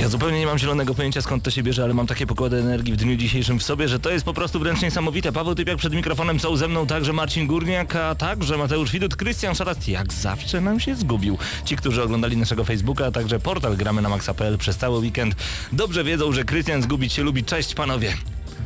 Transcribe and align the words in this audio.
Ja 0.00 0.08
zupełnie 0.08 0.38
nie 0.38 0.46
mam 0.46 0.58
zielonego 0.58 0.94
pojęcia 0.94 1.22
skąd 1.22 1.44
to 1.44 1.50
się 1.50 1.62
bierze, 1.62 1.84
ale 1.84 1.94
mam 1.94 2.06
takie 2.06 2.26
pokłady 2.26 2.56
energii 2.56 2.92
w 2.92 2.96
dniu 2.96 3.16
dzisiejszym 3.16 3.58
w 3.58 3.62
sobie, 3.62 3.88
że 3.88 4.00
to 4.00 4.10
jest 4.10 4.24
po 4.24 4.34
prostu 4.34 4.58
wręcz 4.58 4.82
niesamowite. 4.82 5.32
Paweł 5.32 5.54
Typiak 5.54 5.76
przed 5.76 5.94
mikrofonem 5.94 6.40
są 6.40 6.56
ze 6.56 6.68
mną 6.68 6.86
także 6.86 7.12
Marcin 7.12 7.46
Górniak, 7.46 7.96
a 7.96 8.14
także 8.14 8.58
Mateusz 8.58 8.92
Widut, 8.92 9.16
Krystian 9.16 9.54
Szarast 9.54 9.88
jak 9.88 10.12
zawsze 10.12 10.60
nam 10.60 10.80
się 10.80 10.94
zgubił. 10.94 11.38
Ci, 11.64 11.76
którzy 11.76 12.02
oglądali 12.02 12.36
naszego 12.36 12.64
Facebooka, 12.64 13.06
a 13.06 13.10
także 13.10 13.40
portal 13.40 13.76
gramy 13.76 14.02
na 14.02 14.08
maxa.pl 14.08 14.58
przez 14.58 14.76
cały 14.76 14.98
weekend 14.98 15.34
dobrze 15.72 16.04
wiedzą, 16.04 16.32
że 16.32 16.44
Krystian 16.44 16.82
zgubić 16.82 17.12
się 17.12 17.22
lubi. 17.22 17.44
Cześć 17.44 17.74
panowie. 17.74 18.14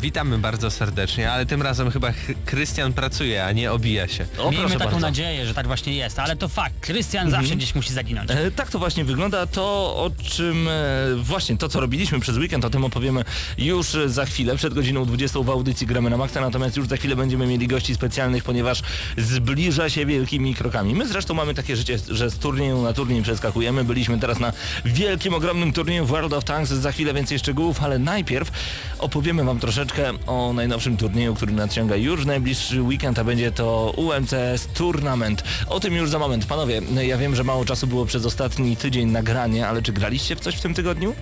Witamy 0.00 0.38
bardzo 0.38 0.70
serdecznie, 0.70 1.32
ale 1.32 1.46
tym 1.46 1.62
razem 1.62 1.90
chyba 1.90 2.12
Ch- 2.12 2.44
Krystian 2.44 2.92
pracuje, 2.92 3.44
a 3.44 3.52
nie 3.52 3.72
obija 3.72 4.08
się. 4.08 4.26
O, 4.38 4.50
Miejmy 4.50 4.68
taką 4.70 4.78
bardzo. 4.84 4.98
nadzieję, 5.00 5.46
że 5.46 5.54
tak 5.54 5.66
właśnie 5.66 5.94
jest, 5.94 6.18
ale 6.18 6.36
to 6.36 6.48
fakt. 6.48 6.74
Krystian 6.80 7.30
zawsze 7.30 7.56
gdzieś 7.56 7.74
musi 7.74 7.92
zaginąć. 7.92 8.30
E, 8.30 8.50
tak 8.50 8.70
to 8.70 8.78
właśnie 8.78 9.04
wygląda. 9.04 9.46
To 9.46 9.62
o 9.96 10.10
czym 10.24 10.68
e, 10.68 10.72
właśnie 11.16 11.56
to 11.58 11.68
co 11.68 11.80
robiliśmy 11.80 12.20
przez 12.20 12.36
weekend, 12.38 12.64
o 12.64 12.70
tym 12.70 12.84
opowiemy 12.84 13.24
już 13.58 13.94
e, 13.94 14.08
za 14.08 14.24
chwilę, 14.26 14.56
przed 14.56 14.74
godziną 14.74 15.04
20 15.04 15.40
w 15.40 15.50
audycji 15.50 15.86
gramy 15.86 16.10
na 16.10 16.16
maksa, 16.16 16.40
natomiast 16.40 16.76
już 16.76 16.88
za 16.88 16.96
chwilę 16.96 17.16
będziemy 17.16 17.46
mieli 17.46 17.66
gości 17.68 17.94
specjalnych, 17.94 18.44
ponieważ 18.44 18.82
zbliża 19.18 19.90
się 19.90 20.06
wielkimi 20.06 20.54
krokami. 20.54 20.94
My 20.94 21.08
zresztą 21.08 21.34
mamy 21.34 21.54
takie 21.54 21.76
życie, 21.76 21.98
że 22.08 22.30
z 22.30 22.38
turnieju 22.38 22.82
na 22.82 22.92
turniej 22.92 23.22
przeskakujemy. 23.22 23.84
Byliśmy 23.84 24.18
teraz 24.20 24.38
na 24.40 24.52
wielkim, 24.84 25.34
ogromnym 25.34 25.72
turnieju 25.72 26.04
w 26.06 26.08
World 26.08 26.32
of 26.32 26.44
Tanks, 26.44 26.70
za 26.70 26.92
chwilę 26.92 27.14
więcej 27.14 27.38
szczegółów, 27.38 27.82
ale 27.82 27.98
najpierw 27.98 28.50
opowiemy 28.98 29.44
wam 29.44 29.58
troszeczkę 29.60 29.83
o 30.26 30.52
najnowszym 30.52 30.96
turnieju, 30.96 31.34
który 31.34 31.52
nadciąga 31.52 31.96
już 31.96 32.22
w 32.22 32.26
najbliższy 32.26 32.82
weekend, 32.82 33.18
a 33.18 33.24
będzie 33.24 33.52
to 33.52 33.92
UMCS 33.96 34.66
Tournament. 34.74 35.44
O 35.68 35.80
tym 35.80 35.94
już 35.94 36.10
za 36.10 36.18
moment. 36.18 36.46
Panowie, 36.46 36.82
ja 37.02 37.18
wiem, 37.18 37.36
że 37.36 37.44
mało 37.44 37.64
czasu 37.64 37.86
było 37.86 38.06
przez 38.06 38.26
ostatni 38.26 38.76
tydzień 38.76 39.10
nagranie, 39.10 39.68
ale 39.68 39.82
czy 39.82 39.92
graliście 39.92 40.36
w 40.36 40.40
coś 40.40 40.56
w 40.56 40.60
tym 40.60 40.74
tygodniu? 40.74 41.14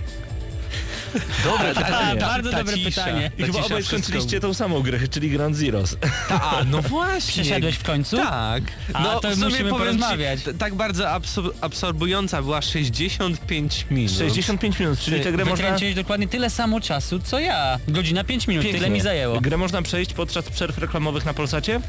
Dobre 1.44 1.70
A, 1.70 1.74
pytanie. 1.74 2.20
bardzo 2.20 2.50
ta 2.50 2.58
dobre 2.58 2.74
cisza. 2.74 3.04
pytanie. 3.04 3.30
I 3.38 3.42
chyba 3.42 3.58
obaj 3.60 3.82
skończyliście 3.82 4.40
tą 4.40 4.54
samą 4.54 4.80
grę, 4.82 4.98
czyli 5.10 5.30
Grand 5.30 5.56
Zeroes. 5.56 5.96
Ta, 6.28 6.64
no 6.70 6.82
właśnie. 6.82 7.42
Przeszedłeś 7.42 7.74
w 7.76 7.82
końcu? 7.82 8.16
Tak. 8.16 8.62
A, 8.92 9.02
no, 9.02 9.20
to 9.20 9.30
w 9.30 9.34
sumie 9.34 9.46
musimy 9.50 9.70
porozmawiać. 9.70 10.42
Ci, 10.42 10.54
tak 10.58 10.74
bardzo 10.74 11.04
absor- 11.04 11.50
absorbująca 11.60 12.42
była 12.42 12.62
65 12.62 13.86
minut. 13.90 14.12
65 14.12 14.78
minut, 14.78 14.98
czyli 14.98 15.20
tę 15.20 15.32
grę 15.32 15.44
można... 15.44 15.76
Dokładnie 15.96 16.28
tyle 16.28 16.50
samo 16.50 16.80
czasu, 16.80 17.18
co 17.18 17.38
ja. 17.38 17.78
Godzina 17.88 18.24
5 18.24 18.48
minut, 18.48 18.66
tyle 18.72 18.90
mi 18.90 19.00
zajęło. 19.00 19.40
Grę 19.40 19.56
można 19.56 19.82
przejść 19.82 20.14
podczas 20.14 20.44
przerw 20.50 20.78
reklamowych 20.78 21.24
na 21.24 21.34
Polsacie? 21.34 21.80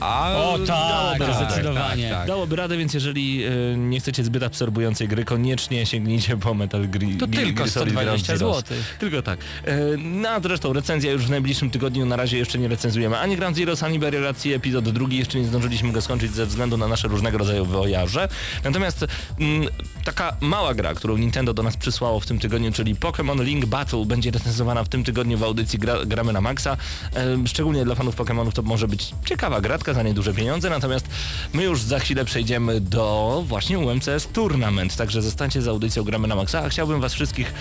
A, 0.00 0.34
O 0.36 0.58
tak, 0.58 0.66
dałoby 0.66 1.26
radę. 1.26 1.46
zdecydowanie. 1.46 2.08
Tak, 2.10 2.18
tak. 2.18 2.28
Dałoby 2.28 2.56
radę, 2.56 2.76
więc 2.76 2.94
jeżeli 2.94 3.44
e, 3.44 3.50
nie 3.76 4.00
chcecie 4.00 4.24
zbyt 4.24 4.42
absorbującej 4.42 5.08
gry, 5.08 5.24
koniecznie 5.24 5.86
sięgnijcie 5.86 6.36
po 6.36 6.54
Metal 6.54 6.82
Gri- 6.88 7.18
To 7.20 7.26
Gear 7.26 7.44
tylko 7.44 7.54
Ground 7.64 7.70
120 7.70 8.36
Zeroes. 8.36 8.56
Tylko 8.98 9.22
tak. 9.22 9.38
E, 9.64 9.76
no 9.96 10.28
a 10.28 10.40
zresztą 10.40 10.72
recenzja 10.72 11.12
już 11.12 11.26
w 11.26 11.30
najbliższym 11.30 11.70
tygodniu, 11.70 12.06
na 12.06 12.16
razie 12.16 12.38
jeszcze 12.38 12.58
nie 12.58 12.68
recenzujemy 12.68 13.18
ani 13.18 13.36
Ground 13.36 13.56
Zeroes, 13.56 13.82
ani 13.82 13.98
Burialacji 13.98 14.52
epizod 14.52 14.88
drugi, 14.88 15.18
jeszcze 15.18 15.38
nie 15.38 15.44
zdążyliśmy 15.44 15.92
go 15.92 16.02
skończyć 16.02 16.32
ze 16.32 16.46
względu 16.46 16.76
na 16.76 16.88
nasze 16.88 17.08
różnego 17.08 17.38
rodzaju 17.38 17.64
wojaże. 17.64 18.28
Natomiast 18.64 19.06
mm, 19.40 19.68
taka 20.04 20.36
mała 20.40 20.74
gra, 20.74 20.94
którą 20.94 21.16
Nintendo 21.16 21.54
do 21.54 21.62
nas 21.62 21.76
przysłało 21.76 22.20
w 22.20 22.26
tym 22.26 22.38
tygodniu, 22.38 22.72
czyli 22.72 22.94
Pokémon 22.94 23.44
Link 23.44 23.66
Battle 23.66 24.04
będzie 24.04 24.30
recenzowana 24.30 24.84
w 24.84 24.88
tym 24.88 25.04
tygodniu 25.04 25.38
w 25.38 25.42
audycji 25.42 25.78
gra, 25.78 26.04
Gramy 26.06 26.32
na 26.32 26.40
Maxa. 26.40 26.76
E, 27.16 27.46
szczególnie 27.46 27.84
dla 27.84 27.94
fanów 27.94 28.16
Pokémonów 28.16 28.52
to 28.52 28.62
może 28.62 28.88
być 28.88 29.14
ciekawa 29.24 29.60
gratka 29.60 29.94
za 29.94 30.02
nieduże 30.02 30.34
pieniądze, 30.34 30.70
natomiast 30.70 31.08
my 31.52 31.64
już 31.64 31.82
za 31.82 31.98
chwilę 31.98 32.24
przejdziemy 32.24 32.80
do 32.80 33.44
właśnie 33.46 33.78
UMCS 33.78 34.28
Tournament, 34.32 34.96
także 34.96 35.22
zostańcie 35.22 35.62
z 35.62 35.68
audycją 35.68 36.04
Gramy 36.04 36.28
na 36.28 36.34
Maxa, 36.34 36.64
a 36.64 36.68
chciałbym 36.68 37.00
was 37.00 37.14
wszystkich 37.14 37.54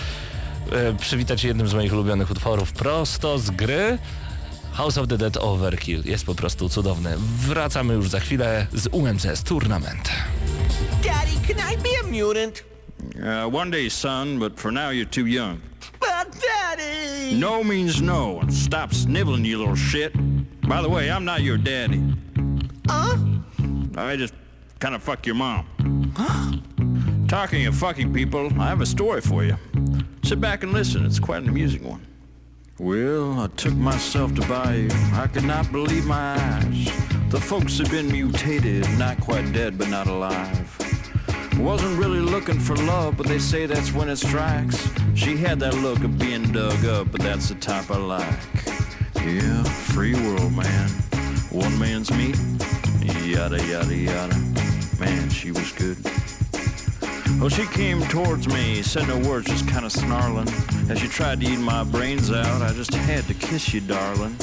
przywitać 0.99 1.43
jednym 1.43 1.67
z 1.67 1.73
moich 1.73 1.93
ulubionych 1.93 2.31
utworów 2.31 2.71
prosto 2.71 3.39
z 3.39 3.49
gry. 3.49 3.97
House 4.73 4.97
of 4.97 5.07
the 5.07 5.17
Dead 5.17 5.37
Overkill 5.37 6.01
jest 6.05 6.25
po 6.25 6.35
prostu 6.35 6.69
cudowny. 6.69 7.13
Wracamy 7.47 7.93
już 7.93 8.09
za 8.09 8.19
chwilę 8.19 8.67
z 8.73 8.87
UMCS 8.91 9.43
Tournament. 9.43 10.09
Daddy, 11.03 11.47
can 11.47 11.73
I 11.73 11.77
be 11.77 11.89
a 12.03 12.07
mutant? 12.07 12.63
Uh, 13.15 13.55
one 13.55 13.71
day, 13.71 13.89
son, 13.89 14.39
but 14.39 14.59
for 14.59 14.71
now 14.71 14.91
you're 14.91 15.09
too 15.09 15.27
young. 15.27 15.59
But 15.99 16.41
Daddy! 16.41 17.35
No 17.39 17.63
means 17.63 18.01
no, 18.01 18.39
and 18.41 18.53
stop 18.53 18.93
sniveling, 18.93 19.45
you 19.45 19.57
little 19.57 19.75
shit. 19.75 20.13
By 20.67 20.81
the 20.81 20.89
way, 20.89 21.09
I'm 21.09 21.25
not 21.25 21.41
your 21.41 21.57
daddy. 21.57 22.01
Huh? 22.87 23.17
I 23.97 24.17
just 24.17 24.33
kind 24.79 24.95
of 24.95 25.03
fuck 25.03 25.25
your 25.25 25.35
mom. 25.35 25.65
Talking 27.35 27.67
of 27.67 27.75
fucking 27.75 28.13
people, 28.13 28.49
I 28.61 28.69
have 28.69 28.79
a 28.79 28.85
story 28.85 29.19
for 29.19 29.43
you. 29.43 29.57
Sit 30.23 30.39
back 30.39 30.63
and 30.63 30.71
listen, 30.71 31.05
it's 31.05 31.19
quite 31.19 31.43
an 31.43 31.49
amusing 31.49 31.83
one. 31.83 32.07
Well, 32.79 33.41
I 33.41 33.47
took 33.47 33.73
myself 33.73 34.33
to 34.35 34.41
Bayou. 34.47 34.87
I 35.11 35.27
could 35.27 35.43
not 35.43 35.69
believe 35.69 36.05
my 36.05 36.37
eyes. 36.39 36.85
The 37.31 37.41
folks 37.41 37.77
had 37.77 37.91
been 37.91 38.09
mutated, 38.09 38.87
not 38.97 39.19
quite 39.19 39.51
dead, 39.51 39.77
but 39.77 39.89
not 39.89 40.07
alive. 40.07 40.77
Wasn't 41.59 41.99
really 41.99 42.21
looking 42.21 42.57
for 42.57 42.77
love, 42.77 43.17
but 43.17 43.27
they 43.27 43.39
say 43.39 43.65
that's 43.65 43.91
when 43.91 44.07
it 44.07 44.15
strikes. 44.15 44.89
She 45.13 45.35
had 45.35 45.59
that 45.59 45.73
look 45.73 46.05
of 46.05 46.17
being 46.17 46.53
dug 46.53 46.85
up, 46.85 47.11
but 47.11 47.19
that's 47.19 47.49
the 47.49 47.55
type 47.55 47.91
I 47.91 47.97
like. 47.97 48.39
Yeah, 49.15 49.61
free 49.63 50.13
world, 50.13 50.53
man. 50.53 50.89
One 51.51 51.77
man's 51.77 52.11
meat. 52.11 52.39
Yada, 53.25 53.61
yada, 53.67 53.93
yada. 53.93 54.37
Man, 55.01 55.29
she 55.29 55.51
was 55.51 55.73
good. 55.73 55.97
Well, 57.39 57.49
she 57.49 57.65
came 57.67 58.01
towards 58.07 58.47
me, 58.47 58.81
said 58.81 59.07
no 59.07 59.17
words, 59.27 59.47
just 59.47 59.67
kind 59.67 59.85
of 59.85 59.91
snarling. 59.91 60.47
As 60.89 60.99
she 60.99 61.07
tried 61.07 61.41
to 61.41 61.47
eat 61.47 61.59
my 61.59 61.83
brains 61.83 62.31
out, 62.31 62.61
I 62.61 62.71
just 62.73 62.93
had 62.93 63.25
to 63.25 63.33
kiss 63.33 63.73
you, 63.73 63.81
darling. 63.81 64.35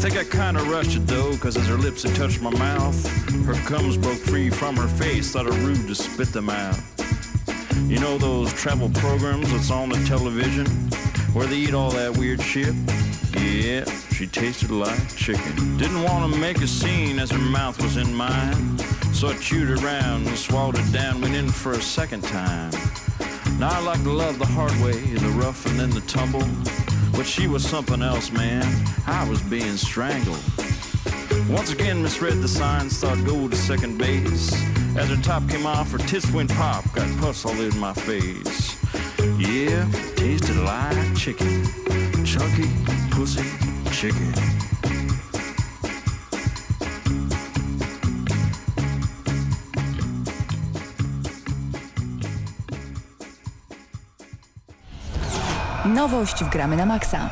Think 0.00 0.16
I 0.16 0.24
kinda 0.24 0.62
rushed 0.64 0.96
it 0.96 1.06
though, 1.06 1.36
cause 1.38 1.56
as 1.56 1.66
her 1.68 1.76
lips 1.76 2.02
had 2.02 2.14
touched 2.14 2.42
my 2.42 2.50
mouth, 2.50 3.06
her 3.46 3.68
gums 3.68 3.96
broke 3.96 4.18
free 4.18 4.50
from 4.50 4.76
her 4.76 4.88
face, 4.88 5.32
thought 5.32 5.46
it 5.46 5.54
rude 5.54 5.88
to 5.88 5.94
spit 5.94 6.32
them 6.32 6.50
out. 6.50 6.78
You 7.86 7.98
know 7.98 8.18
those 8.18 8.52
travel 8.52 8.90
programs 8.90 9.50
that's 9.50 9.70
on 9.70 9.88
the 9.88 10.04
television, 10.06 10.66
where 11.32 11.46
they 11.46 11.56
eat 11.56 11.74
all 11.74 11.90
that 11.92 12.16
weird 12.16 12.42
shit? 12.42 12.74
Yeah, 13.40 13.84
she 14.12 14.26
tasted 14.26 14.70
like 14.70 15.16
chicken. 15.16 15.76
Didn't 15.76 16.02
want 16.02 16.32
to 16.32 16.38
make 16.38 16.60
a 16.62 16.66
scene 16.66 17.18
as 17.18 17.30
her 17.30 17.38
mouth 17.38 17.80
was 17.82 17.96
in 17.96 18.14
mine, 18.14 18.78
so 19.16 19.28
I 19.28 19.34
chewed 19.36 19.70
around 19.82 20.26
and 20.26 20.36
swallowed 20.36 20.78
it 20.78 20.92
down, 20.92 21.22
went 21.22 21.34
in 21.34 21.48
for 21.48 21.72
a 21.72 21.80
second 21.80 22.22
time. 22.22 22.70
Now 23.58 23.70
I 23.70 23.78
like 23.80 24.02
to 24.02 24.10
love 24.10 24.38
the 24.38 24.44
hard 24.44 24.72
way, 24.82 24.92
the 24.92 25.30
rough 25.30 25.64
and 25.64 25.80
then 25.80 25.88
the 25.88 26.02
tumble. 26.02 26.46
But 27.12 27.24
she 27.24 27.48
was 27.48 27.66
something 27.66 28.02
else, 28.02 28.30
man. 28.30 28.62
I 29.06 29.26
was 29.26 29.40
being 29.44 29.78
strangled. 29.78 30.42
Once 31.48 31.72
again 31.72 32.02
misread 32.02 32.42
the 32.42 32.48
signs, 32.48 32.98
thought 32.98 33.24
go 33.24 33.48
to 33.48 33.56
second 33.56 33.96
base. 33.96 34.52
As 34.98 35.08
her 35.08 35.22
top 35.22 35.48
came 35.48 35.64
off, 35.64 35.92
her 35.92 35.98
tits 35.98 36.30
went 36.32 36.50
pop, 36.50 36.84
got 36.92 37.08
pus 37.18 37.46
all 37.46 37.58
in 37.58 37.78
my 37.78 37.94
face. 37.94 38.76
Yeah, 39.38 39.90
tasted 40.16 40.56
like 40.56 41.16
chicken. 41.16 41.64
Chunky 42.22 42.68
pussy 43.10 43.48
chicken. 43.90 44.55
Nowość 55.96 56.44
w 56.44 56.48
Gramy 56.48 56.76
na 56.76 56.86
Maxa. 56.86 57.30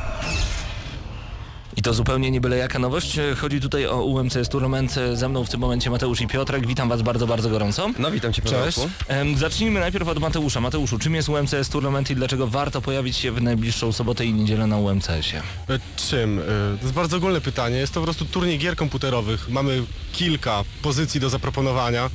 I 1.77 1.81
to 1.81 1.93
zupełnie 1.93 2.31
nie 2.31 2.41
byle 2.41 2.57
jaka 2.57 2.79
nowość. 2.79 3.17
Chodzi 3.37 3.61
tutaj 3.61 3.87
o 3.87 4.03
UMCS 4.03 4.49
Tournament. 4.49 4.95
Ze 5.13 5.29
mną 5.29 5.43
w 5.45 5.49
tym 5.49 5.59
momencie 5.59 5.89
Mateusz 5.89 6.21
i 6.21 6.27
Piotrek. 6.27 6.67
Witam 6.67 6.89
was 6.89 7.01
bardzo, 7.01 7.27
bardzo 7.27 7.49
gorąco. 7.49 7.89
No 7.99 8.11
witam 8.11 8.33
cię 8.33 8.41
Cześć. 8.41 8.79
Em, 9.07 9.37
Zacznijmy 9.37 9.79
najpierw 9.79 10.07
od 10.07 10.19
Mateusza. 10.19 10.61
Mateuszu, 10.61 10.99
czym 10.99 11.15
jest 11.15 11.29
UMCS 11.29 11.69
Tournament 11.69 12.11
i 12.11 12.15
dlaczego 12.15 12.47
warto 12.47 12.81
pojawić 12.81 13.17
się 13.17 13.31
w 13.31 13.41
najbliższą 13.41 13.91
sobotę 13.91 14.25
i 14.25 14.33
niedzielę 14.33 14.67
na 14.67 14.77
UMCS-ie? 14.77 15.41
E, 15.69 15.79
Czym? 15.97 16.39
E, 16.39 16.43
To 16.77 16.81
jest 16.81 16.93
bardzo 16.93 17.17
ogólne 17.17 17.41
pytanie. 17.41 17.77
Jest 17.77 17.93
to 17.93 17.99
po 17.99 18.03
prostu 18.03 18.25
turniej 18.25 18.59
gier 18.59 18.75
komputerowych. 18.75 19.49
Mamy 19.49 19.83
kilka 20.13 20.63
pozycji 20.81 21.19
do 21.19 21.29
zaproponowania. 21.29 22.09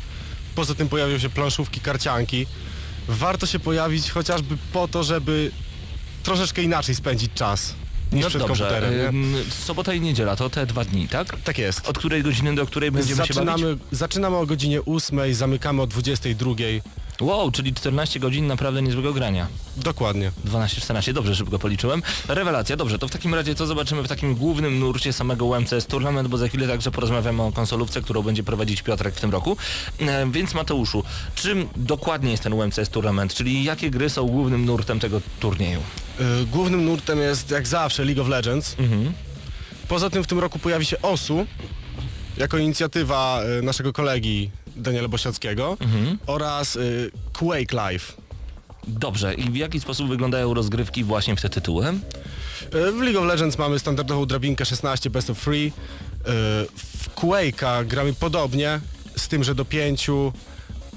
poza 0.55 0.75
tym 0.75 0.89
pojawią 0.89 1.19
się 1.19 1.29
planszówki, 1.31 1.81
karcianki. 1.81 2.47
Warto 3.09 3.47
się 3.47 3.59
pojawić 3.59 4.11
chociażby 4.11 4.57
po 4.73 4.89
to, 4.89 5.03
żeby 5.05 5.51
troszeczkę 6.23 6.63
inaczej 6.63 6.95
spędzić 6.95 7.33
czas 7.35 7.75
niż 8.13 8.23
No 8.23 8.29
przed 8.29 8.43
dobrze, 8.43 8.65
komputerem. 8.65 8.99
Nie? 8.99 9.09
ym, 9.09 9.35
sobota 9.65 9.95
i 9.95 10.01
niedziela 10.01 10.37
to 10.37 10.51
te 10.51 10.67
dwa 10.67 10.85
dni, 10.85 11.09
tak? 11.09 11.37
Tak 11.45 11.59
jest. 11.59 11.89
Od 11.89 11.99
której 11.99 12.23
godziny 12.23 12.55
do 12.55 12.67
której 12.67 12.91
będziemy 12.91 13.27
się 13.27 13.35
bawić? 13.35 13.51
Zaczynamy, 13.51 13.79
zaczynamy 13.93 14.37
o 14.37 14.47
godzinie 14.47 14.81
8, 14.85 15.35
zamykamy 15.35 15.83
o 15.83 15.87
22. 15.87 16.51
Wow, 17.21 17.51
czyli 17.51 17.75
14 17.75 18.21
godzin 18.21 18.47
naprawdę 18.47 18.83
niezłego 18.83 19.13
grania. 19.13 19.47
Dokładnie. 19.77 20.33
12-14, 20.47 21.13
dobrze 21.13 21.35
szybko 21.35 21.59
policzyłem. 21.59 22.03
Rewelacja, 22.29 22.77
dobrze, 22.77 22.99
to 22.99 23.09
w 23.09 23.11
takim 23.11 23.35
razie 23.35 23.55
co 23.55 23.67
zobaczymy 23.67 24.03
w 24.03 24.09
takim 24.09 24.35
głównym 24.35 24.79
nurcie 24.79 25.13
samego 25.13 25.47
UMCS 25.47 25.87
Tournament, 25.87 26.29
bo 26.29 26.39
za 26.39 26.49
chwilę 26.49 26.69
także 26.69 26.91
porozmawiamy 26.91 27.43
o 27.43 27.53
konsolówce, 27.53 28.03
którą 28.03 28.23
będzie 28.23 28.43
prowadzić 28.43 28.83
Piotrek 28.83 29.15
w 29.15 29.21
tym 29.21 29.31
roku. 29.31 29.57
E, 30.01 30.31
więc 30.31 30.55
Mateuszu, 30.55 31.05
czym 31.35 31.69
dokładnie 31.77 32.31
jest 32.31 32.43
ten 32.43 32.53
UMCS 32.53 32.89
Tournament, 32.91 33.35
czyli 33.35 33.65
jakie 33.65 33.91
gry 33.91 34.11
są 34.11 34.27
głównym 34.27 34.65
nurtem 34.65 35.01
tego 35.01 35.21
turnieju? 35.41 35.81
Y, 36.21 36.47
Głównym 36.47 36.85
nurtem 36.85 37.19
jest 37.19 37.51
jak 37.51 37.67
zawsze 37.67 38.05
League 38.05 38.23
of 38.23 38.29
Legends. 38.29 38.77
Mhm. 38.79 39.13
Poza 39.89 40.11
tym 40.11 40.25
w 40.25 40.27
tym 40.27 40.39
roku 40.39 40.59
pojawi 40.59 40.87
się 40.87 41.03
OSU 41.03 41.47
jako 42.37 42.59
inicjatywa 42.59 43.43
y, 43.59 43.63
naszego 43.63 43.93
kolegi 43.93 44.51
Daniela 44.81 45.09
Bosiackiego 45.09 45.77
Mhm. 45.81 46.19
oraz 46.27 46.77
y, 46.77 47.11
Quake 47.33 47.77
Live. 47.77 48.17
Dobrze, 48.89 49.35
i 49.35 49.51
w 49.51 49.57
jaki 49.57 49.81
sposób 49.81 50.09
wyglądają 50.09 50.55
rozgrywki 50.55 51.05
właśnie 51.05 51.37
w 51.37 51.41
te 51.41 51.49
tytuły? 51.49 51.87
Y, 51.89 52.93
W 52.93 53.01
League 53.01 53.19
of 53.21 53.27
Legends 53.27 53.59
mamy 53.59 53.79
standardową 53.79 54.27
drabinkę 54.27 54.65
16 54.65 55.11
best 55.11 55.31
of 55.31 55.41
3. 55.41 55.51
Y, 55.51 55.71
W 56.77 57.09
Quake'a 57.17 57.87
gramy 57.87 58.13
podobnie, 58.15 58.81
z 59.17 59.29
tym, 59.29 59.45
że 59.45 59.55
do 59.55 59.65
5. 59.65 60.33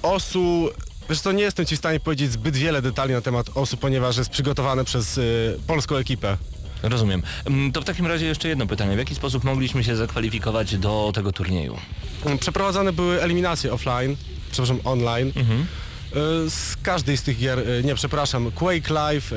OSU, 0.04 0.70
wiesz 1.10 1.22
co, 1.22 1.32
nie 1.32 1.44
jestem 1.44 1.66
Ci 1.66 1.76
w 1.76 1.80
stanie 1.80 2.00
powiedzieć 2.00 2.32
zbyt 2.32 2.56
wiele 2.56 2.82
detali 2.82 3.14
na 3.14 3.22
temat 3.22 3.50
OSU, 3.56 3.78
ponieważ 3.78 4.18
jest 4.18 4.30
przygotowane 4.30 4.84
przez 4.86 5.18
y, 5.18 5.60
polską 5.68 5.96
ekipę. 5.96 6.38
Rozumiem. 6.84 7.24
Mm, 7.46 7.72
To 7.72 7.82
w 7.82 7.86
takim 7.86 8.08
razie 8.08 8.26
jeszcze 8.26 8.48
jedno 8.50 8.68
pytanie. 8.68 8.96
W 8.96 9.00
jaki 9.00 9.16
sposób 9.16 9.44
mogliśmy 9.44 9.84
się 9.84 9.96
zakwalifikować 9.96 10.78
do 10.78 11.12
tego 11.16 11.32
turnieju? 11.32 11.78
Mm, 12.26 12.38
Przeprowadzane 12.40 12.94
były 12.94 13.22
eliminacje 13.22 13.74
offline, 13.74 14.16
przepraszam, 14.52 14.80
online. 14.84 15.32
Mhm. 15.36 15.62
Y, 15.62 16.50
Z 16.50 16.76
każdej 16.84 17.18
z 17.18 17.24
tych 17.24 17.38
gier, 17.38 17.60
y, 17.60 17.82
nie, 17.84 17.96
przepraszam, 17.96 18.52
Quake 18.52 18.94
Live 18.94 19.32
y, 19.34 19.36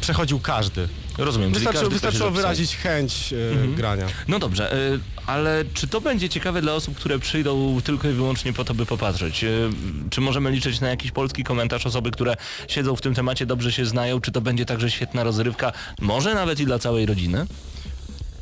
przechodził 0.00 0.40
każdy. 0.40 0.88
Rozumiem, 1.18 1.52
Wystarczy, 1.52 1.78
każdy, 1.80 1.92
wystarczyło 1.94 2.30
wyrazić 2.30 2.76
chęć 2.76 3.32
y, 3.32 3.50
Mhm. 3.52 3.74
grania. 3.74 4.06
No 4.28 4.38
dobrze, 4.38 4.76
y, 4.94 5.00
ale 5.26 5.64
czy 5.74 5.88
to 5.88 6.00
będzie 6.00 6.28
ciekawe 6.28 6.62
dla 6.62 6.74
osób, 6.74 6.94
które 6.96 7.18
przyjdą 7.18 7.80
tylko 7.84 8.08
i 8.08 8.12
wyłącznie 8.12 8.52
po 8.52 8.64
to, 8.64 8.74
by 8.74 8.86
popatrzeć? 8.86 9.44
Y, 9.44 9.70
Czy 10.10 10.20
możemy 10.20 10.50
liczyć 10.50 10.80
na 10.80 10.88
jakiś 10.88 11.10
polski 11.10 11.44
komentarz 11.44 11.86
osoby, 11.86 12.10
które 12.10 12.36
siedzą 12.68 12.96
w 12.96 13.00
tym 13.00 13.14
temacie, 13.14 13.46
dobrze 13.46 13.72
się 13.72 13.86
znają? 13.86 14.20
Czy 14.20 14.32
to 14.32 14.40
będzie 14.40 14.64
także 14.64 14.90
świetna 14.90 15.24
rozrywka, 15.24 15.72
może 16.00 16.34
nawet 16.34 16.60
i 16.60 16.66
dla 16.66 16.78
całej 16.78 17.06
rodziny? 17.06 17.46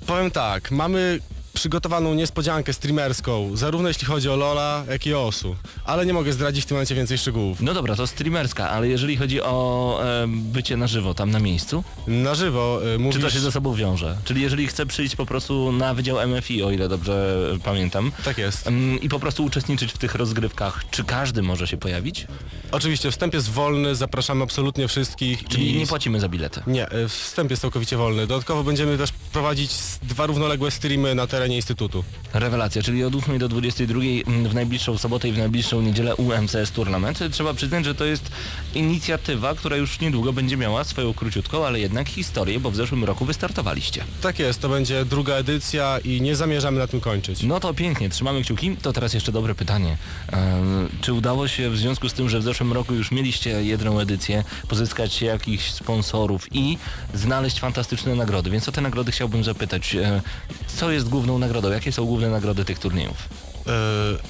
Powiem 0.06 0.30
tak, 0.30 0.70
mamy 0.70 1.18
przygotowaną 1.60 2.14
niespodziankę 2.14 2.72
streamerską, 2.72 3.50
zarówno 3.56 3.88
jeśli 3.88 4.06
chodzi 4.06 4.28
o 4.30 4.36
Lola, 4.36 4.84
jak 4.90 5.06
i 5.06 5.14
o 5.14 5.26
Osu. 5.26 5.56
Ale 5.84 6.06
nie 6.06 6.12
mogę 6.12 6.32
zdradzić 6.32 6.64
w 6.64 6.66
tym 6.66 6.74
momencie 6.74 6.94
więcej 6.94 7.18
szczegółów. 7.18 7.60
No 7.60 7.74
dobra, 7.74 7.96
to 7.96 8.06
streamerska, 8.06 8.70
ale 8.70 8.88
jeżeli 8.88 9.16
chodzi 9.16 9.42
o 9.42 9.98
e, 10.04 10.24
bycie 10.28 10.76
na 10.76 10.86
żywo, 10.86 11.14
tam 11.14 11.30
na 11.30 11.38
miejscu, 11.38 11.84
Na 12.06 12.34
żywo 12.34 12.80
czy 12.92 12.98
mówisz... 12.98 13.22
to 13.22 13.30
się 13.30 13.40
ze 13.40 13.52
sobą 13.52 13.74
wiąże? 13.74 14.16
Czyli 14.24 14.42
jeżeli 14.42 14.66
chcę 14.66 14.86
przyjść 14.86 15.16
po 15.16 15.26
prostu 15.26 15.72
na 15.72 15.94
Wydział 15.94 16.28
MFI, 16.28 16.62
o 16.62 16.70
ile 16.70 16.88
dobrze 16.88 17.36
pamiętam, 17.64 18.12
Tak 18.24 18.38
jest. 18.38 18.66
em, 18.66 19.00
i 19.00 19.08
po 19.08 19.20
prostu 19.20 19.44
uczestniczyć 19.44 19.92
w 19.92 19.98
tych 19.98 20.14
rozgrywkach, 20.14 20.84
czy 20.90 21.04
każdy 21.04 21.42
może 21.42 21.66
się 21.66 21.76
pojawić? 21.76 22.26
Oczywiście 22.72 23.10
wstęp 23.10 23.34
jest 23.34 23.50
wolny, 23.50 23.94
zapraszamy 23.94 24.44
absolutnie 24.44 24.88
wszystkich. 24.88 25.44
Czyli 25.48 25.74
i... 25.74 25.78
nie 25.78 25.86
płacimy 25.86 26.20
za 26.20 26.28
bilety. 26.28 26.62
Nie, 26.66 26.92
y, 26.92 27.08
wstęp 27.08 27.50
jest 27.50 27.62
całkowicie 27.62 27.96
wolny. 27.96 28.26
Dodatkowo 28.26 28.64
będziemy 28.64 28.98
też 28.98 29.12
prowadzić 29.32 29.70
dwa 30.02 30.26
równoległe 30.26 30.70
streamy 30.70 31.14
na 31.14 31.26
terenie 31.26 31.45
Instytutu. 31.54 32.04
Rewelacja, 32.34 32.82
czyli 32.82 33.04
od 33.04 33.14
8 33.14 33.38
do 33.38 33.48
22 33.48 34.00
w 34.48 34.54
najbliższą 34.54 34.98
sobotę 34.98 35.28
i 35.28 35.32
w 35.32 35.38
najbliższą 35.38 35.82
niedzielę 35.82 36.16
UMCS 36.16 36.70
Tournament. 36.74 37.18
Trzeba 37.32 37.54
przyznać, 37.54 37.84
że 37.84 37.94
to 37.94 38.04
jest 38.04 38.30
inicjatywa, 38.74 39.54
która 39.54 39.76
już 39.76 40.00
niedługo 40.00 40.32
będzie 40.32 40.56
miała 40.56 40.84
swoją 40.84 41.14
króciutką, 41.14 41.66
ale 41.66 41.80
jednak 41.80 42.08
historię, 42.08 42.60
bo 42.60 42.70
w 42.70 42.76
zeszłym 42.76 43.04
roku 43.04 43.24
wystartowaliście. 43.24 44.04
Tak 44.20 44.38
jest, 44.38 44.60
to 44.60 44.68
będzie 44.68 45.04
druga 45.04 45.34
edycja 45.34 45.98
i 46.04 46.20
nie 46.20 46.36
zamierzamy 46.36 46.78
na 46.78 46.86
tym 46.86 47.00
kończyć. 47.00 47.42
No 47.42 47.60
to 47.60 47.74
pięknie, 47.74 48.10
trzymamy 48.10 48.42
kciuki. 48.42 48.76
To 48.76 48.92
teraz 48.92 49.14
jeszcze 49.14 49.32
dobre 49.32 49.54
pytanie. 49.54 49.96
Ehm, 50.28 50.88
czy 51.00 51.12
udało 51.12 51.48
się 51.48 51.70
w 51.70 51.78
związku 51.78 52.08
z 52.08 52.12
tym, 52.12 52.28
że 52.28 52.40
w 52.40 52.42
zeszłym 52.42 52.72
roku 52.72 52.94
już 52.94 53.10
mieliście 53.10 53.64
jedną 53.64 54.00
edycję, 54.00 54.44
pozyskać 54.68 55.22
jakichś 55.22 55.70
sponsorów 55.70 56.46
i 56.52 56.78
znaleźć 57.14 57.60
fantastyczne 57.60 58.14
nagrody? 58.14 58.50
Więc 58.50 58.68
o 58.68 58.72
te 58.72 58.80
nagrody 58.80 59.12
chciałbym 59.12 59.44
zapytać. 59.44 59.94
E, 59.94 60.22
co 60.66 60.90
jest 60.90 61.08
główną 61.08 61.35
nagrodą? 61.38 61.70
Jakie 61.70 61.92
są 61.92 62.04
główne 62.06 62.30
nagrody 62.30 62.64
tych 62.64 62.78
turniejów? 62.78 63.28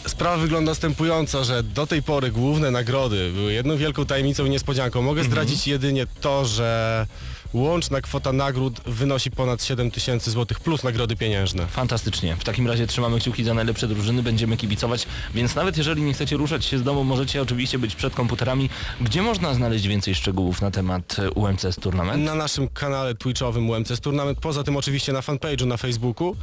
E, 0.04 0.08
Sprawa 0.08 0.36
wygląda 0.36 0.70
następująco, 0.70 1.44
że 1.44 1.62
do 1.62 1.86
tej 1.86 2.02
pory 2.02 2.30
główne 2.30 2.70
nagrody 2.70 3.32
były 3.34 3.52
jedną 3.52 3.76
wielką 3.76 4.06
tajemnicą 4.06 4.44
i 4.44 4.50
niespodzianką. 4.50 5.02
Mogę 5.02 5.24
zdradzić 5.24 5.66
jedynie 5.66 6.06
to, 6.20 6.44
że 6.44 7.06
łączna 7.54 8.00
kwota 8.00 8.32
nagród 8.32 8.80
wynosi 8.86 9.30
ponad 9.30 9.64
7 9.64 9.90
tysięcy 9.90 10.30
złotych 10.30 10.60
plus 10.60 10.82
nagrody 10.84 11.16
pieniężne. 11.16 11.66
Fantastycznie. 11.66 12.36
W 12.36 12.44
takim 12.44 12.66
razie 12.66 12.86
trzymamy 12.86 13.20
kciuki 13.20 13.44
za 13.44 13.54
najlepsze 13.54 13.88
drużyny, 13.88 14.22
będziemy 14.22 14.56
kibicować, 14.56 15.06
więc 15.34 15.54
nawet 15.54 15.76
jeżeli 15.76 16.02
nie 16.02 16.12
chcecie 16.14 16.36
ruszać 16.36 16.64
się 16.64 16.78
z 16.78 16.82
domu, 16.82 17.04
możecie 17.04 17.42
oczywiście 17.42 17.78
być 17.78 17.94
przed 17.94 18.14
komputerami. 18.14 18.68
Gdzie 19.00 19.22
można 19.22 19.54
znaleźć 19.54 19.86
więcej 19.86 20.14
szczegółów 20.14 20.60
na 20.62 20.70
temat 20.70 21.16
e, 21.18 21.30
UMCS 21.30 21.76
Tournament? 21.80 22.24
Na 22.24 22.34
naszym 22.34 22.68
kanale 22.68 23.14
twitchowym 23.14 23.70
UMCS 23.70 24.00
Tournament, 24.00 24.38
poza 24.38 24.64
tym 24.64 24.76
oczywiście 24.76 25.12
na 25.12 25.20
fanpage'u 25.20 25.66
na 25.66 25.76
Facebooku. 25.76 26.36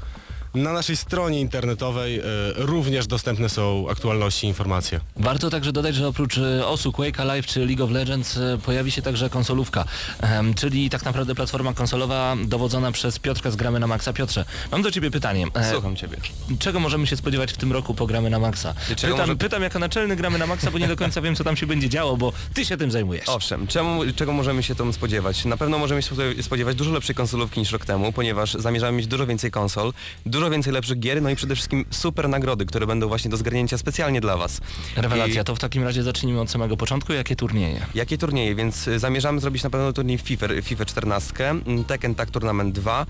Na 0.54 0.74
naszej 0.74 0.98
stronie 0.98 1.42
internetowej 1.42 2.20
e, 2.20 2.24
również 2.56 3.08
dostępne 3.08 3.50
są 3.50 3.90
aktualności 3.90 4.46
i 4.46 4.50
informacje. 4.50 5.00
Warto 5.16 5.50
także 5.50 5.72
dodać, 5.72 5.96
że 5.96 6.08
oprócz 6.08 6.38
e, 6.38 6.68
OSU, 6.68 6.92
Quake'a 6.92 7.26
Live 7.26 7.46
czy 7.46 7.66
League 7.66 7.84
of 7.84 7.92
Legends 7.92 8.38
e, 8.38 8.58
pojawi 8.66 8.92
się 8.92 9.02
także 9.02 9.30
konsolówka, 9.30 9.86
em, 10.22 10.54
czyli 10.54 10.90
tak 10.90 11.06
naprawdę 11.06 11.36
platforma 11.36 11.74
konsolowa 11.74 12.36
dowodzona 12.46 12.92
przez 12.92 13.20
Piotrka 13.20 13.52
z 13.52 13.56
Gramy 13.56 13.80
na 13.80 13.88
Maxa. 13.88 14.14
Piotrze, 14.14 14.46
mam 14.72 14.82
do 14.82 14.92
Ciebie 14.92 15.12
pytanie. 15.12 15.46
E, 15.54 15.72
Słucham 15.72 15.96
ciebie. 15.96 16.18
Czego 16.60 16.80
możemy 16.80 17.08
się 17.08 17.18
spodziewać 17.18 17.54
w 17.54 17.58
tym 17.58 17.72
roku 17.74 17.94
po 17.94 18.08
Gramy 18.08 18.30
na 18.30 18.40
Maxa? 18.40 18.74
I 18.92 18.96
czego 18.96 19.14
Pytam, 19.14 19.28
może- 19.30 19.38
pytam 19.38 19.64
jako 19.64 19.80
naczelny 19.80 20.16
Gramy 20.16 20.38
na 20.38 20.48
Maxa, 20.48 20.72
bo 20.72 20.78
nie 20.78 20.88
do 20.88 20.96
końca 20.96 21.22
wiem, 21.22 21.36
co 21.36 21.44
tam 21.44 21.58
się 21.58 21.66
będzie 21.68 21.90
działo, 21.90 22.18
bo 22.18 22.34
Ty 22.54 22.66
się 22.66 22.78
tym 22.78 22.92
zajmujesz. 22.92 23.30
Owszem, 23.30 23.68
czemu, 23.68 24.02
czego 24.16 24.34
możemy 24.34 24.64
się 24.64 24.76
tam 24.76 24.94
spodziewać? 24.94 25.46
Na 25.46 25.58
pewno 25.58 25.78
możemy 25.78 26.02
się 26.02 26.16
spod- 26.16 26.42
spodziewać 26.44 26.76
dużo 26.76 26.92
lepszej 26.92 27.16
konsolówki 27.16 27.60
niż 27.60 27.72
rok 27.72 27.86
temu, 27.86 28.12
ponieważ 28.14 28.54
zamierzamy 28.54 28.98
mieć 28.98 29.08
dużo 29.08 29.28
więcej 29.28 29.52
konsol, 29.52 29.94
dużo 30.26 30.43
więcej 30.50 30.74
lepszych 30.74 31.00
gier, 31.00 31.22
no 31.22 31.30
i 31.30 31.36
przede 31.36 31.56
wszystkim 31.56 31.86
super 31.90 32.30
nagrody, 32.30 32.66
które 32.66 32.88
będą 32.88 33.08
właśnie 33.08 33.32
do 33.32 33.38
zgarnięcia 33.38 33.78
specjalnie 33.78 34.22
dla 34.22 34.38
Was. 34.38 34.62
Rewelacja, 34.96 35.42
I 35.42 35.46
to 35.46 35.56
w 35.56 35.60
takim 35.60 35.84
razie 35.84 36.04
zacznijmy 36.04 36.42
od 36.42 36.50
samego 36.52 36.78
początku. 36.78 37.14
Jakie 37.14 37.36
turnieje? 37.36 37.86
Jakie 37.96 38.18
turnieje? 38.18 38.56
Więc 38.56 38.88
y, 38.88 39.00
zamierzamy 39.00 39.40
zrobić 39.40 39.64
na 39.64 39.70
pewno 39.70 39.94
turniej 39.94 40.18
FIFA, 40.18 40.48
FIFA 40.64 40.86
14, 40.86 41.50
mm, 41.50 41.84
Tekken 41.84 42.16
Tag 42.16 42.32
Tournament 42.32 42.76
2, 42.76 43.06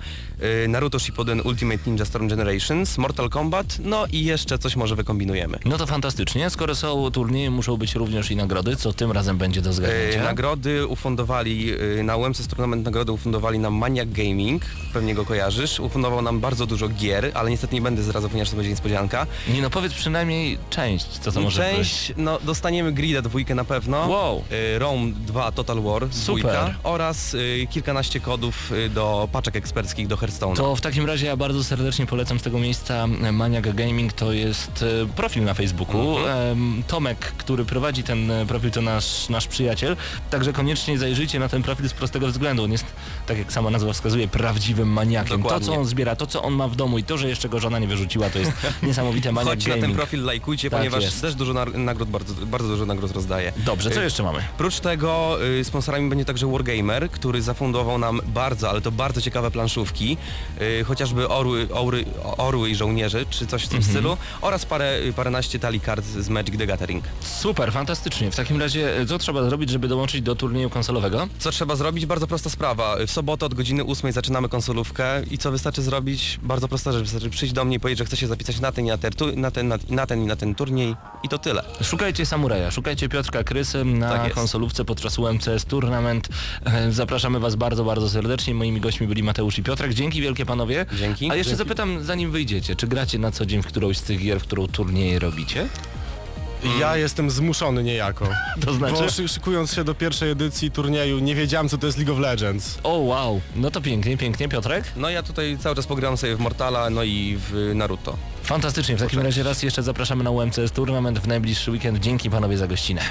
y, 0.64 0.68
Naruto 0.68 1.00
Shippuden 1.00 1.42
Ultimate 1.42 1.80
Ninja 1.88 2.06
Storm 2.06 2.28
Generations, 2.28 2.98
Mortal 2.98 3.30
Kombat, 3.30 3.78
no 3.80 4.06
i 4.12 4.24
jeszcze 4.26 4.60
coś 4.60 4.76
może 4.76 4.96
wykombinujemy. 4.96 5.58
No 5.66 5.78
to 5.78 5.86
fantastycznie. 5.86 6.50
Skoro 6.50 6.76
są 6.76 7.12
turnieje, 7.12 7.50
muszą 7.52 7.78
być 7.78 7.96
również 7.96 8.32
i 8.32 8.36
nagrody, 8.36 8.76
co 8.76 8.94
tym 8.94 9.12
razem 9.12 9.38
będzie 9.38 9.62
do 9.62 9.70
E, 9.70 9.74
zgarnięcia. 9.74 10.24
nagrody 10.24 10.88
ufundowali, 10.88 11.72
na 12.04 12.18
UMCS 12.18 12.48
Tournament 12.48 12.86
nagrody 12.86 13.12
ufundowali 13.12 13.60
nam 13.60 13.74
Maniac 13.74 14.10
Gaming, 14.10 14.66
pewnie 14.94 15.16
go 15.16 15.26
kojarzysz, 15.26 15.80
ufundował 15.80 16.22
nam 16.22 16.40
bardzo 16.40 16.66
dużo 16.66 16.90
gier, 16.90 17.23
ale 17.34 17.50
niestety 17.50 17.76
nie 17.76 17.82
będę 17.82 18.04
zdradzał, 18.04 18.30
ponieważ 18.30 18.50
to 18.50 18.56
będzie 18.56 18.70
niespodzianka. 18.70 19.28
Nie 19.48 19.62
no, 19.62 19.70
powiedz 19.70 19.94
przynajmniej 19.94 20.58
część, 20.70 21.06
co 21.06 21.32
to 21.32 21.42
może 21.42 21.62
być. 21.64 21.72
Część, 21.78 22.14
no 22.18 22.40
dostaniemy 22.40 22.92
Grida 22.92 23.22
dwójkę 23.22 23.56
na 23.56 23.64
pewno, 23.66 24.08
Wow. 24.08 24.44
e, 24.76 24.80
Rome 24.80 25.12
2 25.12 25.52
Total 25.52 25.82
War 25.82 26.02
Super. 26.12 26.26
dwójka 26.42 26.74
oraz 26.84 27.36
e, 27.64 27.68
kilkanaście 27.68 28.20
kodów 28.20 28.72
e, 28.86 28.90
do 28.90 29.28
paczek 29.32 29.56
eksperckich 29.56 30.08
do 30.08 30.16
Hearthstone'a. 30.18 30.56
To 30.56 30.76
w 30.76 30.82
takim 30.82 31.06
razie 31.06 31.26
ja 31.28 31.38
bardzo 31.38 31.64
serdecznie 31.64 32.06
polecam 32.06 32.40
z 32.40 32.44
tego 32.44 32.60
miejsca 32.60 32.94
e, 33.24 33.32
Maniac 33.32 33.66
Gaming, 33.74 34.14
to 34.14 34.32
jest 34.34 34.86
e, 35.04 35.06
profil 35.16 35.44
na 35.44 35.54
Facebooku. 35.54 36.18
Em, 36.28 36.84
Tomek, 36.88 37.18
który 37.20 37.66
prowadzi 37.66 38.04
ten 38.04 38.32
e, 38.32 38.46
profil 38.46 38.72
to 38.72 38.82
nasz, 38.82 39.30
nasz 39.30 39.48
przyjaciel, 39.48 39.98
także 40.30 40.54
koniecznie 40.54 40.98
zajrzyjcie 40.98 41.40
na 41.40 41.50
ten 41.50 41.64
profil 41.64 41.90
z 41.90 41.94
prostego 41.94 42.28
względu. 42.28 42.64
On 42.64 42.72
jest, 42.72 42.86
tak 43.28 43.38
jak 43.38 43.52
sama 43.54 43.70
nazwa 43.70 43.94
wskazuje, 43.94 44.28
prawdziwym 44.28 44.90
maniakiem. 44.90 45.38
To 45.38 45.44
Dokładnie. 45.44 45.68
co 45.68 45.74
on 45.74 45.86
zbiera, 45.86 46.16
to 46.16 46.28
co 46.28 46.42
on 46.44 46.54
ma 46.54 46.68
w 46.68 46.76
domu 46.76 46.98
i 46.98 47.04
to 47.04 47.13
to, 47.14 47.18
że 47.18 47.30
jeszcze 47.30 47.50
go 47.50 47.60
żona 47.60 47.80
nie 47.80 47.88
wyrzuciła, 47.88 48.30
to 48.30 48.40
jest 48.40 48.52
niesamowite 48.84 49.32
maniak 49.32 49.50
Chodźcie 49.54 49.76
na 49.76 49.82
ten 49.82 49.96
profil, 49.96 50.24
lajkujcie, 50.24 50.70
Tak 50.70 50.80
ponieważ 50.80 51.04
jest. 51.04 51.22
też 51.22 51.36
dużo 51.36 51.54
nagród, 51.74 52.10
bardzo, 52.10 52.34
bardzo 52.46 52.68
dużo 52.68 52.86
nagród 52.86 53.12
rozdaje. 53.12 53.54
Dobrze, 53.58 53.92
co 53.92 54.02
Y, 54.02 54.04
jeszcze 54.04 54.24
mamy? 54.24 54.40
Prócz 54.58 54.80
tego 54.80 55.38
y, 55.60 55.64
sponsorami 55.64 56.10
będzie 56.10 56.26
także 56.26 56.52
Wargamer, 56.52 57.10
który 57.12 57.42
zafundował 57.42 57.98
nam 57.98 58.22
bardzo, 58.26 58.70
ale 58.70 58.82
to 58.82 58.92
bardzo 58.92 59.22
ciekawe 59.22 59.52
planszówki, 59.52 60.18
y, 60.62 60.84
chociażby 60.84 61.30
orły, 61.30 61.68
orły, 61.74 62.06
orły 62.38 62.70
i 62.70 62.76
żołnierze, 62.76 63.26
czy 63.30 63.48
coś 63.48 63.64
w 63.64 63.68
tym 63.70 63.84
stylu, 63.84 64.18
oraz 64.42 64.66
parę, 64.66 65.00
paręnaście 65.16 65.60
talii 65.60 65.80
kart 65.80 66.06
z 66.06 66.30
Magic 66.30 66.58
the 66.58 66.68
Gathering. 66.68 67.04
Super, 67.22 67.72
fantastycznie. 67.72 68.32
W 68.32 68.36
takim 68.36 68.60
razie 68.60 69.06
co 69.08 69.18
trzeba 69.18 69.44
zrobić, 69.44 69.70
żeby 69.70 69.88
dołączyć 69.88 70.22
do 70.22 70.36
turnieju 70.36 70.70
konsolowego? 70.70 71.28
Co 71.40 71.52
trzeba 71.52 71.76
zrobić? 71.76 72.06
Bardzo 72.06 72.28
prosta 72.28 72.50
sprawa. 72.50 72.96
W 73.08 73.12
sobotę 73.12 73.46
od 73.46 73.54
godziny 73.54 73.84
8 73.86 74.12
zaczynamy 74.12 74.50
konsolówkę 74.50 75.24
i 75.32 75.38
co 75.38 75.52
wystarczy 75.52 75.82
zrobić? 75.82 76.40
Bardzo 76.44 76.68
prosta 76.68 76.92
rzecz. 76.92 77.03
Wystarczy 77.04 77.30
przyjść 77.30 77.54
do 77.54 77.66
mnie 77.66 77.76
i 77.76 77.80
powiedzieć, 77.80 78.00
że 78.00 78.06
chce 78.06 78.18
się 78.18 78.28
zapisać 78.28 78.60
na 78.60 78.72
ten, 78.72 78.86
i 78.86 78.88
na 78.88 78.98
na 79.36 79.52
ten, 79.52 79.68
na, 79.68 79.78
na 79.90 80.06
ten 80.06 80.24
i 80.24 80.26
na 80.26 80.36
ten 80.36 80.56
turniej 80.56 80.96
i 81.24 81.30
to 81.30 81.38
tyle. 81.38 81.64
Szukajcie 81.82 82.26
Samuraja, 82.26 82.72
szukajcie 82.72 83.10
Piotrka 83.10 83.44
Krysy 83.44 83.86
na 83.86 84.10
Tak 84.10 84.34
konsolówce 84.34 84.86
podczas 84.86 85.20
UMCS 85.20 85.66
Tournament. 85.68 86.30
Zapraszamy 86.90 87.40
Was 87.40 87.56
bardzo, 87.56 87.84
bardzo 87.84 88.10
serdecznie. 88.10 88.54
Moimi 88.54 88.82
gośćmi 88.82 89.08
byli 89.08 89.24
Mateusz 89.24 89.60
i 89.60 89.64
Piotrek. 89.64 89.94
Dzięki 89.94 90.22
wielkie 90.22 90.46
panowie. 90.46 90.86
Dzięki. 90.98 91.32
A 91.32 91.36
jeszcze 91.36 91.50
Dzięki. 91.52 91.58
zapytam, 91.58 92.04
zanim 92.04 92.32
wyjdziecie, 92.32 92.76
czy 92.76 92.88
gracie 92.88 93.20
na 93.20 93.32
co 93.32 93.46
dzień 93.46 93.62
w 93.62 93.68
którąś 93.68 93.98
z 93.98 94.04
tych 94.04 94.20
gier, 94.20 94.40
w 94.40 94.44
którą 94.44 94.68
turnieje 94.68 95.20
robicie? 95.20 95.68
Ja 96.80 96.98
jestem 96.98 97.30
zmuszony 97.30 97.84
niejako. 97.84 98.28
To 98.66 98.74
znaczy? 98.74 98.94
Bo 99.04 99.10
szy- 99.10 99.28
szykując 99.28 99.74
się 99.74 99.84
do 99.84 99.96
pierwszej 99.96 100.30
edycji 100.32 100.72
turnieju 100.72 101.20
nie 101.20 101.36
wiedziałem 101.36 101.70
co 101.70 101.78
to 101.78 101.86
jest 101.86 101.98
League 101.98 102.14
of 102.14 102.20
Legends. 102.20 102.78
O 102.84 102.98
wow, 102.98 103.42
no 103.56 103.72
to 103.72 103.82
pięknie, 103.82 104.18
pięknie. 104.18 104.50
Piotrek? 104.50 104.84
No 104.96 105.10
ja 105.10 105.24
tutaj 105.24 105.58
cały 105.62 105.76
czas 105.76 105.88
pograłem 105.88 106.18
sobie 106.18 106.36
w 106.36 106.40
Mortala, 106.40 106.90
no 106.90 107.04
i 107.04 107.38
w 107.40 107.72
Naruto. 107.76 108.18
Fantastycznie. 108.44 108.96
W 108.98 109.00
takim 109.00 109.20
razie 109.22 109.44
raz 109.44 109.64
jeszcze 109.64 109.84
zapraszamy 109.84 110.24
na 110.24 110.30
UMCS 110.32 110.72
Tournament 110.74 111.20
w 111.20 111.28
najbliższy 111.28 111.72
weekend. 111.72 112.00
Dzięki 112.00 112.30
panowie 112.30 112.58
za 112.58 112.68
gościnę. 112.68 113.02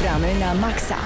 Gramy 0.00 0.34
na 0.38 0.54
maksa. 0.54 0.96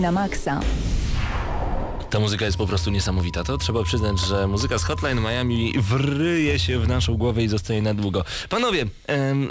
Na 0.00 0.12
maksa. 0.12 0.60
Ta 2.10 2.20
muzyka 2.20 2.44
jest 2.44 2.58
po 2.58 2.66
prostu 2.66 2.90
niesamowita. 2.90 3.44
To 3.44 3.58
trzeba 3.58 3.82
przyznać, 3.82 4.20
że 4.20 4.46
muzyka 4.46 4.78
z 4.78 4.84
Hotline 4.84 5.20
Miami 5.20 5.74
wryje 5.78 6.58
się 6.58 6.78
w 6.78 6.88
naszą 6.88 7.16
głowę 7.16 7.42
i 7.42 7.48
zostaje 7.48 7.82
na 7.82 7.94
długo. 7.94 8.24
Panowie, 8.48 8.86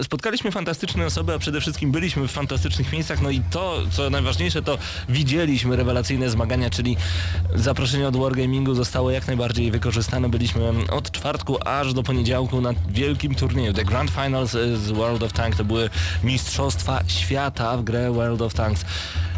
spotkaliśmy 0.01 0.51
fantastyczne 0.51 1.05
osoby, 1.05 1.33
a 1.33 1.39
przede 1.39 1.61
wszystkim 1.61 1.91
byliśmy 1.91 2.27
w 2.27 2.31
fantastycznych 2.31 2.93
miejscach, 2.93 3.21
no 3.21 3.29
i 3.29 3.41
to, 3.51 3.77
co 3.91 4.09
najważniejsze, 4.09 4.61
to 4.61 4.77
widzieliśmy 5.09 5.75
rewelacyjne 5.75 6.29
zmagania, 6.29 6.69
czyli 6.69 6.97
zaproszenie 7.55 8.07
od 8.07 8.17
Wargamingu 8.17 8.75
zostało 8.75 9.11
jak 9.11 9.27
najbardziej 9.27 9.71
wykorzystane. 9.71 10.29
Byliśmy 10.29 10.61
od 10.91 11.11
czwartku 11.11 11.57
aż 11.65 11.93
do 11.93 12.03
poniedziałku 12.03 12.61
na 12.61 12.73
wielkim 12.89 13.35
turnieju. 13.35 13.73
The 13.73 13.85
Grand 13.85 14.11
Finals 14.11 14.51
z 14.51 14.91
World 14.91 15.23
of 15.23 15.33
Tanks 15.33 15.57
to 15.57 15.65
były 15.65 15.89
mistrzostwa 16.23 17.03
świata 17.07 17.77
w 17.77 17.83
grę 17.83 18.11
World 18.11 18.41
of 18.41 18.53
Tanks. 18.53 18.85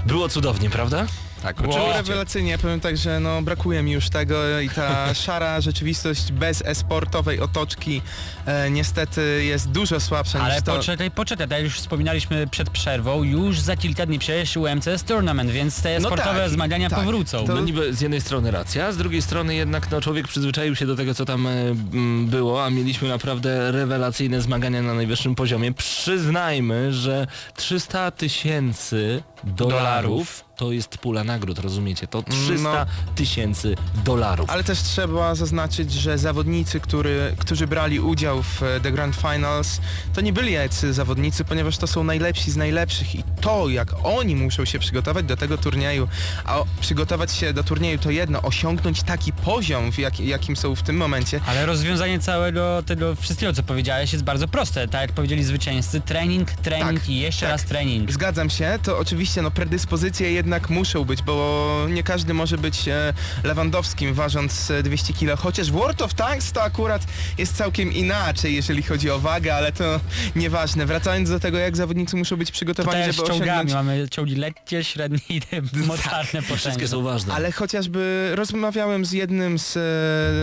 Było 0.06 0.30
cudownie, 0.30 0.70
prawda? 0.70 1.06
Tak, 1.44 1.62
Było 1.62 1.74
oczywiście. 1.76 1.98
rewelacyjnie, 1.98 2.58
powiem 2.58 2.80
tak, 2.80 2.98
że 2.98 3.20
no 3.20 3.42
brakuje 3.42 3.84
mi 3.84 3.92
już 3.92 4.10
tego 4.10 4.60
i 4.60 4.70
ta 4.70 5.14
szara 5.26 5.62
rzeczywistość 5.62 6.32
bez 6.32 6.62
esportowej 6.66 7.40
otoczki 7.40 8.02
e, 8.46 8.72
niestety 8.72 9.44
jest 9.46 9.70
dużo 9.72 10.00
słabsza 10.00 10.40
Ale 10.42 10.56
niż 10.56 10.64
to. 10.64 10.76
poczekaj, 10.76 11.12
poczekaj, 11.12 11.48
tak 11.48 11.58
jak 11.58 11.64
już 11.66 11.76
wspominaliśmy 11.78 12.48
przed 12.48 12.70
przerwą, 12.70 13.24
już 13.24 13.60
za 13.60 13.76
kilka 13.78 14.06
dni 14.06 14.20
przecież 14.20 14.58
UMCS 14.58 15.04
Tournament, 15.06 15.52
więc 15.52 15.82
te 15.82 16.00
No 16.00 16.08
sportowe 16.10 16.40
tak, 16.40 16.50
zmagania 16.50 16.90
tak. 16.90 17.00
powrócą. 17.00 17.46
To- 17.46 17.54
No 17.56 17.62
niby 17.62 17.94
z 17.94 18.02
jednej 18.02 18.22
strony 18.22 18.52
racja, 18.52 18.86
a 18.88 18.92
z 18.92 18.98
drugiej 18.98 19.22
strony 19.22 19.56
jednak 19.56 19.92
no, 19.92 20.02
człowiek 20.02 20.28
przyzwyczaił 20.28 20.76
się 20.76 20.86
do 20.86 20.96
tego, 20.96 21.14
co 21.14 21.26
tam 21.26 21.48
e, 21.48 21.52
m, 21.94 22.28
było, 22.30 22.66
a 22.66 22.70
mieliśmy 22.70 23.10
naprawdę 23.10 23.72
rewelacyjne 23.72 24.42
zmagania 24.42 24.82
na 24.82 24.94
najwyższym 24.94 25.36
poziomie. 25.36 25.74
Przyznajmy, 25.74 26.94
że 26.94 27.28
300 27.56 28.12
tysięcy 28.12 29.24
dolarów 29.44 30.46
to 30.56 30.72
jest 30.72 30.98
pula 30.98 31.24
nagród, 31.24 31.60
rozumiecie? 31.60 32.08
To 32.08 32.24
300 32.24 32.64
No. 32.74 32.86
tysięcy 33.16 33.76
dolarów. 34.06 34.50
Ale 34.50 34.64
też 34.64 34.80
trzeba 34.80 35.36
zaznaczyć, 35.36 35.94
że 35.94 36.18
zawodnicy, 36.18 36.80
który, 36.80 37.36
którzy 37.38 37.68
brali 37.68 38.00
udział 38.00 38.31
w 38.36 38.64
e, 38.64 38.80
The 38.80 38.92
Grand 38.92 39.16
Finals, 39.16 39.82
to 40.14 40.22
nie 40.22 40.34
byli 40.34 40.52
jacy 40.54 40.94
zawodnicy, 40.94 41.46
ponieważ 41.46 41.78
to 41.78 41.88
są 41.88 42.04
najlepsi 42.04 42.52
z 42.52 42.58
najlepszych 42.58 43.16
i 43.16 43.24
to, 43.42 43.70
jak 43.70 43.94
oni 44.04 44.36
muszą 44.36 44.66
się 44.66 44.80
przygotować 44.80 45.26
do 45.26 45.38
tego 45.38 45.58
turnieju, 45.58 46.08
a 46.46 46.60
przygotować 46.82 47.32
się 47.32 47.54
do 47.54 47.64
turnieju 47.64 47.98
to 47.98 48.12
jedno, 48.12 48.42
osiągnąć 48.42 49.04
taki 49.04 49.34
poziom, 49.34 49.92
w 49.92 50.00
jak, 50.00 50.20
jakim 50.20 50.56
są 50.56 50.76
w 50.76 50.84
tym 50.84 50.98
momencie, 50.98 51.40
Ale 51.48 51.66
rozwiązanie 51.66 52.20
całego 52.20 52.84
tego 52.84 53.16
wszystkiego, 53.16 53.54
co 53.54 53.64
powiedziałeś, 53.64 54.14
jest 54.14 54.26
bardzo 54.26 54.48
proste. 54.48 54.88
Tak 54.88 55.02
jak 55.02 55.12
powiedzieli 55.12 55.44
zwycięzcy, 55.44 56.02
trening, 56.02 56.52
trening 56.52 57.00
Tak, 57.00 57.10
i 57.10 57.20
jeszcze 57.20 57.46
tak. 57.46 57.52
raz 57.52 57.64
trening. 57.66 58.12
Zgadzam 58.12 58.50
się, 58.50 58.80
to 58.84 59.00
oczywiście 59.00 59.42
no 59.42 59.52
predyspozycje 59.52 60.32
jednak 60.32 60.70
muszą 60.70 61.06
być, 61.06 61.22
bo 61.22 61.86
nie 61.90 62.04
każdy 62.04 62.34
może 62.34 62.58
być 62.58 62.88
e, 62.88 63.14
Lewandowskim 63.44 64.14
ważąc 64.14 64.72
e, 64.72 64.84
200 64.84 65.14
kg, 65.14 65.42
chociaż 65.42 65.72
w 65.72 65.74
World 65.74 66.02
of 66.02 66.14
Tanks 66.14 66.52
to 66.52 66.64
akurat 66.64 67.02
jest 67.38 67.56
całkiem 67.56 67.94
inaczej, 67.94 68.21
jeżeli 68.44 68.84
chodzi 68.84 69.10
o 69.10 69.20
wagę, 69.20 69.56
ale 69.56 69.72
to 69.72 70.00
nieważne. 70.36 70.86
Wracając 70.86 71.30
do 71.30 71.40
tego, 71.40 71.58
jak 71.58 71.78
zawodnicy 71.78 72.16
muszą 72.16 72.36
być 72.38 72.48
To 72.50 72.54
przygotowani, 72.54 73.04
tak 73.04 73.14
żeby 73.14 73.28
osiągnąć... 73.32 73.74
mamy 73.74 74.10
czołgi 74.10 74.36
lekkie, 74.36 74.84
średnie 74.84 75.20
i 75.30 75.42
te 75.42 75.62
mocarne 75.88 76.42
Wszystkie 76.42 76.56
potężne. 76.56 76.88
są 76.88 77.04
ważne. 77.04 77.34
Ale 77.34 77.52
chociażby 77.52 78.32
rozmawiałem 78.36 79.06
z 79.06 79.12
jednym 79.12 79.60
z 79.60 79.78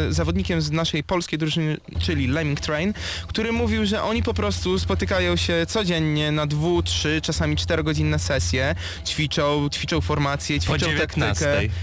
e, 0.09 0.13
zawodnikiem 0.13 0.63
z 0.63 0.71
naszej 0.71 1.05
polskiej 1.05 1.39
drużyny, 1.39 1.77
czyli 1.99 2.27
Lemming 2.27 2.61
Train, 2.61 2.95
który 3.27 3.53
mówił, 3.53 3.87
że 3.87 4.03
oni 4.03 4.23
po 4.23 4.35
prostu 4.35 4.79
spotykają 4.79 5.37
się 5.37 5.67
codziennie 5.69 6.33
na 6.33 6.47
dwu, 6.47 6.83
trzy, 6.83 7.21
czasami 7.23 7.57
czterogodzinne 7.57 8.19
sesje, 8.19 8.75
ćwiczą, 9.07 9.69
ćwiczą 9.73 10.01
formacje, 10.01 10.61
ćwiczą 10.61 10.87
taktykę. 10.99 11.27
19:00. 11.27 11.39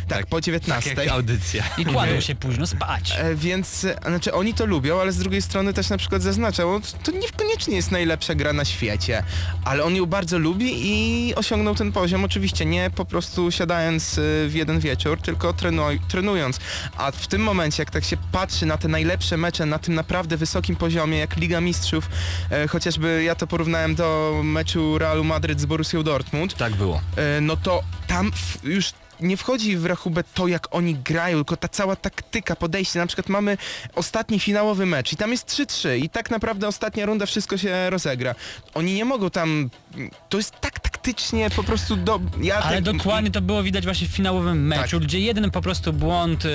Tak, 0.07 0.17
Tak, 0.17 0.25
po 0.25 0.41
19. 0.41 0.95
Tak 0.95 1.07
audycja. 1.07 1.63
I 1.77 1.85
kładą 1.85 2.19
się 2.27 2.35
późno 2.35 2.67
spać. 2.67 3.13
E, 3.17 3.35
Więc, 3.35 3.83
e, 3.83 3.95
znaczy 4.07 4.33
oni 4.33 4.53
to 4.53 4.65
lubią, 4.65 5.01
ale 5.01 5.11
z 5.11 5.17
drugiej 5.17 5.41
strony 5.41 5.73
też 5.73 5.84
na 5.89 5.97
przykład 5.97 6.21
zaznaczał, 6.21 6.81
to 7.03 7.11
niekoniecznie 7.11 7.75
jest 7.75 7.91
najlepsza 7.91 8.35
gra 8.35 8.53
na 8.53 8.65
świecie, 8.65 9.23
ale 9.65 9.83
on 9.83 9.95
ją 9.95 10.05
bardzo 10.05 10.37
lubi 10.37 10.71
i 10.75 11.35
osiągnął 11.35 11.75
ten 11.75 11.91
poziom, 11.91 12.23
oczywiście 12.23 12.65
nie 12.65 12.89
po 12.95 13.05
prostu 13.05 13.51
siadając 13.51 14.17
e, 14.17 14.21
w 14.47 14.51
jeden 14.53 14.79
wieczór, 14.79 15.21
tylko 15.21 15.53
trenuj, 15.53 15.99
trenując. 16.07 16.59
A 16.97 17.11
w 17.11 17.27
tym 17.27 17.41
momencie, 17.41 17.81
jak 17.81 17.91
tak 17.91 18.03
się 18.03 18.17
patrzy 18.31 18.65
na 18.65 18.77
te 18.77 18.87
najlepsze 18.87 19.37
mecze 19.37 19.65
na 19.65 19.79
tym 19.79 19.95
naprawdę 19.95 20.37
wysokim 20.37 20.75
poziomie, 20.75 21.17
jak 21.17 21.35
Liga 21.37 21.61
Mistrzów, 21.61 22.09
e, 22.51 22.67
chociażby 22.67 23.23
ja 23.23 23.35
to 23.35 23.47
porównałem 23.47 23.95
do 23.95 24.41
meczu 24.43 24.97
Realu 24.97 25.23
Madryt 25.23 25.61
z 25.61 25.65
Borussią 25.65 26.03
Dortmund, 26.03 26.53
Tak 26.53 26.75
było. 26.75 27.01
e, 27.15 27.41
no 27.41 27.57
to 27.57 27.83
tam 28.07 28.31
już 28.63 28.93
nie 29.19 29.37
wchodzi 29.37 29.77
w 29.77 29.85
rachubę 29.85 30.23
to, 30.33 30.47
jak 30.47 30.75
oni 30.75 30.95
grają, 30.95 31.37
tylko 31.37 31.57
ta 31.57 31.67
cała 31.67 31.95
taktyka, 31.95 32.55
podejście. 32.55 32.99
Na 32.99 33.07
przykład 33.07 33.29
mamy 33.29 33.57
ostatni 33.95 34.39
finałowy 34.39 34.85
mecz 34.85 35.13
i 35.13 35.15
tam 35.15 35.31
jest 35.31 35.49
3-3 35.49 35.97
i 35.97 36.09
tak 36.09 36.31
naprawdę 36.31 36.67
ostatnia 36.67 37.05
runda 37.05 37.25
wszystko 37.25 37.57
się 37.57 37.89
rozegra. 37.89 38.35
Oni 38.73 38.93
nie 38.93 39.05
mogą 39.05 39.29
tam... 39.29 39.69
To 40.29 40.37
jest 40.37 40.59
tak 40.61 40.79
taktycznie 40.79 41.49
po 41.49 41.63
prostu 41.63 41.95
do... 41.95 42.19
Ja 42.41 42.57
Ale 42.57 42.81
tak, 42.81 42.83
dokładnie 42.83 43.31
to 43.31 43.41
było 43.41 43.63
widać 43.63 43.83
właśnie 43.83 44.07
w 44.07 44.11
finałowym 44.11 44.67
meczu, 44.67 44.99
gdzie 44.99 45.19
jeden 45.19 45.51
po 45.51 45.61
prostu 45.61 45.93
błąd... 45.93 46.43
Yy, 46.43 46.51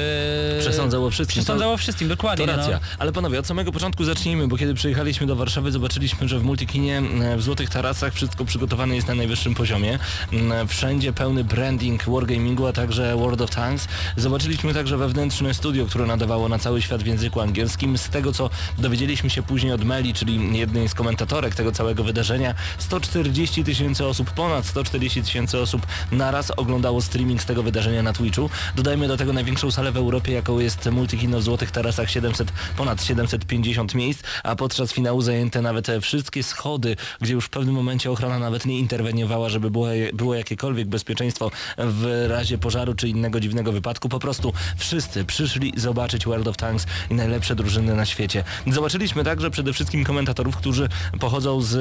Przesądzał 0.61 1.07
o 1.07 1.11
wszystkim. 1.11 1.43
Przesądzał 1.43 1.73
o 1.73 1.77
wszystkim, 1.77 2.09
dokładnie. 2.09 2.47
To 2.47 2.57
racja. 2.57 2.73
No. 2.73 2.87
Ale 2.99 3.13
panowie, 3.13 3.39
od 3.39 3.47
samego 3.47 3.73
początku 3.73 4.05
zacznijmy, 4.05 4.49
bo 4.49 4.57
kiedy 4.57 4.75
przyjechaliśmy 4.75 5.27
do 5.27 5.37
Warszawy, 5.37 5.73
zobaczyliśmy, 5.73 6.29
że 6.29 6.39
w 6.39 6.43
Multikinie 6.43 7.03
e, 7.23 7.37
w 7.37 7.43
Złotych 7.43 7.71
Tarasach 7.71 8.15
wszystko 8.15 8.45
przygotowane 8.45 8.95
jest 8.97 9.09
na 9.09 9.15
najwyższym 9.15 9.55
poziomie. 9.55 9.99
Mm, 10.33 10.69
Wszędzie 10.69 11.13
pełny 11.13 11.45
branding 11.45 12.07
Wargamingu, 12.51 12.67
a 12.67 12.73
także 12.73 13.17
World 13.17 13.41
of 13.41 13.51
Tanks. 13.51 13.89
Zobaczyliśmy 14.17 14.75
także 14.75 14.97
wewnętrzne 14.97 15.55
studio, 15.55 15.87
które 15.87 16.07
nadawało 16.07 16.49
na 16.49 16.59
cały 16.59 16.83
świat 16.83 17.03
w 17.03 17.07
języku 17.07 17.41
angielskim. 17.41 17.99
Z 17.99 18.09
tego, 18.09 18.33
co 18.33 18.51
dowiedzieliśmy 18.79 19.31
się 19.31 19.43
później 19.43 19.73
od 19.73 19.85
Meli, 19.85 20.15
czyli 20.15 20.59
jednej 20.59 20.89
z 20.89 20.95
komentatorek 20.95 21.55
tego 21.55 21.73
całego 21.73 22.05
wydarzenia, 22.05 22.55
140 22.79 23.65
tysięcy 23.65 24.07
osób, 24.07 24.31
ponad 24.31 24.67
140 24.67 25.23
tysięcy 25.23 25.59
osób 25.59 25.87
naraz 26.13 26.51
oglądało 26.51 27.03
streaming 27.03 27.43
z 27.43 27.47
tego 27.47 27.63
wydarzenia 27.63 28.03
na 28.03 28.13
Twitchu. 28.13 28.51
Dodajmy 28.77 29.09
do 29.09 29.17
tego 29.17 29.33
największą 29.33 29.71
salę 29.71 29.93
w 29.93 29.97
Europie, 29.97 30.33
jaką 30.33 30.59
jest 30.59 30.91
Multikino 30.91 31.39
w 31.39 31.43
Złotych 31.43 31.71
Tarasach, 31.71 32.11
700, 32.11 32.53
ponad 32.77 33.05
750 33.05 33.95
miejsc, 33.95 34.23
a 34.45 34.57
podczas 34.57 34.93
finału 34.93 35.23
zajęte 35.23 35.63
nawet 35.63 35.87
wszystkie 36.03 36.43
schody, 36.43 36.97
gdzie 37.21 37.33
już 37.33 37.45
w 37.45 37.51
pewnym 37.51 37.75
momencie 37.75 38.11
ochrona 38.11 38.39
nawet 38.39 38.67
nie 38.67 38.79
interweniowała, 38.79 39.49
żeby 39.49 39.71
było, 39.71 39.89
było 40.13 40.35
jakiekolwiek 40.35 40.89
bezpieczeństwo 40.89 41.51
w 41.79 42.27
razie 42.41 42.59
pożaru 42.59 42.95
czy 42.95 43.09
innego 43.09 43.41
dziwnego 43.41 43.73
wypadku. 43.73 44.09
Po 44.09 44.19
prostu 44.19 44.53
wszyscy 44.77 45.25
przyszli 45.25 45.73
zobaczyć 45.77 46.25
World 46.27 46.49
of 46.49 46.57
Tanks 46.57 46.87
i 47.11 47.15
najlepsze 47.15 47.55
drużyny 47.55 47.95
na 47.95 48.07
świecie. 48.07 48.45
Zobaczyliśmy 48.67 49.25
także 49.25 49.51
przede 49.51 49.73
wszystkim 49.73 50.05
komentatorów, 50.05 50.57
którzy 50.57 50.89
pochodzą 51.21 51.61
z 51.61 51.75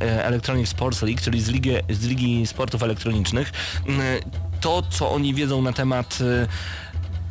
e, 0.00 0.24
Electronic 0.26 0.68
Sports 0.68 1.02
League, 1.02 1.20
czyli 1.22 1.40
z 1.40 1.48
Ligi, 1.48 1.70
z 1.90 2.06
Ligi 2.06 2.46
Sportów 2.46 2.82
Elektronicznych. 2.82 3.52
Mm, 3.86 4.00
To, 4.60 4.82
co 4.90 5.10
oni 5.10 5.34
wiedzą 5.34 5.62
na 5.62 5.72
temat 5.72 6.18
e, 6.20 6.46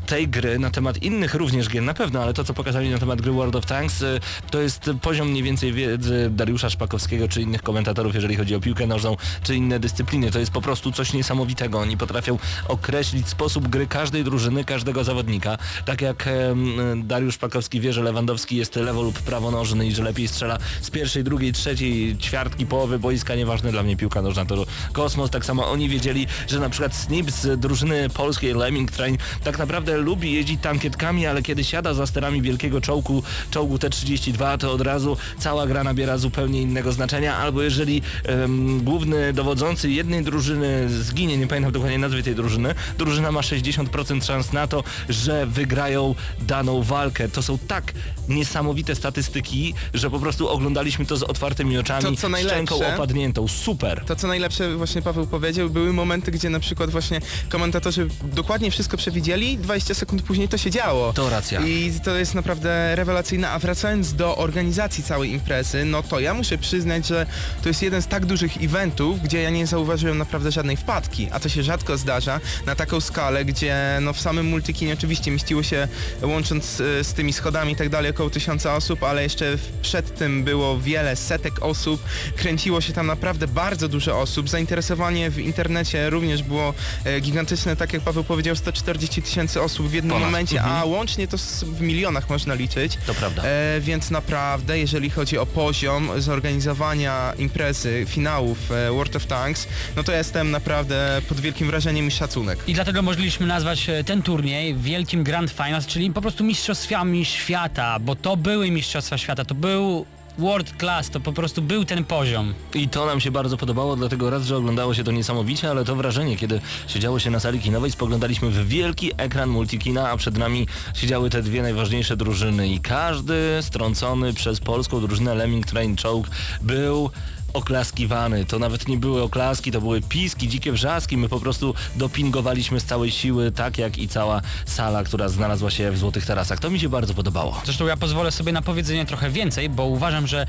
tej 0.05 0.27
gry, 0.27 0.59
na 0.59 0.69
temat 0.69 1.03
innych 1.03 1.33
również 1.33 1.69
gier 1.69 1.83
na 1.83 1.93
pewno, 1.93 2.21
ale 2.21 2.33
to 2.33 2.43
co 2.43 2.53
pokazali 2.53 2.89
na 2.89 2.97
temat 2.97 3.21
gry 3.21 3.31
World 3.31 3.55
of 3.55 3.65
Tanks 3.65 4.01
y, 4.01 4.19
to 4.51 4.61
jest 4.61 4.89
poziom 5.01 5.29
mniej 5.29 5.43
więcej 5.43 5.73
wiedzy 5.73 6.29
Dariusza 6.31 6.69
Szpakowskiego 6.69 7.27
czy 7.27 7.41
innych 7.41 7.61
komentatorów, 7.61 8.15
jeżeli 8.15 8.35
chodzi 8.35 8.55
o 8.55 8.59
piłkę 8.59 8.87
nożną 8.87 9.17
czy 9.43 9.55
inne 9.55 9.79
dyscypliny. 9.79 10.31
To 10.31 10.39
jest 10.39 10.51
po 10.51 10.61
prostu 10.61 10.91
coś 10.91 11.13
niesamowitego. 11.13 11.79
Oni 11.79 11.97
potrafią 11.97 12.37
określić 12.67 13.29
sposób 13.29 13.67
gry 13.67 13.87
każdej 13.87 14.23
drużyny, 14.23 14.63
każdego 14.63 15.03
zawodnika. 15.03 15.57
Tak 15.85 16.01
jak 16.01 16.27
em, 16.27 17.07
Dariusz 17.07 17.35
Szpakowski 17.35 17.79
wie, 17.79 17.93
że 17.93 18.03
Lewandowski 18.03 18.55
jest 18.55 18.75
lewo 18.75 19.01
lub 19.01 19.19
prawonożny 19.19 19.87
i 19.87 19.91
że 19.91 20.03
lepiej 20.03 20.27
strzela 20.27 20.57
z 20.81 20.89
pierwszej, 20.89 21.23
drugiej, 21.23 21.53
trzeciej 21.53 22.17
ćwiartki, 22.17 22.65
połowy 22.65 22.99
boiska, 22.99 23.35
nieważne 23.35 23.71
dla 23.71 23.83
mnie 23.83 23.97
piłka 23.97 24.21
nożna 24.21 24.45
to 24.45 24.65
kosmos. 24.93 25.29
Tak 25.29 25.45
samo 25.45 25.71
oni 25.71 25.89
wiedzieli, 25.89 26.27
że 26.47 26.59
na 26.59 26.69
przykład 26.69 26.95
Snip 26.95 27.31
z 27.31 27.59
drużyny 27.59 28.09
polskiej 28.09 28.53
Lemming 28.53 28.91
Train 28.91 29.17
tak 29.43 29.57
naprawdę 29.59 29.92
lubi 29.97 30.33
jeździć 30.33 30.61
tankietkami, 30.61 31.25
ale 31.25 31.41
kiedy 31.41 31.63
siada 31.63 31.93
za 31.93 32.07
sterami 32.07 32.41
wielkiego 32.41 32.81
czołgu, 32.81 33.23
czołgu 33.51 33.79
T-32, 33.79 34.57
to 34.57 34.71
od 34.71 34.81
razu 34.81 35.17
cała 35.39 35.67
gra 35.67 35.83
nabiera 35.83 36.17
zupełnie 36.17 36.61
innego 36.61 36.91
znaczenia, 36.91 37.37
albo 37.37 37.61
jeżeli 37.61 38.01
em, 38.23 38.83
główny 38.83 39.33
dowodzący 39.33 39.91
jednej 39.91 40.23
drużyny 40.23 40.89
zginie, 40.89 41.37
nie 41.37 41.47
pamiętam 41.47 41.71
dokładnie 41.71 41.97
nazwy 41.97 42.23
tej 42.23 42.35
drużyny, 42.35 42.75
drużyna 42.97 43.31
ma 43.31 43.41
60% 43.41 44.25
szans 44.25 44.53
na 44.53 44.67
to, 44.67 44.83
że 45.09 45.45
wygrają 45.45 46.15
daną 46.41 46.83
walkę. 46.83 47.29
To 47.29 47.41
są 47.41 47.57
tak 47.57 47.93
niesamowite 48.29 48.95
statystyki, 48.95 49.73
że 49.93 50.09
po 50.09 50.19
prostu 50.19 50.49
oglądaliśmy 50.49 51.05
to 51.05 51.17
z 51.17 51.23
otwartymi 51.23 51.77
oczami, 51.77 52.03
To, 52.03 52.15
co 52.15 52.37
szczęką 52.37 52.75
opadniętą. 52.93 53.47
Super! 53.47 54.03
To 54.05 54.15
co 54.15 54.27
najlepsze 54.27 54.75
właśnie 54.75 55.01
Paweł 55.01 55.27
powiedział, 55.27 55.69
były 55.69 55.93
momenty, 55.93 56.31
gdzie 56.31 56.49
na 56.49 56.59
przykład 56.59 56.89
właśnie 56.89 57.21
komentatorzy 57.49 58.07
dokładnie 58.23 58.71
wszystko 58.71 58.97
przewidzieli, 58.97 59.57
20 59.57 59.82
sekund 59.83 60.21
później 60.21 60.47
to 60.47 60.57
się 60.57 60.71
działo. 60.71 61.13
To 61.13 61.29
racja. 61.29 61.61
I 61.61 61.93
to 62.03 62.15
jest 62.15 62.35
naprawdę 62.35 62.95
rewelacyjne. 62.95 63.49
A 63.49 63.59
wracając 63.59 64.13
do 64.13 64.37
organizacji 64.37 65.03
całej 65.03 65.31
imprezy, 65.31 65.85
no 65.85 66.03
to 66.03 66.19
ja 66.19 66.33
muszę 66.33 66.57
przyznać, 66.57 67.07
że 67.07 67.25
to 67.61 67.69
jest 67.69 67.81
jeden 67.81 68.01
z 68.01 68.07
tak 68.07 68.25
dużych 68.25 68.63
eventów, 68.63 69.21
gdzie 69.21 69.41
ja 69.41 69.49
nie 69.49 69.67
zauważyłem 69.67 70.17
naprawdę 70.17 70.51
żadnej 70.51 70.77
wpadki, 70.77 71.27
a 71.31 71.39
to 71.39 71.49
się 71.49 71.63
rzadko 71.63 71.97
zdarza 71.97 72.39
na 72.65 72.75
taką 72.75 73.01
skalę, 73.01 73.45
gdzie 73.45 73.99
no 74.01 74.13
w 74.13 74.21
samym 74.21 74.45
multikinie 74.45 74.93
oczywiście 74.93 75.31
mieściło 75.31 75.63
się, 75.63 75.87
łącząc 76.21 76.81
e, 76.81 77.03
z 77.03 77.13
tymi 77.13 77.33
schodami 77.33 77.73
i 77.73 77.75
tak 77.75 77.89
dalej, 77.89 78.11
około 78.11 78.29
tysiąca 78.29 78.75
osób, 78.75 79.03
ale 79.03 79.23
jeszcze 79.23 79.57
przed 79.81 80.17
tym 80.17 80.43
było 80.43 80.79
wiele 80.79 81.15
setek 81.15 81.53
osób, 81.61 82.03
kręciło 82.35 82.81
się 82.81 82.93
tam 82.93 83.07
naprawdę 83.07 83.47
bardzo 83.47 83.87
dużo 83.87 84.19
osób, 84.19 84.49
zainteresowanie 84.49 85.29
w 85.29 85.39
internecie 85.39 86.09
również 86.09 86.43
było 86.43 86.73
e, 87.05 87.19
gigantyczne, 87.19 87.75
tak 87.75 87.93
jak 87.93 88.01
Paweł 88.01 88.23
powiedział, 88.23 88.55
140 88.55 89.21
tysięcy 89.21 89.61
osób 89.61 89.72
w 89.79 89.93
jednym 89.93 90.11
Ponad. 90.13 90.25
momencie, 90.27 90.57
Mhm. 90.57 90.75
a 90.77 90.85
łącznie 90.85 91.27
to 91.27 91.37
w 91.63 91.81
milionach 91.81 92.29
można 92.29 92.53
liczyć. 92.53 92.97
To 93.07 93.13
prawda. 93.13 93.43
E, 93.45 93.81
więc 93.81 94.11
naprawdę, 94.11 94.79
jeżeli 94.79 95.09
chodzi 95.09 95.37
o 95.37 95.45
poziom 95.45 96.21
zorganizowania 96.21 97.33
imprezy, 97.37 98.05
finałów 98.09 98.71
e, 98.71 98.91
World 98.91 99.15
of 99.15 99.25
Tanks, 99.25 99.67
no 99.95 100.03
to 100.03 100.11
jestem 100.11 100.51
naprawdę 100.51 101.21
pod 101.29 101.39
wielkim 101.39 101.67
wrażeniem 101.67 102.07
i 102.07 102.11
szacunek. 102.11 102.59
I 102.67 102.73
dlatego 102.73 103.01
mogliśmy 103.01 103.47
nazwać 103.47 103.89
e, 103.89 104.03
ten 104.03 104.21
turniej 104.21 104.75
Wielkim 104.75 105.23
Grand 105.23 105.51
Finals, 105.51 105.85
czyli 105.87 106.11
po 106.11 106.21
prostu 106.21 106.43
mistrzostwami 106.43 107.25
świata, 107.25 107.99
bo 107.99 108.15
to 108.15 108.37
były 108.37 108.71
mistrzostwa 108.71 109.17
świata, 109.17 109.45
to 109.45 109.55
był 109.55 110.05
world 110.37 110.73
class, 110.77 111.09
to 111.09 111.19
po 111.19 111.33
prostu 111.33 111.61
był 111.61 111.85
ten 111.85 112.05
poziom. 112.05 112.53
I 112.73 112.89
to 112.89 113.05
nam 113.05 113.19
się 113.19 113.31
bardzo 113.31 113.57
podobało, 113.57 113.95
dlatego 113.95 114.29
raz, 114.29 114.45
że 114.45 114.57
oglądało 114.57 114.93
się 114.93 115.03
to 115.03 115.11
niesamowicie, 115.11 115.69
ale 115.69 115.85
to 115.85 115.95
wrażenie, 115.95 116.37
kiedy 116.37 116.61
siedziało 116.87 117.19
się 117.19 117.29
na 117.29 117.39
sali 117.39 117.59
kinowej, 117.59 117.91
spoglądaliśmy 117.91 118.49
w 118.49 118.67
wielki 118.67 119.11
ekran 119.17 119.49
multikina, 119.49 120.09
a 120.09 120.17
przed 120.17 120.37
nami 120.37 120.67
siedziały 120.93 121.29
te 121.29 121.41
dwie 121.41 121.61
najważniejsze 121.61 122.17
drużyny 122.17 122.67
i 122.67 122.79
każdy 122.79 123.59
strącony 123.61 124.33
przez 124.33 124.59
polską 124.59 125.01
drużynę 125.01 125.35
Lemming 125.35 125.65
Train 125.65 125.95
Czołg 125.95 126.27
był 126.61 127.09
oklaskiwany. 127.53 128.45
To 128.45 128.59
nawet 128.59 128.87
nie 128.87 128.97
były 128.97 129.21
oklaski, 129.21 129.71
to 129.71 129.81
były 129.81 130.01
piski, 130.01 130.47
dzikie 130.47 130.71
wrzaski. 130.71 131.17
My 131.17 131.29
po 131.29 131.39
prostu 131.39 131.73
dopingowaliśmy 131.95 132.79
z 132.79 132.85
całej 132.85 133.11
siły, 133.11 133.51
tak 133.51 133.77
jak 133.77 133.97
i 133.97 134.07
cała 134.07 134.41
sala, 134.65 135.03
która 135.03 135.29
znalazła 135.29 135.71
się 135.71 135.91
w 135.91 135.97
Złotych 135.97 136.25
Tarasach. 136.25 136.59
To 136.59 136.69
mi 136.69 136.79
się 136.79 136.89
bardzo 136.89 137.13
podobało. 137.13 137.61
Zresztą 137.65 137.85
ja 137.85 137.97
pozwolę 137.97 138.31
sobie 138.31 138.51
na 138.51 138.61
powiedzenie 138.61 139.05
trochę 139.05 139.29
więcej, 139.29 139.69
bo 139.69 139.85
uważam, 139.85 140.27
że 140.27 140.47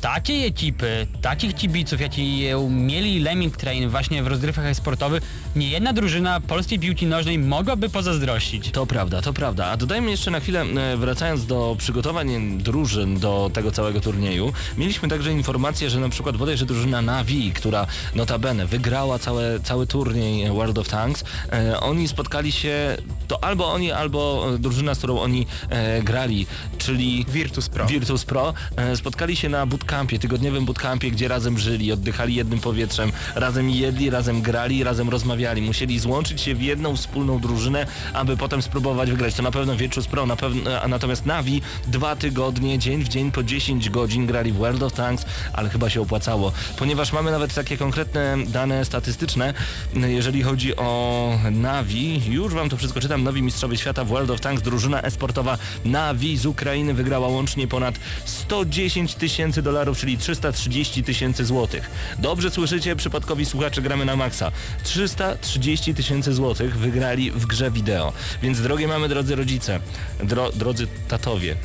takiej 0.00 0.46
ekipy, 0.46 1.06
takich 1.22 1.54
kibiców, 1.54 2.00
jaki 2.00 2.44
mieli 2.70 3.20
Lemming 3.20 3.56
Train 3.56 3.88
właśnie 3.88 4.22
w 4.22 4.26
rozgrywkach 4.26 4.76
sportowych, 4.76 5.22
nie 5.56 5.68
jedna 5.68 5.92
drużyna 5.92 6.40
polskiej 6.40 6.78
piłki 6.78 7.06
nożnej 7.06 7.38
mogłaby 7.38 7.88
pozazdrościć. 7.88 8.70
To 8.70 8.86
prawda, 8.86 9.22
to 9.22 9.32
prawda. 9.32 9.66
A 9.66 9.76
dodajmy 9.76 10.10
jeszcze 10.10 10.30
na 10.30 10.40
chwilę, 10.40 10.60
e, 10.60 10.96
wracając 10.96 11.46
do 11.46 11.76
przygotowań 11.78 12.58
drużyn 12.58 13.18
do 13.18 13.50
tego 13.54 13.72
całego 13.72 14.00
turnieju, 14.00 14.52
mieliśmy 14.78 15.08
także 15.08 15.32
informację, 15.32 15.90
że 15.90 16.00
na 16.00 16.08
przykład 16.08 16.36
bodajże 16.36 16.66
drużyna 16.66 17.02
Navi, 17.02 17.52
która 17.52 17.86
notabene 18.14 18.66
wygrała 18.66 19.18
całe, 19.18 19.60
cały 19.60 19.86
turniej 19.86 20.50
World 20.50 20.78
of 20.78 20.88
Tanks, 20.88 21.24
e, 21.52 21.80
oni 21.80 22.08
spotkali 22.08 22.52
się, 22.52 22.96
to 23.28 23.44
albo 23.44 23.72
oni, 23.72 23.92
albo 23.92 24.46
drużyna, 24.58 24.94
z 24.94 24.98
którą 24.98 25.18
oni 25.18 25.46
e, 25.68 26.02
grali, 26.02 26.46
czyli 26.78 27.26
Virtus 27.28 27.68
Pro. 27.68 27.86
Virtus 27.86 28.24
Pro, 28.24 28.54
e, 28.76 28.96
spotkali 28.96 29.36
się 29.36 29.48
na 29.48 29.66
bootcampie, 29.90 30.18
tygodniowym 30.18 30.64
bootcampie, 30.64 31.10
gdzie 31.10 31.28
razem 31.28 31.58
żyli, 31.58 31.92
oddychali 31.92 32.34
jednym 32.34 32.60
powietrzem, 32.60 33.12
razem 33.34 33.70
jedli, 33.70 34.10
razem 34.10 34.42
grali, 34.42 34.84
razem 34.84 35.08
rozmawiali. 35.08 35.62
Musieli 35.62 35.98
złączyć 35.98 36.40
się 36.40 36.54
w 36.54 36.62
jedną 36.62 36.96
wspólną 36.96 37.38
drużynę, 37.38 37.86
aby 38.12 38.36
potem 38.36 38.62
spróbować 38.62 39.10
wygrać. 39.10 39.34
To 39.34 39.42
na 39.42 39.50
pewno 39.50 39.76
Virtus 39.76 40.06
Pro, 40.06 40.26
na 40.26 40.36
pewno, 40.36 40.82
a 40.82 40.88
natomiast 40.88 41.26
Navi 41.26 41.62
dwa 41.86 42.16
tygodnie, 42.16 42.78
dzień 42.78 43.04
w 43.04 43.08
dzień 43.08 43.32
po 43.32 43.42
10 43.42 43.90
godzin 43.90 44.26
grali 44.26 44.52
w 44.52 44.56
World 44.56 44.82
of 44.82 44.92
Tanks, 44.92 45.24
ale 45.52 45.70
chyba 45.70 45.90
się 45.90 46.00
opłacało, 46.00 46.52
ponieważ 46.78 47.12
mamy 47.12 47.30
nawet 47.30 47.54
takie 47.54 47.76
konkretne 47.76 48.36
dane 48.46 48.84
statystyczne, 48.84 49.54
jeżeli 49.94 50.42
chodzi 50.42 50.76
o 50.76 51.38
Navi. 51.50 52.22
Już 52.32 52.54
wam 52.54 52.68
to 52.68 52.76
wszystko 52.76 53.00
czytam. 53.00 53.22
Nowi 53.22 53.42
mistrzowie 53.42 53.76
świata 53.76 54.04
w 54.04 54.08
World 54.08 54.30
of 54.30 54.40
Tanks, 54.40 54.62
drużyna 54.62 55.02
esportowa 55.02 55.58
Navi 55.84 56.36
z 56.36 56.46
Ukrainy 56.46 56.94
wygrała 56.94 57.28
łącznie 57.28 57.68
ponad 57.68 57.94
110 58.24 59.14
tysięcy 59.14 59.62
dolarów, 59.62 59.79
czyli 59.94 60.18
330 60.18 61.04
tysięcy 61.04 61.44
złotych. 61.44 61.90
Dobrze 62.18 62.50
słyszycie, 62.50 62.96
przypadkowi 62.96 63.46
słuchacze 63.46 63.82
gramy 63.82 64.04
na 64.04 64.16
maksa. 64.16 64.52
330 64.82 65.94
tysięcy 65.94 66.32
złotych 66.32 66.78
wygrali 66.78 67.30
w 67.30 67.46
grze 67.46 67.70
wideo. 67.70 68.12
Więc 68.42 68.60
drogie 68.60 68.88
mamy, 68.88 69.08
drodzy 69.08 69.36
rodzice, 69.36 69.80
dro, 70.24 70.52
drodzy 70.52 70.86
tatowie, 71.08 71.56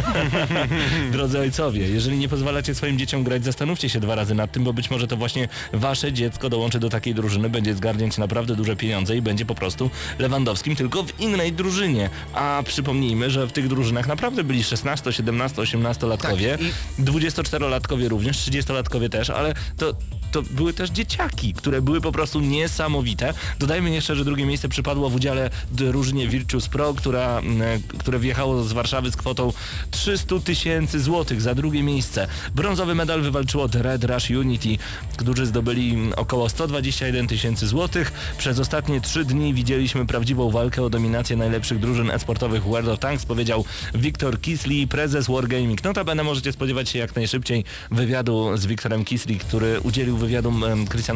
drodzy 1.12 1.38
ojcowie, 1.38 1.88
jeżeli 1.88 2.18
nie 2.18 2.28
pozwalacie 2.28 2.74
swoim 2.74 2.98
dzieciom 2.98 3.24
grać, 3.24 3.44
zastanówcie 3.44 3.88
się 3.88 4.00
dwa 4.00 4.14
razy 4.14 4.34
nad 4.34 4.52
tym, 4.52 4.64
bo 4.64 4.72
być 4.72 4.90
może 4.90 5.06
to 5.06 5.16
właśnie 5.16 5.48
wasze 5.72 6.12
dziecko 6.12 6.50
dołączy 6.50 6.78
do 6.78 6.88
takiej 6.88 7.14
drużyny, 7.14 7.50
będzie 7.50 7.74
zgarniać 7.74 8.18
naprawdę 8.18 8.56
duże 8.56 8.76
pieniądze 8.76 9.16
i 9.16 9.22
będzie 9.22 9.46
po 9.46 9.54
prostu 9.54 9.90
Lewandowskim, 10.18 10.76
tylko 10.76 11.02
w 11.02 11.20
innej 11.20 11.52
drużynie. 11.52 12.10
A 12.32 12.62
przypomnijmy, 12.66 13.30
że 13.30 13.46
w 13.46 13.52
tych 13.52 13.68
drużynach 13.68 14.08
naprawdę 14.08 14.44
byli 14.44 14.64
16, 14.64 15.12
17, 15.12 15.62
18-latkowie, 15.62 16.50
Tak, 16.50 16.60
24-latkowie 16.98 18.08
również, 18.08 18.38
30-latkowie 18.38 19.08
też, 19.08 19.30
ale 19.30 19.54
to 19.76 19.94
to 20.30 20.42
były 20.42 20.72
też 20.72 20.90
dzieciaki, 20.90 21.54
które 21.54 21.82
były 21.82 22.00
po 22.00 22.12
prostu 22.12 22.40
niesamowite. 22.40 23.34
Dodajmy 23.58 23.90
jeszcze, 23.90 24.16
że 24.16 24.24
drugie 24.24 24.46
miejsce 24.46 24.68
przypadło 24.68 25.10
w 25.10 25.14
udziale 25.14 25.50
drużynie 25.72 26.28
Virtus 26.28 26.68
Pro, 26.68 26.94
która, 26.94 27.38
mm, 27.38 27.82
które 27.98 28.18
wjechało 28.18 28.64
z 28.64 28.72
Warszawy 28.72 29.10
z 29.10 29.16
kwotą 29.16 29.52
300 29.90 30.40
tysięcy 30.40 31.00
złotych 31.00 31.42
za 31.42 31.54
drugie 31.54 31.82
miejsce. 31.82 32.26
Brązowy 32.54 32.94
medal 32.94 33.22
wywalczyło 33.22 33.68
The 33.68 33.82
Red 33.82 34.04
Rush 34.04 34.30
Unity, 34.30 34.68
którzy 35.16 35.46
zdobyli 35.46 35.94
mm, 35.94 36.12
około 36.16 36.48
121 36.48 37.26
tysięcy 37.26 37.66
złotych. 37.66 38.12
Przez 38.38 38.58
ostatnie 38.58 39.00
trzy 39.00 39.24
dni 39.24 39.54
widzieliśmy 39.54 40.06
prawdziwą 40.06 40.50
walkę 40.50 40.82
o 40.82 40.90
dominację 40.90 41.36
najlepszych 41.36 41.78
drużyn 41.78 42.10
esportowych 42.10 42.64
World 42.64 42.88
of 42.88 42.98
Tanks, 42.98 43.26
powiedział 43.26 43.64
Wiktor 43.94 44.40
Kisley, 44.40 44.86
prezes 44.86 45.26
Wargaming. 45.26 45.84
Notabene 45.84 46.24
możecie 46.24 46.52
spodziewać 46.52 46.79
się 46.88 46.98
jak 46.98 47.16
najszybciej 47.16 47.64
wywiadu 47.90 48.56
z 48.56 48.66
Wiktorem 48.66 49.04
Kisley, 49.04 49.38
który 49.38 49.80
udzielił 49.80 50.16
wywiadu 50.16 50.52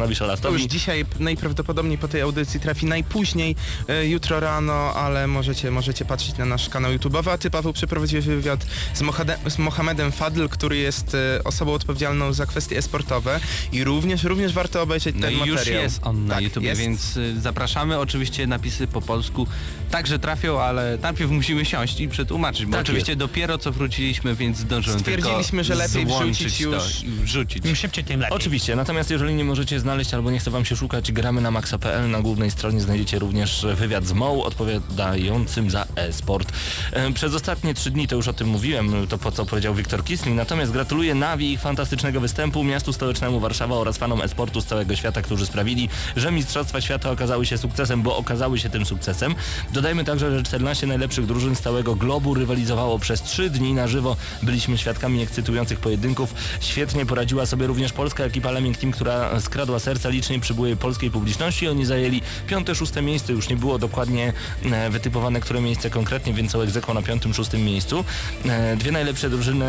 To 0.09 0.15
Szalastowi. 0.15 0.53
już 0.53 0.63
dzisiaj 0.71 1.05
najprawdopodobniej 1.19 1.97
po 1.97 2.07
tej 2.07 2.21
audycji 2.21 2.59
trafi 2.59 2.85
najpóźniej 2.85 3.55
e, 3.89 4.07
jutro 4.07 4.39
rano, 4.39 4.73
ale 4.93 5.27
możecie, 5.27 5.71
możecie 5.71 6.05
patrzeć 6.05 6.37
na 6.37 6.45
nasz 6.45 6.69
kanał 6.69 6.91
YouTube'owy. 6.91 7.29
A 7.29 7.37
ty, 7.37 7.49
Paweł, 7.49 7.73
przeprowadziłeś 7.73 8.25
wywiad 8.25 8.65
z, 8.93 9.01
Mohade- 9.01 9.49
z 9.49 9.57
Mohamedem 9.57 10.11
Fadl, 10.11 10.47
który 10.47 10.77
jest 10.77 11.15
e, 11.15 11.43
osobą 11.43 11.73
odpowiedzialną 11.73 12.33
za 12.33 12.45
kwestie 12.45 12.77
esportowe 12.77 13.39
i 13.71 13.83
również, 13.83 14.23
również 14.23 14.53
warto 14.53 14.81
obejrzeć 14.81 15.15
No 15.15 15.21
ten 15.21 15.33
i 15.33 15.37
materiał. 15.37 15.57
już 15.57 15.67
jest 15.67 15.99
on 16.03 16.25
na 16.25 16.33
Tak, 16.35 16.43
YouTubie, 16.43 16.67
jest. 16.67 16.81
więc 16.81 17.17
y, 17.17 17.41
zapraszamy. 17.41 17.99
Oczywiście 17.99 18.47
napisy 18.47 18.87
po 18.87 19.01
polsku 19.01 19.47
także 19.91 20.19
trafią, 20.19 20.61
ale 20.61 20.97
najpierw 21.01 21.31
musimy 21.31 21.65
siąść 21.65 21.99
i 21.99 22.07
przetłumaczyć, 22.09 22.65
bo 22.65 22.71
Tak 22.71 22.81
oczywiście 22.81 23.15
dopiero 23.15 23.57
co 23.57 23.71
wróciliśmy, 23.71 24.35
więc 24.35 24.57
zdążyłem 24.57 24.99
Stwierdziliśmy, 25.45 25.63
że 25.63 25.75
lepiej 25.75 26.07
złączyć 26.07 26.37
wrzucić 26.47 26.65
to 26.65 26.73
już- 26.73 27.03
i 27.03 27.09
wrzucić. 27.11 27.65
Im 27.65 27.75
szybciej, 27.75 28.03
tym 28.03 28.19
lepiej. 28.19 28.35
Oczywiście, 28.37 28.75
natomiast 28.75 29.09
jeżeli 29.09 29.35
nie 29.35 29.43
możecie 29.43 29.79
znaleźć 29.79 30.13
albo 30.13 30.31
nie 30.31 30.39
chce 30.39 30.51
wam 30.51 30.65
się 30.65 30.75
szukać, 30.75 31.11
gramy 31.11 31.41
na 31.41 31.51
maxa.pl. 31.51 32.09
Na 32.09 32.21
głównej 32.21 32.51
stronie 32.51 32.81
znajdziecie 32.81 33.19
również 33.19 33.65
wywiad 33.75 34.05
z 34.05 34.13
Moł 34.13 34.41
odpowiadającym 34.43 35.69
za 35.69 35.85
e-sport. 35.95 36.51
E, 36.91 37.11
Przez 37.13 37.33
ostatnie 37.33 37.73
trzy 37.73 37.91
dni, 37.91 38.07
to 38.07 38.15
już 38.15 38.27
o 38.27 38.33
tym 38.33 38.47
mówiłem, 38.47 39.07
to 39.07 39.17
po 39.17 39.31
co 39.31 39.45
powiedział 39.45 39.75
Wiktor 39.75 40.03
Kisling, 40.03 40.37
natomiast 40.37 40.71
gratuluję 40.71 41.15
Navi 41.15 41.51
ich 41.51 41.59
fantastycznego 41.61 42.19
występu, 42.21 42.63
miastu 42.63 42.93
stołecznemu 42.93 43.39
Warszawa 43.39 43.75
oraz 43.75 43.97
fanom 43.97 44.21
e-sportu 44.21 44.61
z 44.61 44.65
całego 44.65 44.95
świata, 44.95 45.21
którzy 45.21 45.45
sprawili, 45.45 45.89
że 46.15 46.31
Mistrzostwa 46.31 46.81
Świata 46.81 47.11
okazały 47.11 47.45
się 47.45 47.57
sukcesem, 47.57 48.01
bo 48.01 48.17
okazały 48.17 48.59
się 48.59 48.69
tym 48.69 48.85
sukcesem. 48.85 49.35
Dodajmy 49.73 50.03
także, 50.03 50.31
że 50.37 50.43
14 50.43 50.87
najlepszych 50.87 51.25
drużyn 51.25 51.55
z 51.55 51.61
całego 51.61 51.95
globu 51.95 52.33
rywalizowało 52.33 52.99
przez 52.99 53.21
trzy 53.21 53.49
dni 53.49 53.73
na 53.73 53.87
żywo. 53.87 54.17
Byliśmy 54.43 54.77
świadkami 54.77 55.19
ekscytujących 55.35 55.79
pojedynków. 55.79 56.33
Świetnie 56.59 57.05
poradziła 57.05 57.45
sobie 57.45 57.67
również 57.67 57.93
polska 57.93 58.23
ekipa 58.23 58.51
Lemming 58.51 58.77
Team, 58.77 58.91
która 58.91 59.39
skradła 59.39 59.79
serca 59.79 60.09
licznie 60.09 60.39
przybyłej 60.39 60.77
polskiej 60.77 61.11
publiczności. 61.11 61.67
Oni 61.67 61.85
zajęli 61.85 62.21
piąte, 62.47 62.75
szóste 62.75 63.01
miejsce. 63.01 63.33
Już 63.33 63.49
nie 63.49 63.55
było 63.55 63.79
dokładnie 63.79 64.33
e, 64.71 64.89
wytypowane, 64.89 65.39
które 65.39 65.61
miejsce 65.61 65.89
konkretnie, 65.89 66.33
więc 66.33 66.51
są 66.51 66.61
egzekwo 66.61 66.93
na 66.93 67.01
piątym, 67.01 67.33
szóstym 67.33 67.63
miejscu. 67.63 68.05
E, 68.45 68.77
Dwie 68.77 68.91
najlepsze 68.91 69.29
drużyny 69.29 69.65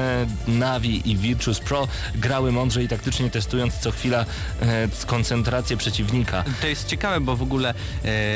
Navi 0.49 1.11
i 1.11 1.17
Virtus 1.17 1.61
Pro 1.61 1.89
grały 2.15 2.53
mądrze 2.53 2.83
i 2.85 2.89
taktycznie 2.89 3.31
testując 3.31 3.75
co 3.75 3.91
chwila 3.91 4.25
e, 4.61 4.89
koncentrację 5.07 5.77
przeciwnika. 5.77 6.45
To 6.61 6.67
jest 6.67 6.89
ciekawe, 6.89 7.21
bo 7.21 7.37
w 7.37 7.43
ogóle 7.43 7.75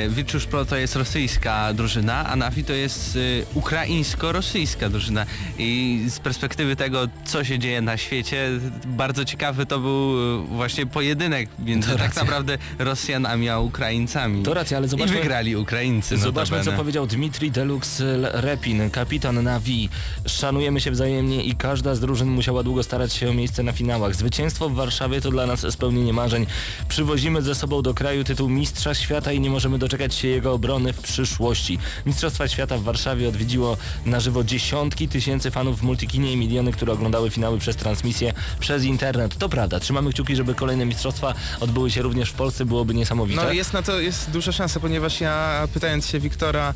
Virtus 0.08 0.46
Pro 0.46 0.64
to 0.64 0.76
jest 0.76 0.96
rosyjska 0.96 1.74
drużyna, 1.74 2.26
a 2.26 2.36
Navi 2.36 2.64
to 2.64 2.72
jest 2.72 3.18
ukraińsko-rosyjska 3.54 4.88
drużyna. 4.88 5.26
I 5.58 6.00
z 6.08 6.18
perspektywy 6.20 6.76
tego, 6.76 7.08
co 7.24 7.44
się 7.44 7.58
dzieje 7.58 7.80
na 7.80 7.96
świecie, 7.96 8.48
bardzo 8.86 9.24
ciekawy 9.24 9.66
to 9.66 9.78
był 9.78 10.16
e, 10.42 10.46
właśnie 10.46 10.86
pojedynek 10.86 11.48
między 11.58 11.96
tak 11.96 12.16
naprawdę 12.16 12.58
Rosjanami 12.78 13.48
a 13.48 13.58
Ukraińcami. 13.58 14.42
To 14.42 14.54
racja, 14.54 14.76
ale 14.76 14.86
I 14.86 14.90
zobaczmy... 14.90 15.16
wygrali 15.16 15.56
Ukraińcy. 15.56 16.18
Zobaczmy, 16.18 16.56
co 16.56 16.58
notabene. 16.58 16.76
powiedział 16.76 17.06
Dmitri 17.06 17.50
Deluxe 17.50 18.04
Repin, 18.32 18.90
kapitan 18.90 19.42
Navi. 19.42 19.88
Szanujemy 20.26 20.80
się 20.80 20.90
wzajemnie 20.90 21.44
i 21.44 21.54
każda 21.54 21.94
z 21.94 22.00
drużyn 22.00 22.28
musiała 22.28 22.62
długo 22.62 22.82
starać 22.82 23.12
się 23.12 23.30
o 23.30 23.34
miejsce 23.34 23.62
na 23.62 23.72
finałach. 23.72 24.14
Zwycięstwo 24.14 24.68
w 24.68 24.74
Warszawie 24.74 25.20
to 25.20 25.30
dla 25.30 25.46
nas 25.46 25.72
spełnienie 25.72 26.12
marzeń. 26.12 26.46
Przywozimy 26.88 27.42
ze 27.42 27.54
sobą 27.54 27.82
do 27.82 27.94
kraju 27.94 28.24
tytuł 28.24 28.48
Mistrza 28.48 28.94
Świata 28.94 29.32
i 29.32 29.40
nie 29.40 29.50
możemy 29.50 29.78
doczekać 29.78 30.14
się 30.14 30.28
jego 30.28 30.52
obrony 30.52 30.92
w 30.92 31.00
przyszłości. 31.00 31.78
Mistrzostwa 32.06 32.48
Świata 32.48 32.78
w 32.78 32.82
Warszawie 32.82 33.28
odwiedziło 33.28 33.76
na 34.06 34.20
żywo 34.20 34.44
dziesiątki 34.44 35.08
tysięcy 35.08 35.50
fanów 35.50 35.80
w 35.80 35.82
Multikinie 35.82 36.32
i 36.32 36.36
miliony, 36.36 36.72
które 36.72 36.92
oglądały 37.10 37.30
finały 37.30 37.58
przez 37.58 37.76
transmisję 37.76 38.32
przez 38.60 38.84
internet. 38.84 39.38
To 39.38 39.48
prawda, 39.48 39.80
trzymamy 39.80 40.12
kciuki, 40.12 40.36
żeby 40.36 40.54
kolejne 40.54 40.86
mistrzostwa 40.86 41.34
odbyły 41.60 41.90
się 41.90 42.02
również 42.02 42.30
w 42.30 42.32
Polsce, 42.32 42.64
byłoby 42.64 42.94
niesamowite. 42.94 43.44
No 43.44 43.52
jest 43.52 43.72
na 43.72 43.82
to 43.82 44.00
jest 44.00 44.30
duża 44.30 44.52
szansa, 44.52 44.80
ponieważ 44.80 45.20
ja 45.20 45.68
pytając 45.74 46.06
się 46.06 46.20
Wiktora 46.20 46.68
e, 46.68 46.72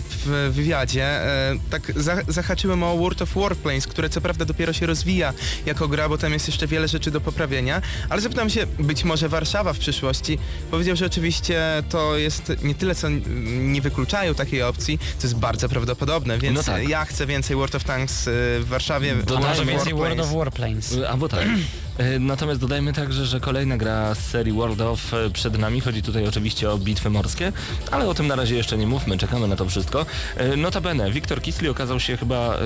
w 0.00 0.50
wywiadzie, 0.52 1.04
e, 1.04 1.54
tak 1.70 1.92
za, 1.96 2.16
zahaczyłem 2.28 2.82
o 2.82 2.96
World 2.96 3.22
of 3.22 3.34
Warplanes, 3.34 3.86
które 3.86 4.08
co 4.10 4.20
prawda 4.20 4.44
dopiero 4.44 4.72
się 4.72 4.86
rozwija 4.86 5.32
jako 5.66 5.88
gra, 5.88 6.08
bo 6.08 6.18
tam 6.18 6.32
jest 6.32 6.46
jeszcze 6.46 6.66
wiele 6.66 6.88
rzeczy 6.88 7.10
do 7.10 7.20
poprawienia, 7.20 7.82
ale 8.08 8.20
zapytam 8.20 8.50
się, 8.50 8.66
być 8.66 9.04
może 9.04 9.28
Warszawa 9.28 9.72
w 9.72 9.78
przyszłości. 9.78 10.38
Powiedział, 10.70 10.96
że 10.96 11.06
oczywiście 11.06 11.62
to 11.90 12.16
jest 12.16 12.52
nie 12.62 12.74
tyle, 12.74 12.94
co 12.94 13.08
nie 13.48 13.80
wykluczają 13.80 14.34
takiej 14.34 14.62
opcji, 14.62 14.98
to 14.98 15.22
jest 15.22 15.36
bardzo 15.36 15.68
prawdopodobne, 15.68 16.38
więc 16.38 16.56
No 16.56 16.62
tak. 16.62 16.88
ja 16.88 17.04
chcę 17.04 17.26
więcej 17.26 17.56
World 17.56 17.74
of 17.74 17.84
Tanks 17.84 18.28
e, 18.28 18.30
w 18.60 18.64
Warszawie. 18.68 19.14
Dodajmy 19.14 19.47
Może 19.48 19.64
więcej 19.64 19.94
World 19.94 20.16
Warplanes. 20.18 20.32
of 20.32 20.38
Warplanes. 20.38 20.96
Albo 21.10 21.28
tak. 21.28 21.46
E, 21.98 22.18
Natomiast 22.18 22.60
dodajmy 22.60 22.92
także, 22.92 23.26
że 23.26 23.40
kolejna 23.40 23.76
gra 23.76 24.14
z 24.14 24.18
serii 24.18 24.52
World 24.52 24.80
of 24.80 25.14
e, 25.14 25.30
przed 25.30 25.58
nami. 25.58 25.80
Chodzi 25.80 26.02
tutaj 26.02 26.28
oczywiście 26.28 26.70
o 26.70 26.78
bitwy 26.78 27.10
morskie, 27.10 27.52
ale 27.90 28.08
o 28.08 28.14
tym 28.14 28.26
na 28.26 28.36
razie 28.36 28.56
jeszcze 28.56 28.78
nie 28.78 28.86
mówmy, 28.86 29.18
czekamy 29.18 29.48
na 29.48 29.56
to 29.56 29.66
wszystko. 29.66 30.06
E, 30.36 30.56
Notabene, 30.56 31.10
Wiktor 31.12 31.42
Kisli 31.42 31.68
okazał 31.68 32.00
się 32.00 32.16
chyba 32.16 32.58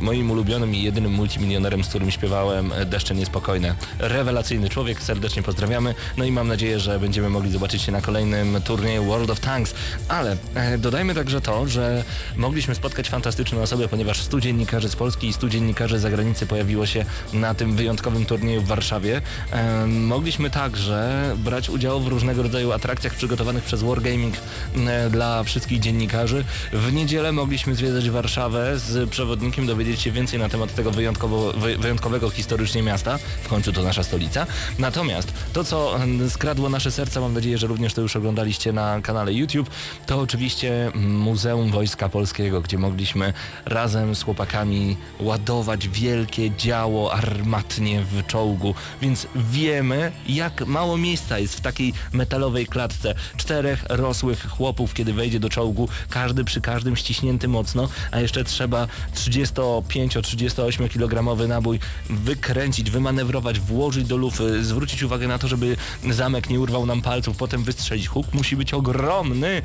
moim 0.00 0.30
ulubionym 0.30 0.74
i 0.74 0.82
jedynym 0.82 1.12
multimilionerem, 1.12 1.84
z 1.84 1.88
którym 1.88 2.10
śpiewałem 2.10 2.72
Deszcze 2.86 3.14
Niespokojne. 3.14 3.74
Rewelacyjny 3.98 4.68
człowiek, 4.68 5.02
serdecznie 5.02 5.42
pozdrawiamy. 5.42 5.94
No 6.16 6.24
i 6.24 6.32
mam 6.32 6.48
nadzieję, 6.48 6.80
że 6.80 7.00
będziemy 7.00 7.28
mogli 7.28 7.52
zobaczyć 7.52 7.82
się 7.82 7.92
na 7.92 8.00
kolejnym 8.00 8.62
turnieju 8.64 9.04
World 9.04 9.30
of 9.30 9.40
Tanks. 9.40 9.74
Ale 10.08 10.36
dodajmy 10.78 11.14
także 11.14 11.40
to, 11.40 11.68
że 11.68 12.04
mogliśmy 12.36 12.74
spotkać 12.74 13.08
fantastyczne 13.08 13.60
osoby, 13.60 13.88
ponieważ 13.88 14.20
100 14.22 14.40
dziennikarzy 14.40 14.88
z 14.88 14.96
Polski 14.96 15.26
i 15.28 15.32
100 15.32 15.48
dziennikarzy 15.48 15.98
z 15.98 16.02
zagranicy 16.02 16.46
pojawiło 16.46 16.86
się 16.86 17.04
na 17.32 17.54
tym 17.54 17.76
wyjątkowym 17.76 18.26
turnieju 18.26 18.61
w 18.62 18.66
Warszawie. 18.66 19.20
Mogliśmy 19.86 20.50
także 20.50 21.32
brać 21.38 21.70
udział 21.70 22.00
w 22.00 22.06
różnego 22.06 22.42
rodzaju 22.42 22.72
atrakcjach 22.72 23.14
przygotowanych 23.14 23.64
przez 23.64 23.82
Wargaming 23.82 24.34
dla 25.10 25.44
wszystkich 25.44 25.80
dziennikarzy. 25.80 26.44
W 26.72 26.92
niedzielę 26.92 27.32
mogliśmy 27.32 27.74
zwiedzać 27.74 28.10
Warszawę 28.10 28.78
z 28.78 29.10
przewodnikiem, 29.10 29.66
dowiedzieć 29.66 30.00
się 30.00 30.10
więcej 30.10 30.38
na 30.38 30.48
temat 30.48 30.74
tego 30.74 30.90
wyjątkowego 31.78 32.30
historycznie 32.30 32.82
miasta. 32.82 33.18
W 33.42 33.48
końcu 33.48 33.72
to 33.72 33.82
nasza 33.82 34.02
stolica. 34.02 34.46
Natomiast 34.78 35.32
to, 35.52 35.64
co 35.64 35.98
skradło 36.28 36.68
nasze 36.68 36.90
serca, 36.90 37.20
mam 37.20 37.34
nadzieję, 37.34 37.58
że 37.58 37.66
również 37.66 37.94
to 37.94 38.00
już 38.00 38.16
oglądaliście 38.16 38.72
na 38.72 39.00
kanale 39.00 39.32
YouTube, 39.32 39.70
to 40.06 40.20
oczywiście 40.20 40.92
Muzeum 40.94 41.70
Wojska 41.70 42.08
Polskiego, 42.08 42.60
gdzie 42.60 42.78
mogliśmy 42.78 43.32
razem 43.64 44.14
z 44.14 44.22
chłopakami 44.22 44.96
ładować 45.20 45.88
wielkie 45.88 46.50
działo 46.56 47.12
armatnie 47.14 48.04
w 48.04 48.22
więc 49.02 49.26
wiemy, 49.34 50.12
jak 50.28 50.66
mało 50.66 50.96
miejsca 50.98 51.38
jest 51.38 51.54
w 51.54 51.60
takiej 51.60 51.92
metalowej 52.12 52.66
klatce. 52.66 53.14
Czterech 53.36 53.84
rosłych 53.88 54.48
chłopów, 54.48 54.94
kiedy 54.94 55.12
wejdzie 55.12 55.40
do 55.40 55.48
czołgu, 55.48 55.88
każdy 56.10 56.44
przy 56.44 56.60
każdym 56.60 56.96
ściśnięty 56.96 57.48
mocno, 57.48 57.88
a 58.10 58.20
jeszcze 58.20 58.44
trzeba 58.44 58.86
35-38 59.14 60.88
kilogramowy 60.88 61.48
nabój 61.48 61.78
wykręcić, 62.10 62.90
wymanewrować, 62.90 63.60
włożyć 63.60 64.06
do 64.06 64.16
lufy, 64.16 64.64
zwrócić 64.64 65.02
uwagę 65.02 65.28
na 65.28 65.38
to, 65.38 65.48
żeby 65.48 65.76
zamek 66.10 66.50
nie 66.50 66.60
urwał 66.60 66.86
nam 66.86 67.02
palców, 67.02 67.36
potem 67.36 67.64
wystrzelić. 67.64 68.08
Huk 68.08 68.34
musi 68.34 68.56
być 68.56 68.74
ogromny. 68.74 69.62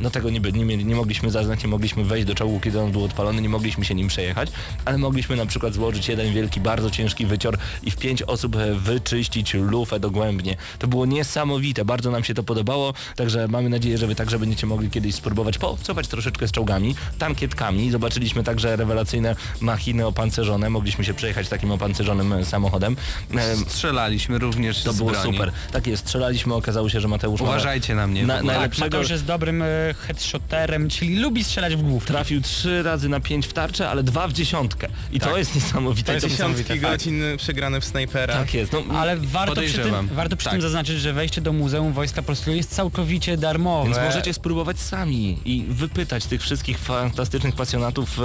No 0.00 0.10
tego 0.10 0.30
nie, 0.30 0.40
nie, 0.40 0.76
nie 0.76 0.94
mogliśmy 0.94 1.30
zaznać, 1.30 1.62
nie 1.62 1.68
mogliśmy 1.68 2.04
wejść 2.04 2.26
do 2.26 2.34
czołgu, 2.34 2.60
kiedy 2.60 2.80
on 2.80 2.92
był 2.92 3.04
odpalony, 3.04 3.42
nie 3.42 3.48
mogliśmy 3.48 3.84
się 3.84 3.94
nim 3.94 4.08
przejechać, 4.08 4.50
ale 4.84 4.98
mogliśmy 4.98 5.36
na 5.36 5.46
przykład 5.46 5.74
złożyć 5.74 6.08
jeden 6.08 6.32
wielki, 6.32 6.60
bardzo 6.60 6.90
ciężki 6.90 7.26
wycior 7.26 7.58
i 7.82 7.90
w 7.90 7.96
pięć 7.96 8.22
osób 8.26 8.56
e, 8.56 8.74
wyczyścić 8.74 9.54
lufę 9.54 10.00
dogłębnie. 10.00 10.56
To 10.78 10.86
było 10.86 11.06
niesamowite, 11.06 11.84
bardzo 11.84 12.10
nam 12.10 12.24
się 12.24 12.34
to 12.34 12.42
podobało, 12.42 12.94
także 13.16 13.48
mamy 13.48 13.68
nadzieję, 13.68 13.98
że 13.98 14.06
wy 14.06 14.14
także 14.14 14.38
będziecie 14.38 14.66
mogli 14.66 14.90
kiedyś 14.90 15.14
spróbować 15.14 15.58
poobcować 15.58 16.08
troszeczkę 16.08 16.48
z 16.48 16.52
czołgami, 16.52 16.94
tankietkami. 17.18 17.90
Zobaczyliśmy 17.90 18.44
także 18.44 18.76
rewelacyjne 18.76 19.36
machiny 19.60 20.06
opancerzone, 20.06 20.70
mogliśmy 20.70 21.04
się 21.04 21.14
przejechać 21.14 21.48
takim 21.48 21.70
opancerzonym 21.70 22.32
e, 22.32 22.44
samochodem. 22.44 22.96
E, 23.36 23.56
Strzelaliśmy 23.56 24.38
również 24.38 24.82
To 24.82 24.92
z 24.92 24.96
było 24.96 25.10
broni. 25.10 25.32
super. 25.32 25.52
Tak 25.72 25.86
jest, 25.86 26.02
strzelaliśmy, 26.06 26.54
okazało 26.54 26.88
się, 26.88 27.00
że 27.00 27.08
Mateusz 27.08 27.40
ma- 27.40 27.48
Uważajcie 27.48 27.94
na 27.94 28.06
mnie. 28.06 28.26
Na, 28.26 28.34
ogóle. 28.38 28.52
Tak, 28.52 28.56
najlepszego 28.56 28.86
Mateusz 28.86 29.10
jest 29.10 29.24
dobrym 29.24 29.62
headshoterem, 30.06 30.88
czyli 30.88 31.16
lubi 31.18 31.44
strzelać 31.44 31.76
w 31.76 31.82
główkę. 31.82 32.08
trafił 32.12 32.40
trzy 32.40 32.82
razy 32.82 33.08
na 33.08 33.20
pięć 33.20 33.46
w 33.46 33.52
tarczę, 33.52 33.88
ale 33.90 34.02
dwa 34.02 34.28
w 34.28 34.32
dziesiątkę. 34.32 34.88
I 35.12 35.20
to 35.20 35.38
jest 35.38 35.54
niesamowite. 35.54 36.06
To 36.06 36.12
jest 36.12 36.26
Dziesiątki 36.28 36.64
fakt. 36.64 36.80
godzin 36.80 37.22
przegrane 37.36 37.80
w 37.80 37.84
snajpera. 38.10 38.34
Tak 38.34 38.54
jest. 38.54 38.72
No, 38.72 38.98
Ale 38.98 39.16
warto 39.16 39.60
przy, 39.62 39.78
tym, 39.78 40.08
warto 40.08 40.36
przy 40.36 40.44
Tak. 40.44 40.52
tym 40.52 40.62
zaznaczyć, 40.62 41.00
że 41.00 41.12
wejście 41.12 41.40
do 41.40 41.52
Muzeum 41.52 41.92
Wojska 41.92 42.22
Polskiego 42.22 42.56
jest 42.56 42.74
całkowicie 42.74 43.36
darmowe. 43.36 43.90
Więc 43.90 44.04
możecie 44.04 44.34
spróbować 44.34 44.78
sami 44.80 45.38
i 45.44 45.64
wypytać 45.68 46.24
tych 46.26 46.42
wszystkich 46.42 46.78
fantastycznych 46.78 47.54
pasjonatów 47.54 48.18
e, 48.18 48.22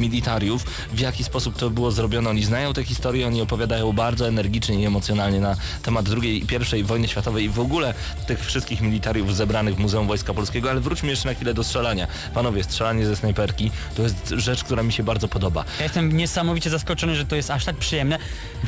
militariów, 0.00 0.64
w 0.92 1.00
jaki 1.00 1.24
sposób 1.24 1.56
to 1.56 1.70
było 1.70 1.90
zrobione. 1.90 2.30
Oni 2.30 2.44
znają 2.44 2.72
te 2.72 2.84
historie, 2.84 3.26
oni 3.26 3.42
opowiadają 3.42 3.92
bardzo 3.92 4.28
energicznie 4.28 4.82
i 4.82 4.84
emocjonalnie 4.84 5.40
na 5.40 5.56
temat 5.82 6.06
II 6.22 6.46
i 6.52 6.78
I 6.78 6.84
wojny 6.84 7.08
światowej 7.08 7.44
i 7.44 7.48
w 7.48 7.60
ogóle 7.60 7.94
tych 8.26 8.46
wszystkich 8.46 8.80
militariów 8.80 9.36
zebranych 9.36 9.74
w 9.74 9.78
Muzeum 9.78 10.06
Wojska 10.06 10.34
Polskiego, 10.34 10.70
ale 10.70 10.80
wróćmy 10.80 11.10
jeszcze 11.10 11.28
na 11.28 11.34
chwilę 11.34 11.54
do 11.54 11.64
strzelania. 11.64 12.06
Panowie, 12.34 12.64
strzelanie 12.64 13.06
ze 13.06 13.16
snajperki 13.16 13.70
to 13.96 14.02
jest 14.02 14.34
rzecz, 14.36 14.64
która 14.64 14.82
mi 14.82 14.92
się 14.92 15.02
bardzo 15.02 15.28
podoba. 15.28 15.64
Ja 15.78 15.84
jestem 15.84 16.16
niesamowicie 16.16 16.70
zaskoczony, 16.70 17.16
że 17.16 17.24
to 17.24 17.36
jest 17.36 17.50
aż 17.50 17.64
tak 17.64 17.76
przyjemne. 17.76 18.18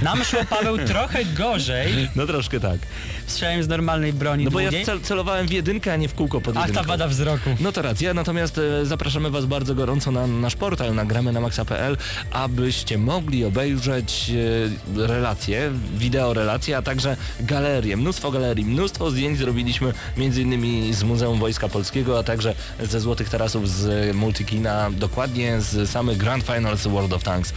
Nam 0.02 0.24
szło, 0.24 0.39
Paweł, 0.44 0.78
trochę 0.78 1.24
gorzej. 1.24 2.08
No 2.16 2.26
troszkę 2.26 2.60
tak. 2.60 2.78
Strzelałem 3.26 3.62
z 3.62 3.68
normalnej 3.68 4.12
broni 4.12 4.44
No 4.44 4.50
bo 4.50 4.60
ja 4.60 4.68
długiej. 4.68 4.86
cel 4.86 5.00
celowałem 5.00 5.46
w 5.48 5.52
jedynkę, 5.52 5.92
a 5.92 5.96
nie 5.96 6.08
w 6.08 6.14
kółko 6.14 6.40
pod 6.40 6.56
Ach, 6.56 6.62
jedynką. 6.62 6.82
ta 6.82 6.88
wada 6.88 7.08
wzroku. 7.08 7.50
No 7.60 7.72
to 7.72 7.82
racja, 7.82 8.14
natomiast 8.14 8.58
e, 8.58 8.86
zapraszamy 8.86 9.30
Was 9.30 9.46
bardzo 9.46 9.74
gorąco 9.74 10.10
na 10.10 10.26
nasz 10.26 10.56
portal, 10.56 10.94
na 10.94 11.04
gramy 11.04 11.32
na 11.32 11.40
maxa.pl, 11.40 11.96
abyście 12.32 12.98
mogli 12.98 13.44
obejrzeć 13.44 14.30
e, 14.96 15.06
relacje, 15.06 15.70
wideo 15.96 16.34
relacje, 16.34 16.76
a 16.76 16.82
także 16.82 17.16
galerie, 17.40 17.96
mnóstwo 17.96 18.30
galerii, 18.30 18.64
mnóstwo 18.64 19.10
zdjęć 19.10 19.38
zrobiliśmy 19.38 19.92
między 20.16 20.42
innymi 20.42 20.94
z 20.94 21.02
Muzeum 21.02 21.38
Wojska 21.38 21.68
Polskiego, 21.68 22.18
a 22.18 22.22
także 22.22 22.54
ze 22.82 23.00
Złotych 23.00 23.28
Tarasów 23.28 23.68
z 23.70 24.16
Multikina, 24.16 24.90
dokładnie 24.90 25.60
z 25.60 25.90
samych 25.90 26.16
Grand 26.18 26.44
Finals 26.44 26.86
World 26.86 27.12
of 27.12 27.22
Tanks. 27.22 27.52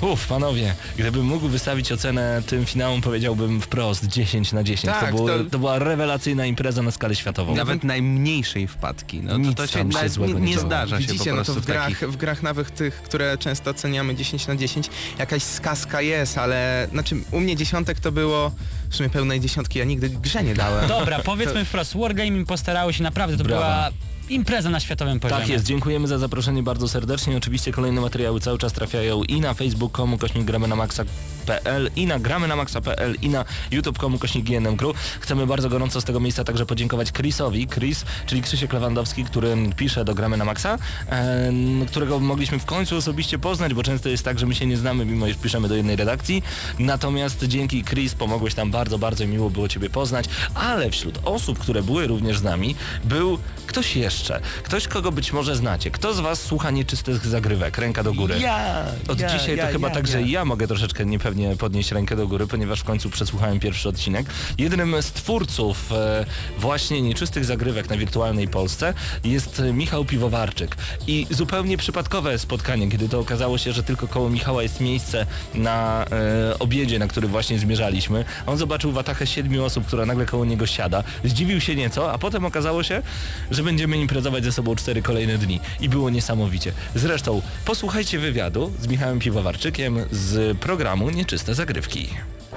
Uff, 0.00 0.26
panowie, 0.26 0.74
gdybym 0.96 1.26
mógł 1.26 1.48
wystawić 1.48 1.92
ocenę 1.92 2.42
tym 2.46 2.66
finałom, 2.66 3.00
powiedziałbym 3.00 3.60
wprost 3.60 4.06
10 4.06 4.52
na 4.52 4.62
10. 4.64 4.94
Tak, 4.94 5.10
to, 5.10 5.16
było, 5.16 5.28
to- 5.28 5.44
to 5.50 5.58
była 5.58 5.78
rewelacyjna 5.78 6.46
impreza 6.46 6.82
na 6.82 6.90
skalę 6.90 7.14
światową. 7.14 7.54
Nawet 7.56 7.84
najmniejszej 7.84 8.66
wpadki. 8.68 9.20
No 9.20 9.30
to, 9.32 9.38
Nic 9.38 9.56
to 9.56 9.66
się, 9.66 9.78
tam 9.78 9.92
się 10.02 10.08
złego 10.08 10.38
nie, 10.38 10.50
nie 10.50 10.58
zdarza 10.58 10.96
się 11.00 11.06
Widzicie, 11.06 11.30
po 11.30 11.36
no 11.36 11.42
to 11.42 11.44
prostu 11.44 11.60
w 11.60 11.64
w 11.64 11.66
takich... 11.66 11.98
grach, 11.98 12.10
w 12.10 12.16
grach 12.16 12.42
nawet 12.42 12.74
tych, 12.74 13.02
które 13.02 13.38
często 13.38 13.70
oceniamy 13.70 14.14
10 14.14 14.46
na 14.46 14.56
10, 14.56 14.90
jakaś 15.18 15.42
skaska 15.42 16.00
jest, 16.00 16.38
ale 16.38 16.88
znaczy 16.92 17.16
u 17.32 17.40
mnie 17.40 17.56
dziesiątek 17.56 18.00
to 18.00 18.12
było 18.12 18.52
w 18.90 18.96
sumie 18.96 19.08
pełnej 19.10 19.40
dziesiątki, 19.40 19.78
ja 19.78 19.84
nigdy 19.84 20.08
grze 20.10 20.44
nie 20.44 20.54
dałem. 20.54 20.88
Dobra, 20.88 21.18
powiedzmy 21.18 21.64
wprost, 21.64 21.96
Wargaming 21.96 22.48
postarało 22.48 22.92
się 22.92 23.02
naprawdę, 23.02 23.36
to 23.36 23.44
Brawa. 23.44 23.62
była 23.90 23.90
impreza 24.28 24.70
na 24.70 24.80
światowym 24.80 25.20
poziomie. 25.20 25.40
Tak 25.40 25.50
jest, 25.50 25.64
dziękujemy 25.64 26.08
za 26.08 26.18
zaproszenie 26.18 26.62
bardzo 26.62 26.88
serdecznie. 26.88 27.36
Oczywiście 27.36 27.72
kolejne 27.72 28.00
materiały 28.00 28.40
cały 28.40 28.58
czas 28.58 28.72
trafiają 28.72 29.22
i 29.22 29.40
na 29.40 29.54
facebook.com 29.54 30.18
kośnik 30.18 30.44
gramy 30.44 30.68
na 30.68 30.76
maxa.pl 30.76 31.90
i 31.96 32.06
na 32.06 32.18
gramy 32.18 32.48
na 32.48 32.56
maxa.pl 32.56 33.16
i 33.22 33.28
na 33.28 33.44
youtube.com 33.70 34.18
kośnik 34.18 34.46
Crew. 34.76 34.96
Chcemy 35.20 35.46
bardzo 35.46 35.68
gorąco 35.68 36.00
z 36.00 36.04
tego 36.04 36.20
miejsca 36.20 36.44
także 36.44 36.66
podziękować 36.66 37.12
Chrisowi, 37.12 37.66
Chris, 37.66 38.04
czyli 38.26 38.42
Krzysiek 38.42 38.72
Lewandowski, 38.72 39.24
który 39.24 39.56
pisze 39.76 40.04
do 40.04 40.14
gramy 40.14 40.36
na 40.36 40.44
maxa, 40.44 40.78
em, 41.08 41.86
którego 41.86 42.20
mogliśmy 42.20 42.58
w 42.58 42.64
końcu 42.64 42.96
osobiście 42.96 43.38
poznać, 43.38 43.74
bo 43.74 43.82
często 43.82 44.08
jest 44.08 44.24
tak, 44.24 44.38
że 44.38 44.46
my 44.46 44.54
się 44.54 44.66
nie 44.66 44.76
znamy, 44.76 45.04
mimo 45.04 45.26
iż 45.26 45.36
piszemy 45.36 45.68
do 45.68 45.76
jednej 45.76 45.96
redakcji. 45.96 46.42
Natomiast 46.78 47.44
dzięki 47.44 47.84
Chris 47.84 48.14
pomogłeś 48.14 48.56
nam 48.56 48.70
bardzo, 48.70 48.98
bardzo 48.98 49.26
miło 49.26 49.50
było 49.50 49.68
Ciebie 49.68 49.90
poznać, 49.90 50.24
ale 50.54 50.90
wśród 50.90 51.18
osób, 51.24 51.58
które 51.58 51.82
były 51.82 52.06
również 52.06 52.38
z 52.38 52.42
nami, 52.42 52.74
był 53.04 53.38
ktoś 53.66 53.96
jeszcze. 53.96 54.15
Ktoś, 54.62 54.88
kogo 54.88 55.12
być 55.12 55.32
może 55.32 55.56
znacie. 55.56 55.90
Kto 55.90 56.14
z 56.14 56.20
Was 56.20 56.42
słucha 56.42 56.70
nieczystych 56.70 57.26
zagrywek? 57.26 57.78
Ręka 57.78 58.02
do 58.02 58.14
góry. 58.14 58.38
Ja, 58.38 58.84
Od 59.08 59.20
ja, 59.20 59.38
dzisiaj 59.38 59.56
ja, 59.56 59.66
to 59.66 59.72
chyba 59.72 59.88
ja, 59.88 59.94
także 59.94 60.20
ja. 60.20 60.26
i 60.26 60.30
ja 60.30 60.44
mogę 60.44 60.66
troszeczkę 60.66 61.06
niepewnie 61.06 61.56
podnieść 61.56 61.92
rękę 61.92 62.16
do 62.16 62.28
góry, 62.28 62.46
ponieważ 62.46 62.80
w 62.80 62.84
końcu 62.84 63.10
przesłuchałem 63.10 63.60
pierwszy 63.60 63.88
odcinek. 63.88 64.26
Jednym 64.58 65.02
z 65.02 65.12
twórców 65.12 65.92
e, 65.92 66.26
właśnie 66.58 67.02
nieczystych 67.02 67.44
zagrywek 67.44 67.90
na 67.90 67.96
wirtualnej 67.96 68.48
Polsce 68.48 68.94
jest 69.24 69.60
e, 69.60 69.72
Michał 69.72 70.04
Piwowarczyk. 70.04 70.76
I 71.06 71.26
zupełnie 71.30 71.76
przypadkowe 71.76 72.38
spotkanie, 72.38 72.90
kiedy 72.90 73.08
to 73.08 73.20
okazało 73.20 73.58
się, 73.58 73.72
że 73.72 73.82
tylko 73.82 74.08
koło 74.08 74.30
Michała 74.30 74.62
jest 74.62 74.80
miejsce 74.80 75.26
na 75.54 76.04
e, 76.04 76.58
obiedzie, 76.58 76.98
na 76.98 77.06
który 77.06 77.28
właśnie 77.28 77.58
zmierzaliśmy. 77.58 78.24
On 78.46 78.56
zobaczył 78.56 78.92
watachę 78.92 79.26
siedmiu 79.26 79.64
osób, 79.64 79.86
która 79.86 80.06
nagle 80.06 80.26
koło 80.26 80.44
niego 80.44 80.66
siada. 80.66 81.04
Zdziwił 81.24 81.60
się 81.60 81.76
nieco, 81.76 82.12
a 82.12 82.18
potem 82.18 82.44
okazało 82.44 82.82
się, 82.82 83.02
że 83.50 83.62
będziemy 83.62 83.98
imprezować 84.06 84.44
ze 84.44 84.52
sobą 84.52 84.76
cztery 84.76 85.02
kolejne 85.02 85.38
dni. 85.38 85.60
I 85.80 85.88
było 85.88 86.10
niesamowicie. 86.10 86.72
Zresztą 86.94 87.42
posłuchajcie 87.64 88.18
wywiadu 88.18 88.72
z 88.80 88.86
Michałem 88.86 89.18
Piwowarczykiem 89.18 89.98
z 90.10 90.58
programu 90.58 91.10
Nieczyste 91.10 91.54
Zagrywki. 91.54 92.08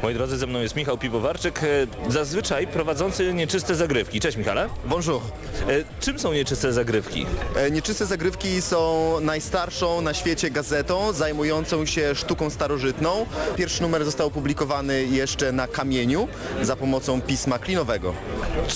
Moi 0.03 0.13
drodzy, 0.13 0.37
ze 0.37 0.47
mną 0.47 0.59
jest 0.61 0.75
Michał 0.75 0.97
Piwowarczyk, 0.97 1.61
e, 1.63 1.67
zazwyczaj 2.11 2.67
prowadzący 2.67 3.33
nieczyste 3.33 3.75
zagrywki. 3.75 4.19
Cześć 4.19 4.37
Michale. 4.37 4.69
Bonjour. 4.85 5.21
E, 5.67 6.01
Czym 6.01 6.19
są 6.19 6.33
nieczyste 6.33 6.73
zagrywki? 6.73 7.25
E, 7.55 7.71
Nieczyste 7.71 8.05
zagrywki 8.05 8.61
są 8.61 9.13
najstarszą 9.21 10.01
na 10.01 10.13
świecie 10.13 10.51
gazetą 10.51 11.13
zajmującą 11.13 11.85
się 11.85 12.15
sztuką 12.15 12.49
starożytną. 12.49 13.25
Pierwszy 13.55 13.81
numer 13.81 14.05
został 14.05 14.27
opublikowany 14.27 15.05
jeszcze 15.05 15.51
na 15.51 15.67
kamieniu 15.67 16.27
za 16.61 16.75
pomocą 16.75 17.21
pisma 17.21 17.59
klinowego. 17.59 18.13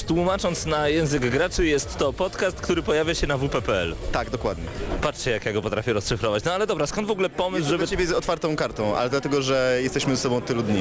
Tłumacząc 0.07 0.65
na 0.65 0.87
język 0.89 1.29
graczy, 1.29 1.65
jest 1.65 1.97
to 1.97 2.13
podcast, 2.13 2.61
który 2.63 2.83
pojawia 2.83 3.15
się 3.15 3.27
na 3.27 3.37
WP.pl. 3.37 3.95
Tak, 4.11 4.29
dokładnie. 4.29 4.63
Patrzcie, 5.01 5.31
jak 5.31 5.45
ja 5.45 5.53
go 5.53 5.61
potrafię 5.61 5.93
rozszyfrować. 5.93 6.43
No 6.43 6.53
ale 6.53 6.67
dobra, 6.67 6.87
skąd 6.87 7.07
w 7.07 7.11
ogóle 7.11 7.29
pomysł, 7.29 7.69
Żeby 7.69 7.87
ciebie 7.87 8.07
z 8.07 8.11
otwartą 8.11 8.55
kartą, 8.55 8.97
ale 8.97 9.09
dlatego, 9.09 9.41
że 9.41 9.79
jesteśmy 9.83 10.15
ze 10.15 10.21
sobą 10.21 10.41
tylu 10.41 10.63
dni. 10.63 10.79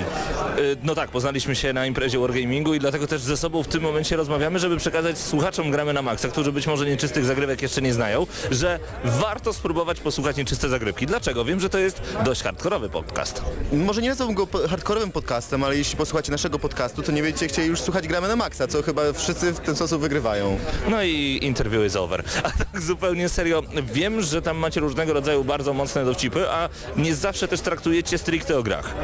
Y, 0.58 0.76
No 0.82 0.94
tak, 0.94 1.10
poznaliśmy 1.10 1.56
się 1.56 1.72
na 1.72 1.86
imprezie 1.86 2.18
Wargamingu 2.18 2.74
i 2.74 2.78
dlatego 2.78 3.06
też 3.06 3.20
ze 3.20 3.36
sobą 3.36 3.62
w 3.62 3.68
tym 3.68 3.82
momencie 3.82 4.16
rozmawiamy, 4.16 4.58
żeby 4.58 4.76
przekazać 4.76 5.18
słuchaczom 5.18 5.70
gramy 5.70 5.92
na 5.92 6.02
maksa, 6.02 6.28
którzy 6.28 6.52
być 6.52 6.66
może 6.66 6.86
nieczystych 6.86 7.24
zagrywek 7.24 7.62
jeszcze 7.62 7.82
nie 7.82 7.94
znają, 7.94 8.26
że 8.50 8.78
warto 9.04 9.52
spróbować 9.52 10.00
posłuchać 10.00 10.36
nieczyste 10.36 10.68
zagrywki. 10.68 11.06
Dlaczego? 11.06 11.44
Wiem, 11.44 11.60
że 11.60 11.68
to 11.70 11.78
jest 11.78 12.02
dość 12.24 12.42
hardkorowy 12.42 12.88
podcast. 12.88 13.42
Może 13.72 14.02
nie 14.02 14.08
nazwałbym 14.08 14.36
go 14.36 14.46
hardkorowym 14.68 15.12
podcastem, 15.12 15.64
ale 15.64 15.76
jeśli 15.76 15.96
posłuchacie 15.96 16.32
naszego 16.32 16.58
podcastu, 16.58 17.02
to 17.02 17.12
nie 17.12 17.22
będziecie 17.22 17.48
chcieli 17.48 17.68
już 17.68 17.80
słuchać 17.80 18.08
Gramy 18.08 18.28
na 18.28 18.36
Maxa, 18.36 18.66
co 18.66 18.82
chyba 18.82 19.12
wszyscy 19.12 19.52
w 19.52 19.60
ten 19.60 19.76
sposób 19.76 20.00
wygrywają. 20.02 20.58
No 20.90 21.02
i 21.02 21.38
interview 21.72 21.86
is 21.86 21.96
over. 21.96 22.22
A 22.42 22.50
tak 22.50 22.82
zupełnie 22.82 23.28
serio, 23.28 23.62
wiem, 23.92 24.22
że 24.22 24.42
tam 24.42 24.56
macie 24.56 24.80
różnego 24.80 25.12
rodzaju 25.12 25.44
bardzo 25.44 25.72
mocne 25.72 26.04
dowcipy, 26.04 26.50
a 26.50 26.68
nie 26.96 27.14
zawsze 27.14 27.48
też 27.48 27.60
traktujecie 27.60 28.18
stricte 28.18 28.58
o 28.58 28.62
grach. 28.62 28.94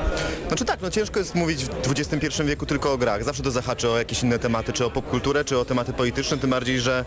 Znaczy 0.49 0.65
tak, 0.65 0.81
no 0.83 0.91
ciężko 0.91 1.19
jest 1.19 1.35
mówić 1.35 1.65
w 1.65 1.91
XXI 1.91 2.43
wieku 2.45 2.67
tylko 2.67 2.93
o 2.93 2.99
grach. 2.99 3.25
Zawsze 3.25 3.43
to 3.43 3.51
zahaczy 3.51 3.91
o 3.91 3.99
jakieś 3.99 4.23
inne 4.23 4.39
tematy, 4.39 4.73
czy 4.73 4.85
o 4.85 4.91
popkulturę, 4.91 5.45
czy 5.45 5.59
o 5.59 5.65
tematy 5.65 5.93
polityczne, 5.93 6.39
tym 6.39 6.51
bardziej, 6.51 6.81
że 6.81 7.05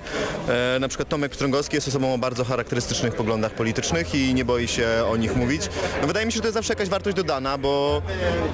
e, 0.47 0.79
na 0.79 0.87
przykład 0.87 1.09
Tomek 1.09 1.31
Pstrągowski 1.31 1.75
jest 1.75 1.87
osobą 1.87 2.13
o 2.13 2.17
bardzo 2.17 2.45
charakterystycznych 2.45 3.15
poglądach 3.15 3.51
politycznych 3.51 4.15
i 4.15 4.33
nie 4.33 4.45
boi 4.45 4.67
się 4.67 4.87
o 5.11 5.17
nich 5.17 5.35
mówić. 5.35 5.61
No 6.01 6.07
wydaje 6.07 6.25
mi 6.25 6.31
się, 6.31 6.35
że 6.35 6.41
to 6.41 6.47
jest 6.47 6.53
zawsze 6.53 6.73
jakaś 6.73 6.89
wartość 6.89 7.17
dodana, 7.17 7.57
bo 7.57 8.01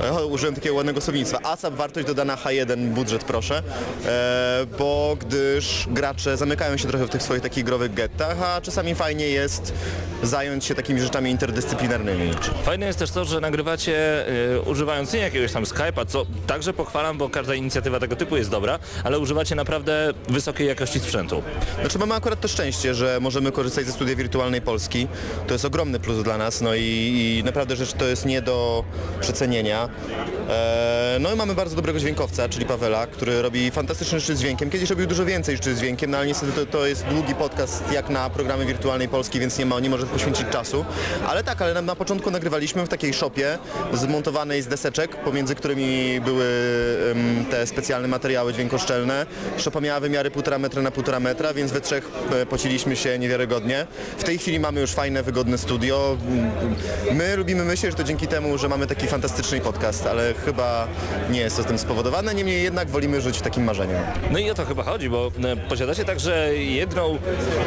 e, 0.02 0.26
użyłem 0.26 0.56
takiego 0.56 0.76
ładnego 0.76 1.02
słownictwa. 1.02 1.40
ASAP 1.44 1.74
wartość 1.74 2.08
dodana 2.08 2.36
H1 2.36 2.88
budżet 2.88 3.24
proszę, 3.24 3.64
e, 4.06 4.66
bo 4.80 5.18
gdyż 5.20 5.88
gracze 5.92 6.38
zamykają 6.38 6.78
się 6.78 6.88
trochę 6.88 6.97
w 7.06 7.10
tych 7.10 7.24
swoich 7.24 7.42
takich 7.42 7.64
growych 7.64 7.94
gettach, 7.94 8.42
a 8.42 8.62
czasami 8.62 8.96
fajnie 8.96 9.28
jest 9.28 9.74
zająć 10.24 10.66
się 10.66 10.76
takimi 10.76 11.02
rzeczami 11.02 11.32
interdyscyplinarnymi. 11.32 12.32
Fajne 12.64 12.86
jest 12.86 13.00
też 13.00 13.12
to, 13.12 13.26
że 13.26 13.40
nagrywacie 13.40 14.26
y, 14.56 14.62
używając 14.62 15.14
nie 15.14 15.20
jakiegoś 15.20 15.52
tam 15.52 15.64
Skype'a, 15.64 16.06
co 16.08 16.26
także 16.48 16.74
pochwalam, 16.74 17.18
bo 17.18 17.30
każda 17.30 17.56
inicjatywa 17.56 18.00
tego 18.00 18.16
typu 18.16 18.38
jest 18.38 18.50
dobra, 18.50 18.80
ale 19.04 19.20
używacie 19.20 19.56
naprawdę 19.56 20.14
wysokiej 20.30 20.68
jakości 20.68 21.00
sprzętu. 21.00 21.44
Znaczy 21.82 22.00
mamy 22.00 22.16
akurat 22.16 22.42
to 22.42 22.48
szczęście, 22.48 22.94
że 22.94 23.18
możemy 23.22 23.52
korzystać 23.52 23.86
ze 23.86 23.92
studia 23.92 24.16
wirtualnej 24.16 24.62
Polski. 24.62 25.08
To 25.48 25.54
jest 25.54 25.66
ogromny 25.66 26.00
plus 26.00 26.24
dla 26.24 26.38
nas, 26.38 26.62
no 26.62 26.76
i, 26.76 26.82
i 27.40 27.44
naprawdę 27.46 27.76
rzecz 27.76 27.94
to 27.94 28.06
jest 28.06 28.26
nie 28.26 28.42
do 28.42 28.84
przecenienia. 29.22 29.90
E, 30.50 31.18
no 31.20 31.34
i 31.34 31.36
mamy 31.36 31.56
bardzo 31.56 31.76
dobrego 31.76 32.00
dźwiękowca, 32.00 32.50
czyli 32.50 32.66
Pawela, 32.66 33.08
który 33.08 33.42
robi 33.42 33.72
fantastyczne 33.72 34.20
rzeczy 34.20 34.36
z 34.36 34.40
dźwiękiem. 34.40 34.70
Kiedyś 34.70 34.90
robił 34.90 35.08
dużo 35.08 35.26
więcej 35.26 35.56
rzeczy 35.56 35.76
z 35.76 35.80
dźwiękiem, 35.80 36.12
no 36.12 36.18
ale 36.18 36.28
niestety 36.28 36.52
to, 36.52 36.66
to 36.66 36.87
jest 36.88 37.06
długi 37.06 37.36
podcast 37.36 37.84
jak 37.92 38.10
na 38.10 38.30
programy 38.30 38.66
wirtualnej 38.66 39.08
Polski, 39.08 39.40
więc 39.40 39.58
nie, 39.58 39.66
ma, 39.66 39.80
nie 39.80 39.90
może 39.90 40.06
poświęcić 40.06 40.46
czasu. 40.50 40.86
Ale 41.28 41.44
tak, 41.44 41.62
ale 41.62 41.74
na, 41.74 41.82
na 41.82 41.96
początku 41.96 42.32
nagrywaliśmy 42.32 42.86
w 42.86 42.90
takiej 42.90 43.14
shopie 43.14 43.58
zmontowanej 43.94 44.62
z 44.62 44.68
deseczek, 44.68 45.16
pomiędzy 45.16 45.56
którymi 45.56 46.22
były 46.22 46.46
em, 47.12 47.46
te 47.46 47.68
specjalne 47.68 48.08
materiały 48.08 48.54
dźwiękoszczelne. 48.54 49.26
Szopa 49.58 49.82
miała 49.82 50.00
wymiary 50.00 50.32
1,5 50.32 50.60
metra 50.60 50.82
na 50.82 50.90
1,5 50.92 51.22
metra, 51.22 51.54
więc 51.54 51.72
we 51.72 51.82
trzech 51.82 52.12
e, 52.32 52.46
pociliśmy 52.46 52.96
się 52.96 53.20
niewiarygodnie. 53.20 53.88
W 54.18 54.24
tej 54.24 54.38
chwili 54.38 54.60
mamy 54.60 54.82
już 54.82 54.92
fajne, 54.92 55.24
wygodne 55.24 55.58
studio. 55.58 56.18
My 57.12 57.36
lubimy 57.36 57.66
myśleć, 57.66 57.92
że 57.92 57.98
to 57.98 58.04
dzięki 58.04 58.28
temu, 58.28 58.58
że 58.58 58.70
mamy 58.70 58.88
taki 58.88 59.08
fantastyczny 59.08 59.62
podcast, 59.62 60.06
ale 60.06 60.34
chyba 60.46 60.88
nie 61.30 61.40
jest 61.40 61.58
to 61.58 61.64
tym 61.64 61.78
spowodowane. 61.78 62.36
Niemniej 62.36 62.64
jednak 62.64 62.90
wolimy 62.90 63.22
żyć 63.22 63.38
w 63.38 63.42
takim 63.42 63.64
marzeniu. 63.64 63.98
No 64.32 64.40
i 64.40 64.50
o 64.50 64.54
to 64.54 64.66
chyba 64.66 64.84
chodzi, 64.84 65.10
bo 65.10 65.32
e, 65.44 65.58
posiadacie 65.58 66.06
także 66.06 66.56
jedną 66.78 67.18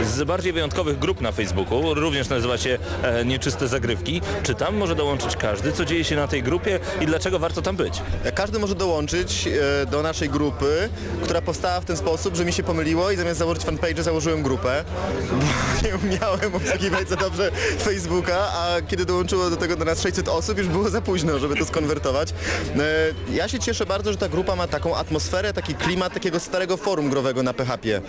z 0.05 0.25
bardziej 0.25 0.53
wyjątkowych 0.53 0.99
grup 0.99 1.21
na 1.21 1.33
Facebooku, 1.33 1.95
również 1.95 2.29
nazywa 2.29 2.59
się 2.59 2.79
e, 3.03 3.25
Nieczyste 3.25 3.69
Zagrywki. 3.69 4.21
Czy 4.43 4.55
tam 4.55 4.77
może 4.77 4.95
dołączyć 4.95 5.37
każdy, 5.37 5.73
co 5.73 5.85
dzieje 5.85 6.05
się 6.05 6.17
na 6.17 6.29
tej 6.29 6.43
grupie 6.43 6.81
i 7.01 7.07
dlaczego 7.07 7.39
warto 7.39 7.63
tam 7.63 7.77
być? 7.77 8.03
Każdy 8.35 8.59
może 8.59 8.75
dołączyć 8.75 9.49
e, 9.83 9.87
do 9.87 10.03
naszej 10.03 10.29
grupy, 10.29 10.89
która 11.23 11.43
powstała 11.43 11.81
w 11.81 11.85
ten 11.85 11.97
sposób, 11.97 12.37
że 12.37 12.45
mi 12.45 12.53
się 12.53 12.63
pomyliło 12.63 13.11
i 13.11 13.17
zamiast 13.17 13.39
założyć 13.39 13.65
fanpage 13.65 14.03
założyłem 14.03 14.43
grupę, 14.43 14.85
bo 15.31 15.47
nie 15.89 15.97
umiałem 15.97 16.55
obsługiwać 16.55 17.09
za 17.09 17.17
dobrze 17.17 17.51
Facebooka, 17.79 18.39
a 18.39 18.77
kiedy 18.89 19.05
dołączyło 19.05 19.51
do 19.51 19.57
tego 19.57 19.77
do 19.77 19.85
nas 19.85 20.03
600 20.03 20.29
osób, 20.29 20.59
już 20.59 20.67
było 20.69 20.91
za 20.91 21.01
późno, 21.01 21.39
żeby 21.39 21.57
to 21.57 21.65
skonwertować. 21.65 22.31
E, 22.31 23.33
Ja 23.35 23.49
się 23.49 23.59
cieszę 23.59 23.87
bardzo, 23.87 24.13
że 24.13 24.19
ta 24.19 24.29
grupa 24.29 24.57
ma 24.57 24.67
taką 24.67 24.97
atmosferę, 24.97 25.53
taki 25.53 25.75
klimat 25.75 26.15
takiego 26.15 26.41
starego 26.41 26.77
forum 26.77 27.11
growego 27.11 27.43
na 27.43 27.55
PHP. 27.55 28.01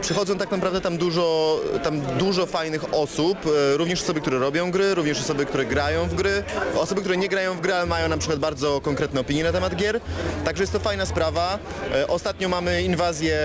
Przychodzą 0.00 0.38
tak 0.38 0.50
naprawdę 0.50 0.80
tam 0.80 0.98
dużo, 0.98 1.60
tam 1.82 2.00
dużo 2.00 2.46
fajnych 2.46 2.94
osób, 2.94 3.38
e, 3.46 3.76
również 3.76 4.02
osoby, 4.02 4.20
które 4.20 4.38
robią 4.38 4.70
gry, 4.70 4.94
również 4.94 5.20
osoby, 5.20 5.46
które 5.46 5.64
grają 5.64 6.08
w 6.08 6.14
gry, 6.14 6.42
osoby, 6.76 7.00
które 7.00 7.16
nie 7.16 7.28
grają 7.28 7.54
w 7.54 7.60
gry, 7.60 7.74
ale 7.74 7.86
mają 7.86 8.08
na 8.08 8.18
przykład 8.18 8.40
bardzo 8.40 8.80
konkretne 8.80 9.20
opinie 9.20 9.44
na 9.44 9.52
temat 9.52 9.76
gier. 9.76 10.00
Także 10.44 10.62
jest 10.62 10.72
to 10.72 10.78
fajna 10.80 11.06
sprawa. 11.06 11.58
E, 11.94 12.08
Ostatnio 12.08 12.48
mamy 12.48 12.82
inwazję 12.82 13.38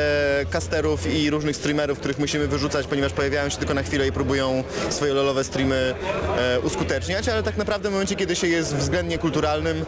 casterów 0.52 1.14
i 1.14 1.30
różnych 1.30 1.56
streamerów, 1.56 2.00
których 2.00 2.20
musimy 2.20 2.48
wyrzucać, 2.48 2.88
ponieważ 2.88 3.14
pojawiają 3.14 3.50
się 3.50 3.58
tylko 3.58 3.74
na 3.74 3.84
chwilę 3.84 4.08
i 4.08 4.12
próbują 4.12 4.64
swoje 4.90 5.14
lolowe 5.14 5.44
streamy 5.44 5.96
e, 6.38 6.60
uskuteczniać, 6.60 7.30
ale 7.30 7.44
tak 7.44 7.58
naprawdę 7.58 7.90
w 7.90 7.92
momencie, 7.92 8.16
kiedy 8.16 8.36
się 8.36 8.48
jest 8.48 8.76
względnie 8.76 9.18
kulturalnym 9.18 9.86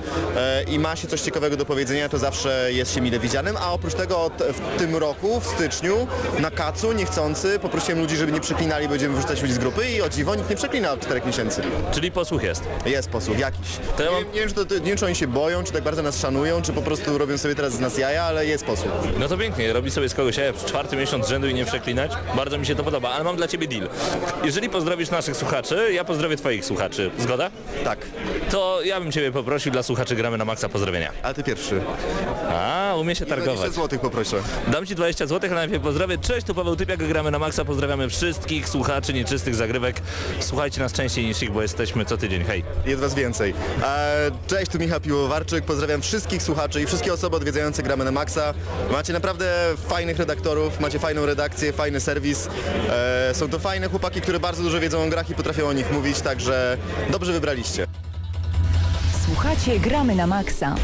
i 0.68 0.80
ma 0.80 0.96
się 0.96 1.08
coś 1.08 1.22
ciekawego 1.22 1.58
do 1.58 1.66
powiedzenia, 1.66 2.10
to 2.10 2.18
zawsze 2.18 2.74
jest 2.74 2.94
się 2.94 3.02
mile 3.02 3.20
widzianym, 3.20 3.58
a 3.58 3.74
oprócz 3.74 3.94
tego 3.94 4.32
w 4.40 4.80
tym 4.80 4.96
roku, 4.96 5.40
w 5.40 5.48
styczniu, 5.48 6.08
na 6.40 6.52
kacu, 6.56 6.92
niechcący, 6.94 7.60
poprosiłem 7.60 8.00
ludzi, 8.00 8.16
żeby 8.18 8.32
nie 8.32 8.40
przeklinali, 8.42 8.88
będziemy 8.90 9.16
wyrzucać 9.16 9.42
ludzi 9.42 9.54
z 9.54 9.58
grupy 9.58 9.90
i 9.90 10.02
o 10.02 10.10
dziwo 10.10 10.36
nikt 10.36 10.50
nie 10.50 10.56
przeklina 10.56 10.92
od 10.92 11.00
czterech 11.02 11.26
miesięcy. 11.26 11.62
Czyli 11.92 12.12
posłuch 12.12 12.44
jest. 12.44 12.64
Jest 12.86 13.10
posłuch, 13.10 13.40
jakiś. 13.40 13.68
To 13.98 14.04
ja 14.04 14.10
Nie, 14.10 14.16
mam- 14.16 14.32
nie, 14.34 14.40
wiem, 14.40 14.50
czy 14.50 14.56
to, 14.66 14.74
nie 14.76 14.80
wiem, 14.82 14.98
czy 14.98 15.06
oni 15.06 15.16
się 15.16 15.28
boją, 15.28 15.64
czy 15.64 15.72
tak 15.74 15.84
bardzo 15.84 16.02
nas 16.02 16.20
szanują, 16.20 16.62
czy 16.62 16.74
po 16.74 16.82
prostu 16.82 17.18
robią 17.18 17.38
sobie 17.38 17.56
teraz 17.56 17.74
z 17.74 17.80
nas 17.80 17.98
jaja, 17.98 18.24
ale 18.24 18.46
jest 18.46 18.66
posłuch. 18.66 18.92
No 19.20 19.28
to 19.28 19.38
pięknie, 19.38 19.74
robi 19.74 19.92
sobie 19.92 20.10
z 20.10 20.14
kogoś 20.14 20.38
jaja 20.38 20.54
w 20.54 20.66
czwarty 20.66 20.96
miesiąc 20.96 21.28
rzędu 21.28 21.48
i 21.48 21.54
nie 21.54 21.66
przeklinać. 21.66 22.12
Bardzo 22.36 22.58
mi 22.58 22.66
się 22.66 22.76
to 22.76 22.84
podoba, 22.84 23.10
ale 23.10 23.24
mam 23.24 23.36
dla 23.36 23.48
ciebie 23.48 23.68
deal. 23.68 23.90
Jeżeli 24.44 24.70
pozdrowisz 24.70 25.10
naszych 25.10 25.38
słuchaczy, 25.38 25.90
ja 25.94 26.04
pozdrowię 26.04 26.38
twoich 26.38 26.66
słuchaczy. 26.66 27.12
Zgoda? 27.20 27.52
Tak, 27.84 28.00
To 28.52 28.80
ja 28.84 29.00
bym 29.00 29.12
ciebie 29.12 29.32
poprosił 29.32 29.72
dla 29.72 29.84
słuchaczy 29.84 30.16
Gramy 30.16 30.38
na 30.38 30.46
Maxa 30.46 30.70
pozdrowienia. 30.70 31.12
ale 31.24 31.34
ty 31.34 31.44
pierwszy. 31.44 31.82
A, 32.50 32.96
umie 33.00 33.16
się 33.16 33.26
20 33.26 33.46
targować. 33.46 33.74
złotych 33.74 34.02
poproszę. 34.02 34.38
Dam 34.68 34.86
ci 34.86 34.96
20 34.96 35.28
zł, 35.28 35.50
ale 35.52 35.60
najpierw 35.62 35.84
pozdrowię. 35.84 36.18
Cześć, 36.18 36.45
tu 36.46 36.56
Paweł 36.56 36.76
Typiak, 36.76 37.08
gramy 37.08 37.32
na 37.32 37.40
Maxa. 37.40 37.66
Pozdrawiamy 37.66 38.10
wszystkich 38.10 38.70
słuchaczy 38.70 39.14
nieczystych 39.14 39.56
zagrywek. 39.56 40.02
Słuchajcie 40.40 40.80
nas 40.82 40.94
częściej 40.94 41.26
niż 41.26 41.44
ich, 41.44 41.52
bo 41.52 41.62
jesteśmy 41.62 42.06
co 42.06 42.18
tydzień. 42.18 42.44
Hej. 42.44 42.64
Jest 42.86 43.02
was 43.02 43.14
więcej. 43.14 43.54
E, 43.84 44.32
Cześć, 44.48 44.72
tu 44.72 44.80
Michał 44.80 45.02
Piłowarczyk. 45.02 45.66
Pozdrawiam 45.66 46.02
wszystkich 46.02 46.44
słuchaczy 46.44 46.82
i 46.82 46.86
wszystkie 46.86 47.14
osoby 47.14 47.36
odwiedzające 47.36 47.84
Gramy 47.84 48.04
na 48.06 48.12
Maxa. 48.12 48.54
Macie 48.92 49.14
naprawdę 49.14 49.46
fajnych 49.88 50.18
redaktorów, 50.18 50.80
macie 50.80 51.00
fajną 51.00 51.26
redakcję, 51.26 51.74
fajny 51.74 52.00
serwis. 52.00 52.48
E, 52.90 53.32
Są 53.36 53.50
to 53.50 53.60
fajne 53.60 53.88
chłopaki, 53.90 54.22
które 54.22 54.40
bardzo 54.40 54.64
dużo 54.64 54.80
wiedzą 54.80 55.04
o 55.04 55.08
grach 55.08 55.30
i 55.30 55.36
potrafią 55.36 55.68
o 55.68 55.74
nich 55.74 55.92
mówić, 55.92 56.22
także 56.22 56.78
dobrze 57.12 57.34
wybraliście. 57.34 57.88
Słuchacie 59.26 59.80
Gramy 59.80 60.16
na 60.16 60.28
Maxa. 60.28 60.76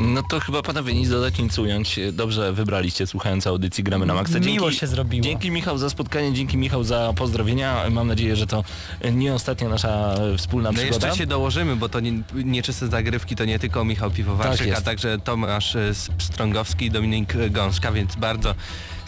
No 0.00 0.22
to 0.22 0.40
chyba 0.40 0.62
panowie 0.62 0.94
nic 0.94 1.08
dodać, 1.10 1.38
nic 1.38 1.58
ująć. 1.58 2.00
Dobrze 2.12 2.52
wybraliście 2.52 3.06
słuchając 3.06 3.46
audycji 3.46 3.84
Gramy 3.84 4.06
na 4.06 4.14
Maxa. 4.14 4.38
Miło 4.38 4.72
się 4.72 4.86
zrobiło. 4.86 5.24
Dzięki 5.24 5.50
Michał 5.50 5.78
za 5.78 5.90
spotkanie, 5.90 6.32
dzięki 6.32 6.56
Michał 6.56 6.84
za 6.84 7.12
pozdrowienia. 7.16 7.90
Mam 7.90 8.08
nadzieję, 8.08 8.36
że 8.36 8.46
to 8.46 8.64
nie 9.12 9.34
ostatnia 9.34 9.68
nasza 9.68 10.14
wspólna 10.38 10.68
No 10.72 10.78
przygoda. 10.78 11.06
jeszcze 11.06 11.18
się 11.18 11.26
dołożymy, 11.26 11.76
bo 11.76 11.88
to 11.88 12.00
nie, 12.00 12.12
nieczyste 12.34 12.88
zagrywki 12.88 13.36
to 13.36 13.44
nie 13.44 13.58
tylko 13.58 13.84
Michał 13.84 14.10
Piwowarczyk, 14.10 14.68
Tak 14.68 14.78
a 14.78 14.80
także 14.80 15.18
Tomasz 15.18 15.76
e, 15.76 15.92
Strągowski 16.18 16.84
i 16.86 16.90
Dominik 16.90 17.34
Gąska, 17.50 17.92
więc 17.92 18.16
bardzo 18.16 18.54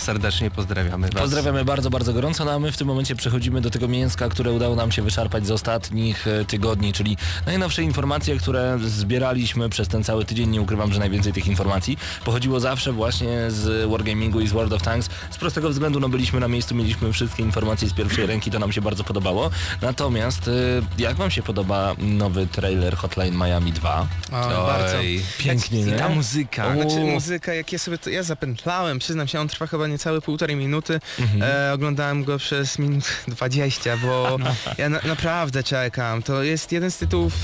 serdecznie 0.03 0.51
pozdrawiamy 0.51 1.09
Was. 1.09 1.23
Pozdrawiamy 1.23 1.65
bardzo, 1.65 1.91
bardzo 1.91 2.13
gorąco, 2.13 2.45
no 2.45 2.53
a 2.53 2.59
my 2.59 2.73
w 2.73 2.77
tym 2.77 2.87
momencie 2.87 3.17
przechodzimy 3.17 3.61
do 3.61 3.71
tego 3.71 3.89
mięska, 3.89 4.29
które 4.29 4.53
udało 4.53 4.77
nam 4.77 4.93
się 4.93 5.03
wyszarpać 5.03 5.47
z 5.47 5.51
ostatnich 5.51 6.27
e, 6.27 6.45
tygodni, 6.45 6.93
czyli 6.93 7.17
najnowsze 7.47 7.83
informacje, 7.83 8.37
które 8.37 8.79
zbieraliśmy 8.85 9.69
przez 9.69 9.89
ten 9.89 10.05
cały 10.05 10.25
tydzień. 10.25 10.51
Nie 10.51 10.61
ukrywam, 10.61 10.93
że 10.93 11.01
najwięcej 11.01 11.33
tych 11.33 11.47
informacji 11.47 11.99
pochodziło 12.25 12.61
zawsze 12.61 12.93
właśnie 12.93 13.51
z 13.51 13.91
Wargamingu 13.91 14.41
i 14.41 14.49
z 14.49 14.53
World 14.53 14.73
of 14.73 14.83
Tanks. 14.83 15.09
Z 15.31 15.37
prostego 15.37 15.71
względu, 15.71 16.01
no 16.01 16.09
byliśmy 16.09 16.41
na 16.41 16.49
miejscu, 16.49 16.75
mieliśmy 16.75 17.13
wszystkie 17.13 17.43
informacje 17.43 17.89
z 17.89 17.93
pierwszej 17.93 18.27
ręki, 18.27 18.51
to 18.51 18.59
nam 18.59 18.73
się 18.73 18.81
bardzo 18.81 19.05
podobało. 19.05 19.51
Natomiast 19.83 20.49
e, 20.49 20.53
jak 20.99 21.17
wam 21.17 21.31
się 21.31 21.43
podoba 21.43 21.95
nowy 21.99 22.47
trailer 22.47 22.97
Hotline 22.97 23.35
Miami 23.37 23.73
2? 23.73 24.07
O, 24.33 24.67
bardzo. 24.67 24.97
Pięknie, 25.39 25.81
I 25.81 25.85
nie? 25.85 25.93
ta 25.93 26.09
muzyka. 26.09 26.75
Znaczy 26.75 27.01
muzyka, 27.01 27.55
jak 27.55 27.73
ja 27.73 27.79
sobie 27.79 27.99
to, 27.99 28.11
ja 28.11 28.23
zapętlałem, 28.23 28.99
przyznam 28.99 29.29
się, 29.29 29.41
on 29.41 29.49
trwa 29.49 29.67
chyba 29.67 29.87
niecałe 29.93 30.21
półtorej 30.21 30.57
minuty. 30.57 31.01
Mhm. 31.21 31.43
E, 31.43 31.73
oglądałem 31.73 32.25
go 32.25 32.39
przez 32.39 32.79
minut 32.79 33.05
20, 33.29 33.97
bo 33.97 34.39
ja 34.79 34.89
na, 34.89 35.01
naprawdę 35.05 35.63
czekam. 35.63 36.23
To 36.23 36.43
jest 36.43 36.73
jeden 36.73 36.91
z 36.91 36.97
tytułów 36.99 37.35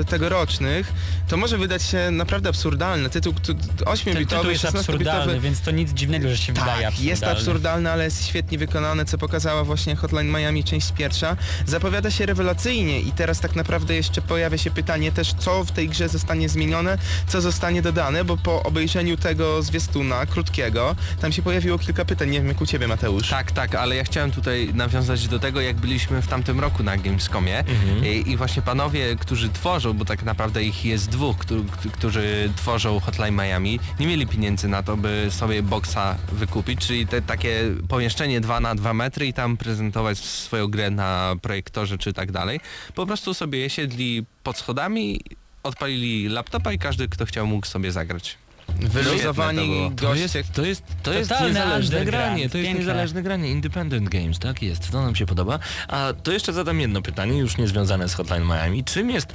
e, 0.00 0.04
tegorocznych. 0.04 0.92
To 1.28 1.36
może 1.36 1.58
wydać 1.58 1.82
się 1.82 2.10
naprawdę 2.10 2.48
absurdalne 2.48 2.68
absurdalny. 2.68 3.10
Tytuł 3.10 3.32
t- 3.32 3.40
t- 3.54 3.54
Ten 3.54 3.86
8-bitowy, 3.94 4.26
tytuł 4.36 4.50
jest 4.50 4.64
16-bitowy. 4.64 4.78
absurdalny, 4.78 5.40
więc 5.40 5.60
to 5.60 5.70
nic 5.70 5.90
dziwnego, 5.92 6.28
że 6.28 6.36
się 6.36 6.52
wydaje 6.52 6.70
Tak, 6.70 6.84
absurdalny. 6.84 7.10
jest 7.10 7.24
absurdalny, 7.24 7.90
ale 7.92 8.04
jest 8.04 8.26
świetnie 8.26 8.58
wykonany, 8.58 9.04
co 9.04 9.18
pokazała 9.18 9.64
właśnie 9.64 9.96
Hotline 9.96 10.28
Miami 10.30 10.64
część 10.64 10.92
pierwsza. 10.92 11.36
Zapowiada 11.66 12.10
się 12.10 12.26
rewelacyjnie 12.26 13.00
i 13.00 13.12
teraz 13.12 13.40
tak 13.40 13.56
naprawdę 13.56 13.94
jeszcze 13.94 14.22
pojawia 14.22 14.58
się 14.58 14.70
pytanie 14.70 15.12
też, 15.12 15.32
co 15.38 15.64
w 15.64 15.70
tej 15.72 15.88
grze 15.88 16.08
zostanie 16.08 16.48
zmienione, 16.48 16.98
co 17.28 17.40
zostanie 17.40 17.82
dodane, 17.82 18.24
bo 18.24 18.36
po 18.36 18.62
obejrzeniu 18.62 19.16
tego 19.16 19.62
zwiastuna 19.62 20.26
krótkiego, 20.26 20.96
tam 21.20 21.32
się 21.32 21.42
pojawiło 21.42 21.78
kilka 21.88 22.04
pytań, 22.04 22.30
nie 22.30 22.38
wiem 22.38 22.48
jak 22.48 22.60
u 22.60 22.66
ciebie 22.66 22.88
Mateusz. 22.88 23.28
Tak, 23.28 23.52
tak, 23.52 23.74
ale 23.74 23.96
ja 23.96 24.04
chciałem 24.04 24.30
tutaj 24.30 24.70
nawiązać 24.74 25.28
do 25.28 25.38
tego, 25.38 25.60
jak 25.60 25.76
byliśmy 25.76 26.22
w 26.22 26.26
tamtym 26.26 26.60
roku 26.60 26.82
na 26.82 26.96
Gamescomie 26.96 27.64
I, 28.02 28.30
i 28.30 28.36
właśnie 28.36 28.62
panowie, 28.62 29.16
którzy 29.16 29.48
tworzą, 29.48 29.92
bo 29.92 30.04
tak 30.04 30.22
naprawdę 30.22 30.64
ich 30.64 30.84
jest 30.84 31.08
dwóch, 31.08 31.38
którzy, 31.38 31.64
którzy 31.92 32.52
tworzą 32.56 33.00
Hotline 33.00 33.34
Miami, 33.34 33.80
nie 34.00 34.06
mieli 34.06 34.26
pieniędzy 34.26 34.68
na 34.68 34.82
to, 34.82 34.96
by 34.96 35.26
sobie 35.30 35.62
boksa 35.62 36.16
wykupić, 36.32 36.86
czyli 36.86 37.06
te 37.06 37.22
takie 37.22 37.64
pomieszczenie 37.88 38.40
2 38.40 38.60
na 38.60 38.74
2 38.74 38.94
metry 38.94 39.26
i 39.26 39.32
tam 39.32 39.56
prezentować 39.56 40.18
swoją 40.18 40.68
grę 40.68 40.90
na 40.90 41.34
projektorze 41.42 41.98
czy 41.98 42.12
tak 42.12 42.32
dalej. 42.32 42.60
Po 42.94 43.06
prostu 43.06 43.34
sobie 43.34 43.70
siedli 43.70 44.24
pod 44.42 44.58
schodami, 44.58 45.20
odpalili 45.62 46.28
laptopa 46.28 46.72
i 46.72 46.78
każdy, 46.78 47.08
kto 47.08 47.26
chciał, 47.26 47.46
mógł 47.46 47.66
sobie 47.66 47.92
zagrać. 47.92 48.38
Wyluzowani 48.76 49.90
to 49.96 50.14
jest, 50.14 50.34
goście. 50.34 50.52
to 50.52 50.64
jest, 50.64 50.82
to 51.02 51.12
jest 51.12 51.28
Totalny 51.30 51.48
niezależne 51.54 51.96
underground, 51.98 52.26
granie, 52.26 52.50
to 52.50 52.58
jest 52.58 52.68
piękne. 52.68 52.80
niezależne 52.80 53.22
granie, 53.22 53.50
independent 53.50 54.08
games, 54.08 54.38
tak 54.38 54.62
jest, 54.62 54.90
to 54.90 55.02
nam 55.02 55.14
się 55.16 55.26
podoba. 55.26 55.58
A 55.88 56.12
to 56.22 56.32
jeszcze 56.32 56.52
zadam 56.52 56.80
jedno 56.80 57.02
pytanie, 57.02 57.38
już 57.38 57.56
niezwiązane 57.56 58.08
z 58.08 58.14
Hotline 58.14 58.44
Miami. 58.44 58.84
Czym 58.84 59.10
jest 59.10 59.32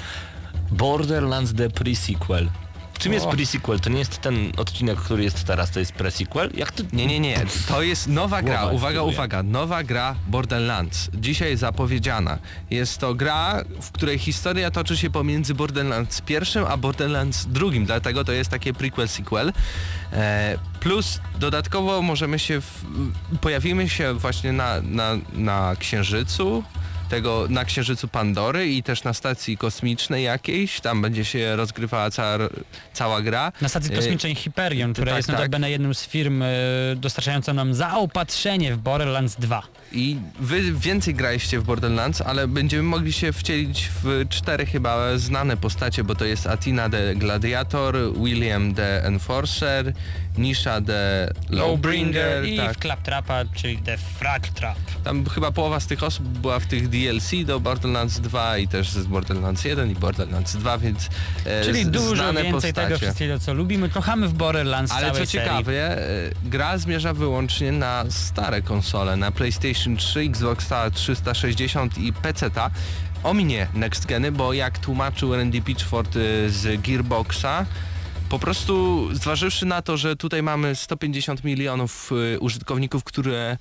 Borderlands 0.71 1.53
The 1.53 1.69
Pre-Sequel? 1.69 2.47
Czym 3.03 3.13
jest 3.13 3.25
pre-sequel? 3.25 3.79
To 3.79 3.89
nie 3.89 3.99
jest 3.99 4.21
ten 4.21 4.51
odcinek, 4.57 4.99
który 4.99 5.23
jest 5.23 5.43
teraz, 5.43 5.71
to 5.71 5.79
jest 5.79 5.93
pre-sequel? 5.93 6.57
Jak 6.57 6.71
to... 6.71 6.83
Nie, 6.93 7.07
nie, 7.07 7.19
nie. 7.19 7.45
To 7.67 7.81
jest 7.81 8.07
nowa 8.07 8.41
gra. 8.41 8.59
Głowa 8.59 8.73
Uwaga, 8.73 8.89
eksploduje. 8.89 9.13
uwaga. 9.13 9.43
Nowa 9.43 9.83
gra 9.83 10.15
Borderlands. 10.27 11.09
Dzisiaj 11.13 11.57
zapowiedziana. 11.57 12.37
Jest 12.69 12.97
to 12.97 13.13
gra, 13.13 13.63
w 13.81 13.91
której 13.91 14.19
historia 14.19 14.71
toczy 14.71 14.97
się 14.97 15.09
pomiędzy 15.09 15.53
Borderlands 15.53 16.21
pierwszym 16.21 16.65
a 16.65 16.77
Borderlands 16.77 17.45
drugim. 17.45 17.85
Dlatego 17.85 18.23
to 18.23 18.31
jest 18.31 18.49
takie 18.49 18.73
prequel 18.73 19.07
sequel. 19.07 19.53
E, 20.13 20.57
plus 20.79 21.19
dodatkowo 21.39 22.01
możemy 22.01 22.39
się 22.39 22.61
w, 22.61 22.85
pojawimy 23.41 23.89
się 23.89 24.13
właśnie 24.13 24.53
na, 24.53 24.81
na, 24.81 25.13
na 25.33 25.75
Księżycu 25.79 26.63
tego 27.13 27.45
na 27.49 27.65
Księżycu 27.65 28.07
Pandory 28.07 28.67
i 28.67 28.83
też 28.83 29.03
na 29.03 29.13
stacji 29.13 29.57
kosmicznej 29.57 30.23
jakiejś, 30.23 30.81
tam 30.81 31.01
będzie 31.01 31.25
się 31.25 31.55
rozgrywała 31.55 32.11
cała, 32.11 32.37
cała 32.93 33.21
gra. 33.21 33.51
Na 33.61 33.69
stacji 33.69 33.93
E, 33.93 33.95
kosmicznej 33.95 34.35
Hyperion, 34.35 34.93
która 34.93 35.11
tak, 35.11 35.17
jest 35.17 35.27
tak. 35.27 35.37
notabene 35.37 35.71
jedną 35.71 35.93
z 35.93 36.07
firm 36.07 36.41
e, 36.41 36.47
dostarczającą 36.95 37.53
nam 37.53 37.73
zaopatrzenie 37.73 38.73
w 38.73 38.77
Borderlands 38.77 39.35
2. 39.35 39.63
I 39.93 40.17
wy 40.39 40.73
więcej 40.73 41.15
graliście 41.15 41.59
w 41.59 41.63
Borderlands, 41.63 42.21
ale 42.21 42.47
będziemy 42.47 42.83
mogli 42.83 43.13
się 43.13 43.33
wcielić 43.33 43.89
w 44.03 44.25
cztery 44.29 44.65
chyba 44.65 45.17
znane 45.17 45.57
postacie, 45.57 46.03
bo 46.03 46.15
to 46.15 46.25
jest 46.25 46.47
Atina 46.47 46.89
the 46.89 47.15
Gladiator, 47.15 47.95
William 48.23 48.73
the 48.75 49.05
Enforcer, 49.05 49.93
Nisha 50.37 50.81
the 50.81 51.33
Lawbringer, 51.49 52.45
i 52.45 52.57
tak. 52.57 52.77
w 52.77 52.79
Claptrapa, 52.79 53.45
czyli 53.55 53.77
The 53.77 53.97
Frag 53.97 54.47
Trap. 54.47 54.77
Tam 55.03 55.25
chyba 55.25 55.51
połowa 55.51 55.79
z 55.79 55.87
tych 55.87 56.03
osób 56.03 56.25
była 56.25 56.59
w 56.59 56.65
tych 56.65 56.89
DLC 56.89 57.31
do 57.45 57.59
Borderlands 57.59 58.19
2 58.19 58.57
i 58.57 58.67
też 58.67 58.89
z 58.89 59.05
Borderlands 59.05 59.65
1 59.65 59.91
i 59.91 59.95
Borderlands 59.95 60.55
2, 60.55 60.77
więc 60.77 61.09
e, 61.45 61.65
Czyli 61.65 61.85
dużo 61.85 62.15
znane 62.15 62.43
więcej 62.43 62.73
tego 62.73 62.87
postacie. 62.87 63.05
wszystkiego, 63.05 63.39
co 63.39 63.53
lubimy. 63.53 63.89
Kochamy 63.89 64.27
w 64.27 64.33
Borderlands 64.33 64.91
Ale 64.91 65.07
co 65.07 65.13
serii. 65.13 65.27
ciekawe, 65.27 65.73
e, 65.73 66.31
gra 66.43 66.77
zmierza 66.77 67.13
wyłącznie 67.13 67.71
na 67.71 68.05
stare 68.09 68.61
konsole, 68.61 69.15
na 69.17 69.31
PlayStation 69.31 69.82
3, 69.97 70.19
Xboxa 70.29 70.91
360 70.91 71.97
i 71.97 72.13
PC-ta. 72.13 72.69
Ominie 73.23 73.67
next 73.73 74.05
geny, 74.05 74.31
bo 74.31 74.53
jak 74.53 74.79
tłumaczył 74.79 75.35
Randy 75.35 75.61
Pitchford 75.61 76.15
e, 76.15 76.19
z 76.49 76.81
Gearboxa, 76.81 77.65
po 78.29 78.39
prostu 78.39 79.07
zważywszy 79.15 79.65
na 79.65 79.81
to, 79.81 79.97
że 79.97 80.15
tutaj 80.15 80.43
mamy 80.43 80.75
150 80.75 81.43
milionów 81.43 82.11
e, 82.35 82.39
użytkowników, 82.39 83.03
które 83.03 83.57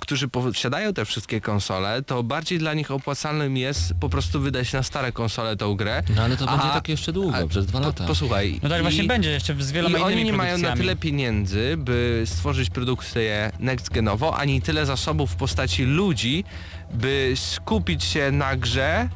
którzy 0.00 0.28
posiadają 0.28 0.92
te 0.94 1.04
wszystkie 1.04 1.40
konsole, 1.40 2.02
to 2.02 2.22
bardziej 2.22 2.58
dla 2.58 2.74
nich 2.74 2.90
opłacalnym 2.90 3.56
jest 3.56 3.92
po 4.00 4.08
prostu 4.08 4.40
wydać 4.40 4.72
na 4.72 4.82
stare 4.82 5.12
konsole 5.12 5.56
tą 5.56 5.74
grę. 5.74 6.02
No 6.16 6.22
ale 6.22 6.36
to 6.36 6.48
A- 6.48 6.56
będzie 6.56 6.72
tak 6.74 6.88
jeszcze 6.88 7.12
długo, 7.12 7.36
a- 7.36 7.46
przez 7.46 7.66
dwa 7.66 7.80
po- 7.80 7.86
lata. 7.86 8.06
Posłuchaj. 8.06 8.60
No 8.62 8.68
tak 8.68 8.78
i- 8.78 8.82
właśnie 8.82 9.04
będzie 9.04 9.30
jeszcze 9.30 9.54
z 9.58 9.72
wieloma 9.72 9.98
i 9.98 10.02
oni 10.02 10.24
nie 10.24 10.32
mają 10.32 10.58
na 10.58 10.76
tyle 10.76 10.96
pieniędzy, 10.96 11.74
by 11.78 12.22
stworzyć 12.26 12.70
produkcję 12.70 13.52
next 13.60 13.88
genowo, 13.90 14.36
ani 14.36 14.62
tyle 14.62 14.86
zasobów 14.86 15.30
w 15.32 15.36
postaci 15.36 15.84
ludzi, 15.84 16.44
by 16.94 17.32
skupić 17.36 18.04
się 18.04 18.30
na 18.32 18.56
grze 18.56 19.08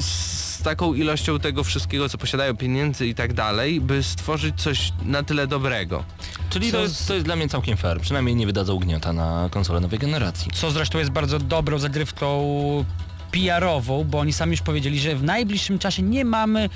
z 0.00 0.62
taką 0.62 0.94
ilością 0.94 1.38
tego 1.38 1.64
wszystkiego, 1.64 2.08
co 2.08 2.18
posiadają 2.18 2.56
pieniędzy 2.56 3.06
i 3.06 3.14
tak 3.14 3.32
dalej, 3.32 3.80
by 3.80 4.02
stworzyć 4.02 4.62
coś 4.62 4.92
na 5.04 5.22
tyle 5.22 5.46
dobrego. 5.46 6.04
Czyli 6.50 6.70
Co 6.70 6.76
to 6.76 6.82
jest, 6.82 7.08
to 7.08 7.14
jest 7.14 7.26
dla 7.26 7.36
mnie 7.36 7.48
całkiem 7.48 7.76
fair, 7.76 8.00
przynajmniej 8.00 8.36
nie 8.36 8.46
wydadzą 8.46 8.78
gniota 8.78 9.12
na 9.12 9.48
konsolę 9.50 9.80
nowej 9.80 9.98
generacji. 9.98 10.50
Co 10.54 10.70
zresztą 10.70 10.98
jest 10.98 11.10
bardzo 11.10 11.38
dobrą 11.38 11.78
zagrywką 11.78 12.44
PR-ową, 13.32 14.04
bo 14.04 14.18
oni 14.18 14.32
sami 14.32 14.50
już 14.50 14.60
powiedzieli, 14.60 15.00
że 15.00 15.16
w 15.16 15.22
najbliższym 15.22 15.78
czasie 15.78 16.02
nie 16.02 16.24
mamy 16.24 16.68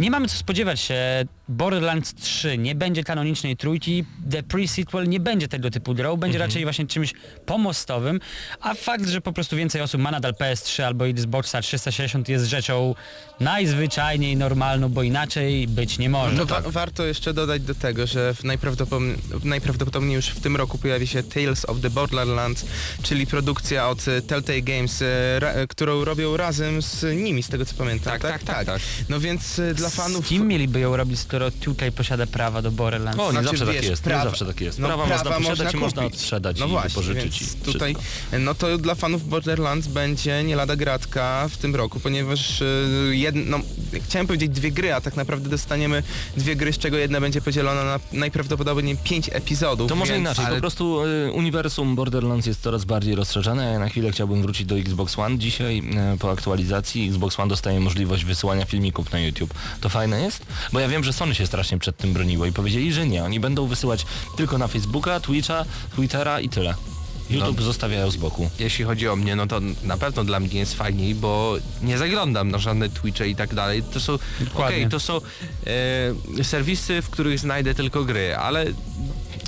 nie 0.00 0.10
mamy 0.10 0.28
co 0.28 0.36
spodziewać 0.36 0.80
się 0.80 1.24
Borderlands 1.48 2.14
3, 2.14 2.58
nie 2.58 2.74
będzie 2.74 3.04
kanonicznej 3.04 3.56
trójki, 3.56 4.04
The 4.30 4.42
Pre-Sequel 4.42 5.08
nie 5.08 5.20
będzie 5.20 5.48
tego 5.48 5.70
typu 5.70 5.94
grą, 5.94 6.16
będzie 6.16 6.38
raczej 6.38 6.62
właśnie 6.62 6.86
czymś 6.86 7.12
pomostowym, 7.46 8.20
a 8.60 8.74
fakt, 8.74 9.08
że 9.08 9.20
po 9.20 9.32
prostu 9.32 9.56
więcej 9.56 9.80
osób 9.82 10.00
ma 10.00 10.10
nadal 10.10 10.32
PS3 10.32 10.82
albo 10.82 11.06
Xboxa 11.08 11.60
360 11.62 12.28
jest 12.28 12.44
rzeczą 12.46 12.94
najzwyczajniej 13.40 14.36
normalną, 14.36 14.88
bo 14.88 15.02
inaczej 15.02 15.68
być 15.68 15.98
nie 15.98 16.10
może. 16.10 16.36
No 16.36 16.46
wa- 16.46 16.60
warto 16.60 17.04
jeszcze 17.06 17.34
dodać 17.34 17.62
do 17.62 17.74
tego, 17.74 18.06
że 18.06 18.34
najprawdopodobniej, 18.44 19.16
najprawdopodobniej 19.44 20.14
już 20.16 20.26
w 20.26 20.40
tym 20.40 20.56
roku 20.56 20.78
pojawi 20.78 21.06
się 21.06 21.22
Tales 21.22 21.64
of 21.68 21.80
the 21.80 21.90
Borderlands, 21.90 22.64
czyli 23.02 23.26
produkcja 23.26 23.88
od 23.88 24.04
Telltale 24.26 24.62
Games, 24.62 25.02
e, 25.02 25.06
e, 25.54 25.66
którą 25.66 26.04
robią 26.04 26.36
razem 26.36 26.82
z 26.82 27.16
nimi, 27.22 27.42
z 27.42 27.48
tego 27.48 27.64
co 27.66 27.74
pamiętam. 27.74 28.12
Tak, 28.12 28.22
tak, 28.22 28.42
tak, 28.42 28.66
tak. 28.66 28.80
No 29.08 29.20
więc 29.20 29.58
e, 29.58 29.74
dla 29.74 29.90
fanów... 29.90 30.26
Z 30.26 30.28
kim 30.28 30.48
mieliby 30.48 30.80
ją 30.80 30.96
robić, 30.96 31.20
skoro 31.36 31.50
tutaj 31.50 31.92
posiada 31.92 32.26
prawa 32.26 32.62
do 32.62 32.70
Borderlands? 32.70 33.20
O, 33.20 33.24
nie 33.26 33.30
Znaczy, 33.32 33.46
zawsze 33.46 33.66
tak 33.66 33.74
wiesz, 33.74 33.86
jest, 33.86 34.02
prawa- 34.02 34.24
nie 34.24 34.30
zawsze 34.30 34.46
tak 34.46 34.60
jest. 34.60 34.78
No, 34.78 34.86
prawa, 34.86 35.06
można 35.06 35.30
posiadać 35.30 35.74
i 35.74 35.76
można 35.76 36.04
odsprzedać 36.04 36.60
no 36.60 36.66
i 36.66 36.68
właśnie, 36.68 37.14
więc 37.14 37.42
i 37.42 37.56
tutaj, 37.56 37.94
wszystko. 37.94 38.38
no 38.38 38.54
to 38.54 38.78
dla 38.78 38.94
fanów 38.94 39.28
Borderlands 39.28 39.86
będzie 39.86 40.44
nie 40.44 40.56
lada 40.56 40.76
gratka 40.76 41.48
w 41.48 41.56
tym 41.56 41.76
roku, 41.76 42.00
ponieważ 42.00 42.62
e, 42.62 42.66
jedno, 43.10 43.58
no, 43.58 43.64
chciałem 44.04 44.26
powiedzieć 44.26 44.50
dwie 44.50 44.70
gry, 44.72 44.94
a 44.94 45.00
tak 45.00 45.16
naprawdę 45.16 45.48
dostaniemy 45.48 46.02
dwie 46.36 46.56
gry, 46.56 46.72
z 46.72 46.78
czego 46.78 46.96
jedna 46.96 47.20
będzie 47.20 47.40
podzielona 47.40 47.84
na 47.84 48.00
najprawdopodobniej 48.12 48.96
pięć 49.04 49.30
epizodów. 49.32 49.88
To 49.88 49.96
może 49.96 50.12
więc, 50.12 50.20
inaczej, 50.20 50.46
po 50.54 50.60
prostu 50.60 51.04
y, 51.04 51.32
uniwersum 51.32 51.96
Borderlands 51.96 52.46
jest 52.46 52.62
coraz 52.62 52.84
bardziej 52.84 53.14
rozszerzone. 53.14 53.72
Ja 53.72 53.78
na 53.78 53.88
chwilę 53.88 54.12
chciałbym 54.12 54.42
wrócić 54.42 54.66
do 54.66 54.78
Xbox 54.78 55.18
One. 55.18 55.38
Dzisiaj 55.38 55.82
y, 56.14 56.18
po 56.18 56.30
aktualizacji 56.30 57.08
Xbox 57.08 57.40
One 57.40 57.48
dostaje 57.48 57.80
możliwość 57.80 58.24
wysyłania 58.24 58.64
filmików 58.64 59.12
na 59.12 59.18
YouTube. 59.18 59.54
To 59.80 59.88
fajne 59.88 60.20
jest? 60.22 60.46
Bo 60.72 60.80
ja 60.80 60.88
wiem, 60.88 61.04
że 61.04 61.12
Sony 61.12 61.25
się 61.34 61.46
strasznie 61.46 61.78
przed 61.78 61.96
tym 61.96 62.12
broniło 62.12 62.46
i 62.46 62.52
powiedzieli, 62.52 62.92
że 62.92 63.06
nie. 63.06 63.24
Oni 63.24 63.40
będą 63.40 63.66
wysyłać 63.66 64.06
tylko 64.36 64.58
na 64.58 64.68
Facebooka, 64.68 65.20
Twitcha, 65.20 65.64
Twittera 65.94 66.40
i 66.40 66.48
tyle. 66.48 66.74
YouTube 67.30 67.62
zostawiają 67.62 68.10
z 68.10 68.16
boku. 68.16 68.50
Jeśli 68.58 68.84
chodzi 68.84 69.08
o 69.08 69.16
mnie, 69.16 69.36
no 69.36 69.46
to 69.46 69.60
na 69.82 69.96
pewno 69.96 70.24
dla 70.24 70.40
mnie 70.40 70.58
jest 70.58 70.74
fajniej, 70.74 71.14
bo 71.14 71.56
nie 71.82 71.98
zaglądam 71.98 72.50
na 72.50 72.58
żadne 72.58 72.88
Twitche 72.88 73.28
i 73.28 73.36
tak 73.36 73.54
dalej. 73.54 73.82
To 73.82 74.00
są, 74.00 74.18
Dokładnie. 74.40 74.76
okej, 74.76 74.88
to 74.88 75.00
są 75.00 75.20
e, 76.40 76.44
serwisy, 76.44 77.02
w 77.02 77.10
których 77.10 77.38
znajdę 77.38 77.74
tylko 77.74 78.04
gry, 78.04 78.36
ale 78.36 78.66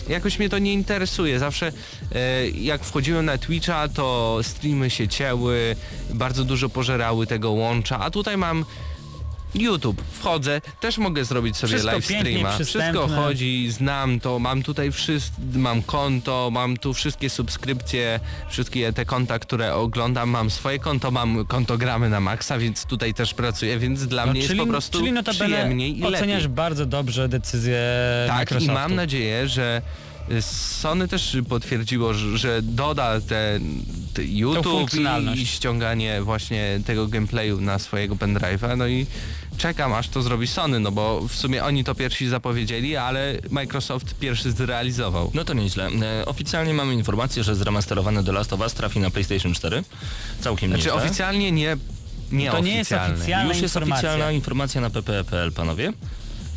jakoś 0.09 0.39
mnie 0.39 0.49
to 0.49 0.59
nie 0.59 0.73
interesuje. 0.73 1.39
Zawsze 1.39 1.73
e, 2.15 2.49
jak 2.49 2.85
wchodziłem 2.85 3.25
na 3.25 3.39
Twitcha, 3.39 3.89
to 3.89 4.39
streamy 4.43 4.91
się 4.91 5.09
cięły, 5.09 5.77
bardzo 6.15 6.45
dużo 6.45 6.69
pożerały 6.69 7.27
tego 7.27 7.51
łącza, 7.51 7.99
a 7.99 8.11
tutaj 8.11 8.37
mam 8.37 8.65
YouTube, 9.55 10.03
wchodzę, 10.13 10.61
też 10.81 10.99
mogę 10.99 11.25
zrobić 11.25 11.57
sobie 11.57 11.73
Wszystko 11.73 11.93
live 11.93 12.05
streama. 12.05 12.59
Wszystko 12.59 13.09
chodzi, 13.09 13.71
znam 13.71 14.21
to, 14.21 14.39
mam 14.39 14.63
tutaj 14.63 14.93
wszystko, 14.93 15.41
mam 15.55 15.83
konto, 15.83 16.49
mam 16.53 16.77
tu 16.77 16.95
wszystkie 16.95 17.31
subskrypcje, 17.31 18.21
wszystkie 18.51 18.93
te 18.93 19.05
konta, 19.05 19.39
które 19.39 19.75
oglądam, 19.75 20.31
mam 20.31 20.51
swoje 20.51 20.79
konto, 20.79 21.11
mam 21.11 21.45
konto 21.47 21.79
gramy 21.79 22.11
na 22.11 22.21
maksa, 22.21 22.59
więc 22.59 22.85
tutaj 22.85 23.15
też 23.15 23.35
pracuję, 23.35 23.79
więc 23.79 24.07
dla 24.07 24.27
No, 24.27 24.33
mnie 24.33 24.41
jest 24.41 24.57
po 24.57 24.67
prostu 24.67 24.99
czyli 24.99 25.13
notabene 25.13 25.45
przyjemniej 25.57 25.99
i 25.99 26.05
oceniasz 26.05 26.43
lepiej. 26.43 26.49
bardzo 26.49 26.87
dobrze 26.87 27.29
decyzję 27.29 27.79
Tak, 28.29 28.63
i 28.63 28.67
mam 28.67 28.95
nadzieję, 28.95 29.49
że 29.49 29.83
Sony 30.41 31.09
też 31.09 31.37
potwierdziło, 31.49 32.15
że, 32.15 32.63
doda 32.63 33.21
te, 33.21 33.61
te 34.15 34.25
YouTube 34.25 34.91
i, 35.35 35.47
ściąganie 35.47 36.23
właśnie 36.23 36.81
tego 36.87 37.07
gameplayu 37.07 37.61
na 37.61 37.79
swojego 37.79 38.15
pendrive'a, 38.15 38.77
no 38.77 38.87
i 38.87 39.07
czekam 39.59 39.93
aż 39.93 40.09
to 40.09 40.23
zrobi 40.23 40.47
Sony, 40.47 40.81
no 40.81 40.93
bo 40.93 41.21
w 41.29 41.35
sumie 41.35 41.65
oni 41.65 41.85
to 41.85 41.95
pierwsi 41.95 42.29
zapowiedzieli, 42.29 42.97
ale 42.97 43.35
Microsoft 43.51 44.15
pierwszy 44.15 44.53
zrealizował. 44.53 45.31
No 45.35 45.45
to 45.45 45.55
nieźle. 45.55 45.89
E, 46.21 46.27
oficjalnie 46.27 46.75
mamy 46.75 46.95
informację, 46.95 47.45
że 47.45 47.55
zremasterowany 47.57 48.25
The 48.25 48.33
Last 48.33 48.53
of 48.53 48.61
Us 48.61 48.75
trafi 48.75 49.01
na 49.01 49.11
PlayStation 49.11 49.55
4. 49.55 49.85
Całkiem 50.41 50.71
Znaczy 50.71 50.85
nieźle. 50.85 51.03
oficjalnie 51.03 51.53
nie, 51.53 51.77
nie 52.33 52.51
To 52.51 52.61
nie 52.61 52.75
jest 52.77 52.93
oficjalnie. 52.93 53.15
oficjalne. 53.15 53.49
Już 53.55 53.63
jest 53.63 53.75
informacja. 53.75 54.09
oficjalna 54.11 54.33
informacja 54.33 54.81
na 54.81 54.91
pp.pl, 54.91 55.53
panowie. 55.53 55.93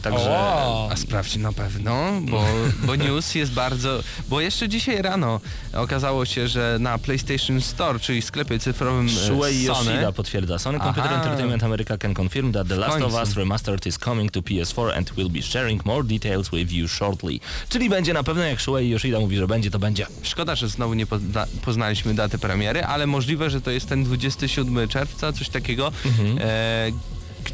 Także... 0.02 0.30
O! 0.30 0.90
A 0.92 0.96
sprawdź 0.96 1.36
na 1.36 1.54
pewno, 1.54 2.22
bo, 2.22 2.46
bo 2.88 2.96
news 2.96 3.36
jest 3.36 3.52
bardzo... 3.52 4.04
Bo 4.30 4.42
jeszcze 4.42 4.70
dzisiaj 4.70 5.02
rano 5.02 5.40
okazało 5.74 6.26
się, 6.26 6.48
że 6.48 6.78
na 6.80 6.98
PlayStation 6.98 7.62
Store, 7.62 8.00
czyli 8.00 8.22
sklepie 8.22 8.60
cyfrowym 8.60 9.08
e, 9.08 9.10
Shuei 9.10 9.66
Sony, 9.66 9.92
Yoshida 9.92 10.12
potwierdza. 10.12 10.60
Sony 10.60 10.80
Computer 10.80 11.12
Aha. 11.12 11.22
Entertainment 11.22 11.64
America 11.64 11.98
can 11.98 12.14
confirm 12.14 12.52
that 12.52 12.68
The 12.68 12.76
Last 12.76 13.02
of. 13.02 13.14
Us 13.14 13.34
Remastered 13.34 13.88
is 13.88 13.98
coming 13.98 14.32
to 14.32 14.42
PS4 14.42 14.98
and 14.98 15.12
will 15.18 15.30
be 15.30 15.42
sharing 15.42 15.86
more 15.86 16.04
details 16.04 16.50
with 16.50 16.72
you 16.72 16.88
shortly. 16.88 17.40
Czyli 17.70 17.90
będzie 17.90 18.14
na 18.14 18.24
pewno, 18.24 18.44
jak 18.44 18.62
Shuei 18.62 18.90
Yoshida 18.90 19.20
mówi, 19.20 19.38
że 19.38 19.48
będzie, 19.48 19.72
to 19.72 19.80
będzie. 19.80 20.08
Szkoda, 20.24 20.56
że 20.56 20.68
znowu 20.68 20.94
nie 20.94 21.06
pozna, 21.06 21.46
poznaliśmy 21.66 22.14
daty 22.14 22.38
premiery, 22.38 22.84
ale 22.84 23.08
możliwe, 23.08 23.50
że 23.50 23.62
to 23.62 23.72
jest 23.72 23.90
ten 23.90 24.04
27 24.04 24.88
czerwca, 24.88 25.34
coś 25.34 25.50
takiego, 25.50 25.92
e, 26.40 26.92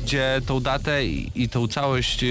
gdzie 0.04 0.42
tą 0.46 0.60
datę 0.60 1.06
i, 1.06 1.32
i 1.36 1.50
tą 1.50 1.68
całość, 1.68 2.24
e, 2.24 2.28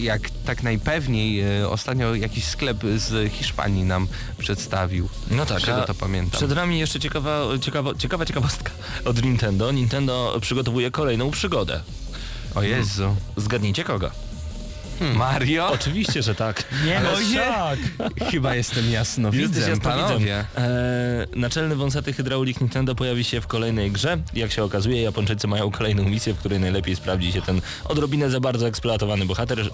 jak 0.00 0.30
tak 0.30 0.62
najpewniej, 0.62 1.60
e, 1.60 1.68
ostatnio 1.68 2.14
jakiś 2.14 2.44
sklep 2.44 2.76
z 2.96 3.32
Hiszpanii 3.32 3.84
nam 3.84 4.08
przedstawił. 4.38 5.08
No 5.30 5.46
tak, 5.46 5.68
a 5.68 5.82
to 5.82 5.94
pamiętam. 5.94 6.38
Przed 6.38 6.54
nami 6.54 6.78
jeszcze 6.78 7.00
ciekawa, 7.00 7.42
ciekawa, 7.60 7.94
ciekawa 7.94 8.24
ciekawostka 8.26 8.70
od 9.04 9.22
Nintendo. 9.22 9.72
Nintendo 9.72 10.38
przygotowuje 10.40 10.90
kolejną 10.90 11.30
przygodę. 11.30 11.80
O 12.54 12.62
Jezu. 12.62 13.16
Zgadnijcie 13.36 13.84
kogo? 13.84 14.10
Mario? 15.00 15.70
Oczywiście, 15.72 16.22
że 16.22 16.34
tak. 16.34 16.64
Nie 16.86 17.00
no, 17.00 17.10
szok! 17.16 18.08
Chyba 18.30 18.54
jestem 18.54 18.90
jasnowidzem, 18.90 19.42
Jesteś 19.52 19.68
jasnowidzem. 19.68 20.06
panowie. 20.08 20.44
Eee, 20.56 21.26
naczelny 21.36 21.76
wąsaty 21.76 22.12
hydraulik 22.12 22.60
Nintendo 22.60 22.94
pojawi 22.94 23.24
się 23.24 23.40
w 23.40 23.46
kolejnej 23.46 23.90
grze. 23.90 24.18
Jak 24.34 24.52
się 24.52 24.64
okazuje, 24.64 25.02
Japończycy 25.02 25.46
mają 25.48 25.70
kolejną 25.70 26.04
misję, 26.04 26.34
w 26.34 26.36
której 26.38 26.60
najlepiej 26.60 26.96
sprawdzi 26.96 27.32
się 27.32 27.42
ten 27.42 27.60
odrobinę 27.84 28.30
za 28.30 28.40
bardzo 28.40 28.66
eksploatowany 28.68 29.24
bohater. 29.26 29.60
E, 29.60 29.66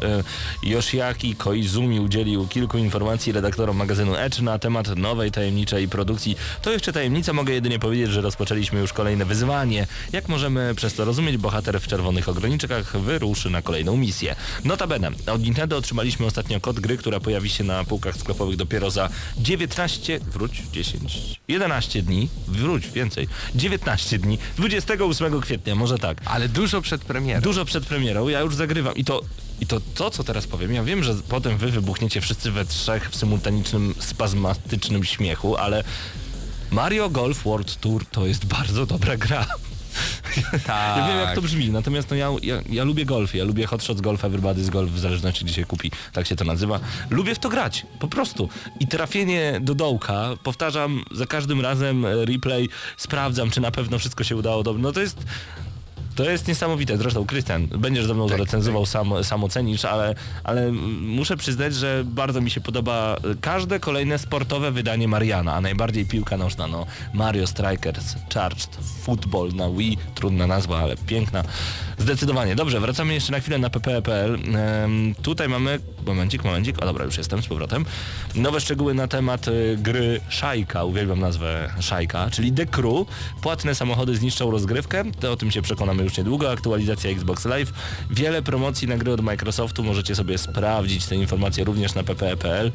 Yoshiaki 0.63 1.35
Koizumi 1.35 2.01
udzielił 2.01 2.47
kilku 2.49 2.79
informacji 2.79 3.33
redaktorom 3.33 3.77
magazynu 3.77 4.17
Edge 4.17 4.41
na 4.41 4.59
temat 4.59 4.97
nowej 4.97 5.31
tajemniczej 5.31 5.89
produkcji. 5.89 6.37
To 6.63 6.73
jeszcze 6.73 6.93
tajemnica, 6.93 7.33
mogę 7.33 7.53
jedynie 7.55 7.79
powiedzieć, 7.79 8.11
że 8.11 8.21
rozpoczęliśmy 8.21 8.81
już 8.81 8.93
kolejne 8.93 9.25
wyzwanie. 9.25 9.87
Jak 10.13 10.29
możemy 10.29 10.75
przez 10.75 10.95
to 10.95 11.05
rozumieć, 11.05 11.37
bohater 11.37 11.81
w 11.81 11.87
czerwonych 11.87 12.29
ograniczkach 12.29 12.97
wyruszy 13.01 13.51
na 13.51 13.63
kolejną 13.63 13.97
misję. 13.97 14.37
Notabene, 14.65 15.11
od 15.27 15.43
Nintendo 15.43 15.77
otrzymaliśmy 15.77 16.27
ostatnio 16.27 16.61
kod 16.61 16.81
gry, 16.81 16.97
która 16.97 17.21
pojawi 17.21 17.51
się 17.51 17.65
na 17.65 17.85
półkach 17.85 18.17
sklepowych 18.17 18.57
dopiero 18.57 18.91
za 18.91 19.09
19, 19.39 20.21
wróć, 20.21 20.63
10, 20.73 21.41
11 21.49 22.03
dni, 22.03 22.29
wróć, 22.49 22.91
więcej, 22.91 23.29
19 23.55 24.19
dni, 24.19 24.39
28 24.57 25.41
kwietnia, 25.41 25.75
może 25.75 25.99
tak. 25.99 26.19
Ale 26.25 26.49
dużo 26.49 26.83
przed 26.83 27.05
premierą. 27.05 27.41
Dużo 27.41 27.65
przed 27.65 27.87
premierą, 27.87 28.29
ja 28.29 28.41
już 28.41 28.55
zagrywam 28.55 28.95
i 28.95 29.05
to, 29.05 29.23
i 29.61 29.67
to, 29.67 29.81
to 29.95 30.11
co 30.11 30.25
teraz 30.25 30.47
powiem, 30.47 30.73
ja 30.73 30.85
wiem, 30.85 31.05
że 31.05 31.15
potem 31.29 31.59
wy 31.59 31.71
wybuchniecie 31.71 32.21
wszyscy 32.21 32.51
we 32.51 32.65
trzech 32.65 33.11
w 33.11 33.17
symultanicznym, 33.17 33.95
spazmatycznym 33.99 35.05
śmiechu, 35.05 35.57
ale 35.57 35.85
Mario 36.71 37.11
Golf 37.11 37.45
World 37.45 37.81
Tour 37.81 38.07
to 38.07 38.27
jest 38.27 38.45
bardzo 38.45 38.87
dobra 38.87 39.17
gra. 39.17 39.47
Tak. 40.67 40.97
Ja 40.97 41.09
wiem 41.09 41.19
jak 41.19 41.35
to 41.35 41.43
brzmi, 41.43 41.71
natomiast 41.71 42.11
no 42.11 42.17
ja, 42.17 42.31
ja, 42.43 42.63
ja 42.71 42.85
lubię 42.85 43.05
golf, 43.05 43.35
ja 43.35 43.45
lubię 43.45 43.67
Hot 43.67 43.83
Shots 43.83 44.01
Golf, 44.01 44.23
Everybody's 44.23 44.71
Golf, 44.71 44.91
w 44.91 44.99
zależności 44.99 45.45
gdzie 45.45 45.55
się 45.55 45.65
kupi, 45.65 45.91
tak 46.13 46.27
się 46.27 46.37
to 46.37 46.45
nazywa. 46.45 46.81
Lubię 47.11 47.35
w 47.35 47.39
to 47.39 47.49
grać, 47.49 47.87
po 47.99 48.09
prostu. 48.09 48.49
I 48.81 48.87
trafienie 48.87 49.59
do 49.61 49.75
dołka, 49.75 50.29
powtarzam 50.43 51.05
za 51.11 51.27
każdym 51.27 51.61
razem 51.61 52.05
e, 52.05 52.25
replay, 52.25 52.69
sprawdzam 52.97 53.51
czy 53.51 53.61
na 53.61 53.71
pewno 53.71 53.99
wszystko 53.99 54.25
się 54.25 54.37
udało 54.37 54.63
dobrze. 54.63 54.83
No 54.83 54.93
to 54.93 55.01
jest... 55.01 55.19
To 56.17 56.31
jest 56.31 56.49
niesamowite. 56.49 56.97
Zresztą 56.97 57.27
Krystian, 57.27 57.67
będziesz 57.67 58.07
ze 58.07 58.15
mną 58.15 58.29
to 58.29 58.37
recenzował, 58.37 58.87
sam, 58.87 59.25
sam 59.25 59.45
ocenisz, 59.45 59.85
ale, 59.85 60.15
ale 60.45 60.73
muszę 61.01 61.37
przyznać, 61.37 61.75
że 61.75 62.03
bardzo 62.05 62.41
mi 62.41 62.51
się 62.51 62.61
podoba 62.61 63.17
każde 63.41 63.81
kolejne 63.81 64.19
sportowe 64.19 64.73
wydanie 64.73 65.09
Mariana, 65.09 65.55
a 65.55 65.61
najbardziej 65.61 66.07
piłka 66.07 66.37
nożna. 66.37 66.67
No, 66.67 66.87
Mario 67.15 67.47
Strikers, 67.47 68.15
Charged, 68.35 68.79
Football 69.03 69.53
na 69.55 69.71
Wii, 69.71 69.99
trudna 70.15 70.47
nazwa, 70.47 70.79
ale 70.79 70.97
piękna. 70.97 71.45
Zdecydowanie. 71.99 72.57
Dobrze, 72.57 72.81
wracamy 72.81 73.15
jeszcze 73.15 73.33
na 73.33 73.41
chwilę 73.41 73.59
na 73.59 73.71
pp.pl. 73.71 74.35
Ehm, 74.35 75.15
tutaj 75.23 75.49
mamy, 75.49 75.79
momencik, 76.07 76.45
momencik, 76.45 76.83
o 76.83 76.87
dobra, 76.87 77.05
już 77.05 77.19
jestem 77.19 77.43
z 77.43 77.47
powrotem. 77.47 77.85
Nowe 78.35 78.61
szczegóły 78.61 78.95
na 78.95 79.09
temat 79.09 79.49
y, 79.49 79.79
gry 79.81 80.21
Szajka, 80.29 80.85
uwielbiam 80.85 81.21
nazwę 81.21 81.71
Szajka, 81.81 82.31
czyli 82.31 82.53
The 82.53 82.67
Crew. 82.67 83.07
Płatne 83.43 83.75
samochody 83.75 84.17
zniszczą 84.17 84.51
rozgrywkę, 84.51 85.05
to 85.21 85.33
o 85.33 85.37
tym 85.37 85.51
się 85.51 85.63
przekonamy 85.63 86.03
już 86.03 86.17
niedługo. 86.19 86.51
Aktualizacja 86.51 87.11
Xbox 87.11 87.45
Live. 87.45 87.73
Wiele 88.11 88.43
promocji 88.43 88.89
na 88.89 88.97
gry 88.97 89.13
od 89.13 89.21
Microsoftu, 89.21 89.85
możecie 89.85 90.15
sobie 90.15 90.39
sprawdzić 90.39 91.07
te 91.07 91.17
informacje 91.17 91.65
również 91.65 91.95
na 91.95 92.03
pp.pl. 92.03 92.73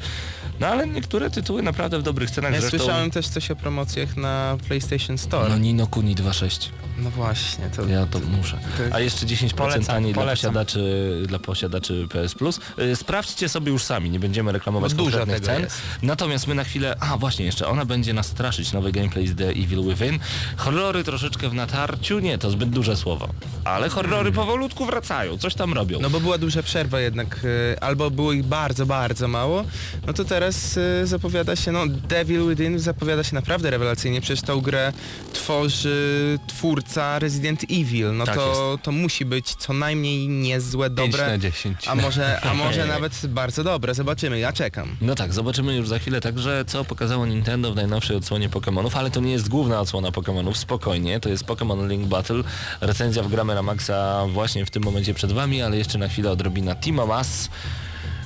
No 0.59 0.67
ale 0.67 0.87
niektóre 0.87 1.29
tytuły 1.29 1.61
naprawdę 1.63 1.99
w 1.99 2.03
dobrych 2.03 2.31
cenach. 2.31 2.53
Ja 2.53 2.59
Zresztą... 2.59 2.77
słyszałem 2.77 3.11
też 3.11 3.27
coś 3.27 3.51
o 3.51 3.55
promocjach 3.55 4.17
na 4.17 4.57
PlayStation 4.67 5.17
Store. 5.17 5.49
No 5.49 5.57
Nino 5.57 5.87
Kuni 5.87 6.15
2.6. 6.15 6.69
No 6.97 7.09
właśnie, 7.09 7.69
to... 7.75 7.87
Ja 7.87 8.05
to 8.05 8.19
muszę. 8.19 8.59
A 8.91 8.99
jeszcze 8.99 9.25
10% 9.25 9.53
Polecam, 9.53 9.83
taniej 9.83 10.13
dla 10.13 10.23
polecam. 10.23 10.53
posiadaczy, 10.53 11.23
dla 11.27 11.39
posiadaczy 11.39 12.07
PS 12.09 12.35
Plus. 12.35 12.59
Y, 12.79 12.95
Sprawdźcie 13.21 13.49
sobie 13.49 13.71
już 13.71 13.83
sami, 13.83 14.09
nie 14.09 14.19
będziemy 14.19 14.51
reklamować 14.51 14.93
Bo 14.93 15.03
dużo 15.03 15.25
tego 15.25 15.39
cen. 15.39 15.61
jest. 15.61 15.81
Natomiast 16.01 16.47
my 16.47 16.55
na 16.55 16.63
chwilę, 16.63 16.95
a 16.99 17.17
właśnie 17.17 17.45
jeszcze, 17.45 17.67
ona 17.67 17.85
będzie 17.85 18.13
nas 18.13 18.27
straszyć, 18.27 18.73
nowy 18.73 18.91
gameplay 18.91 19.27
z 19.27 19.35
The 19.35 19.49
Evil 19.49 19.83
Within. 19.83 20.19
Horrory 20.57 21.03
troszeczkę 21.03 21.49
w 21.49 21.53
natarciu, 21.53 22.19
nie, 22.19 22.37
to 22.37 22.51
zbyt 22.51 22.69
duże 22.69 22.97
słowo. 22.97 23.29
Ale 23.63 23.89
horrory 23.89 24.31
powolutku 24.31 24.85
wracają, 24.85 25.37
coś 25.37 25.53
tam 25.55 25.73
robią. 25.73 25.99
No 26.01 26.09
bo 26.09 26.19
była 26.19 26.37
duża 26.37 26.63
przerwa 26.63 26.99
jednak, 26.99 27.39
y, 27.43 27.79
albo 27.81 28.11
było 28.11 28.33
ich 28.33 28.43
bardzo, 28.43 28.85
bardzo 28.85 29.27
mało, 29.27 29.63
no 30.07 30.13
to 30.13 30.25
teraz 30.25 30.77
y, 30.77 31.07
zapowiada 31.07 31.55
się, 31.55 31.71
no 31.71 31.87
Devil 31.87 32.49
Within 32.49 32.79
zapowiada 32.79 33.23
się 33.23 33.35
naprawdę 33.35 33.69
rewelacyjnie, 33.69 34.21
przecież 34.21 34.41
tą 34.41 34.61
grę 34.61 34.93
tworzy 35.33 36.39
twórca 36.47 37.19
Resident 37.19 37.63
Evil, 37.63 38.15
no 38.15 38.25
Tak 38.25 38.35
to, 38.35 38.79
to 38.83 38.91
musi 38.91 39.25
być 39.25 39.55
co 39.55 39.73
najmniej 39.73 40.27
niezłe, 40.27 40.89
5 40.89 41.11
dobre, 41.11 41.27
na 41.27 41.37
10. 41.37 41.87
a 41.87 41.95
może, 41.95 42.41
a 42.41 42.53
może 42.53 42.85
nawet 42.95 43.10
bardzo 43.27 43.63
dobre, 43.63 43.93
zobaczymy, 43.93 44.39
ja 44.39 44.53
czekam. 44.53 44.95
No 45.01 45.15
tak, 45.15 45.33
zobaczymy 45.33 45.75
już 45.75 45.87
za 45.87 45.99
chwilę 45.99 46.21
także, 46.21 46.65
co 46.67 46.85
pokazało 46.85 47.25
Nintendo 47.25 47.71
w 47.71 47.75
najnowszej 47.75 48.17
odsłonie 48.17 48.49
Pokémonów, 48.49 48.97
ale 48.97 49.11
to 49.11 49.19
nie 49.19 49.31
jest 49.31 49.49
główna 49.49 49.79
odsłona 49.79 50.09
Pokémonów, 50.09 50.53
spokojnie, 50.53 51.19
to 51.19 51.29
jest 51.29 51.45
Pokémon 51.45 51.89
Link 51.89 52.05
Battle. 52.07 52.43
Recenzja 52.81 53.23
w 53.23 53.27
Gramy 53.27 53.55
na 53.55 53.61
Maxa 53.61 54.25
właśnie 54.33 54.65
w 54.65 54.71
tym 54.71 54.83
momencie 54.83 55.13
przed 55.13 55.31
Wami, 55.31 55.61
ale 55.61 55.77
jeszcze 55.77 55.97
na 55.97 56.07
chwilę 56.07 56.31
odrobina 56.31 56.75
Timo 56.75 57.05
Mas, 57.05 57.49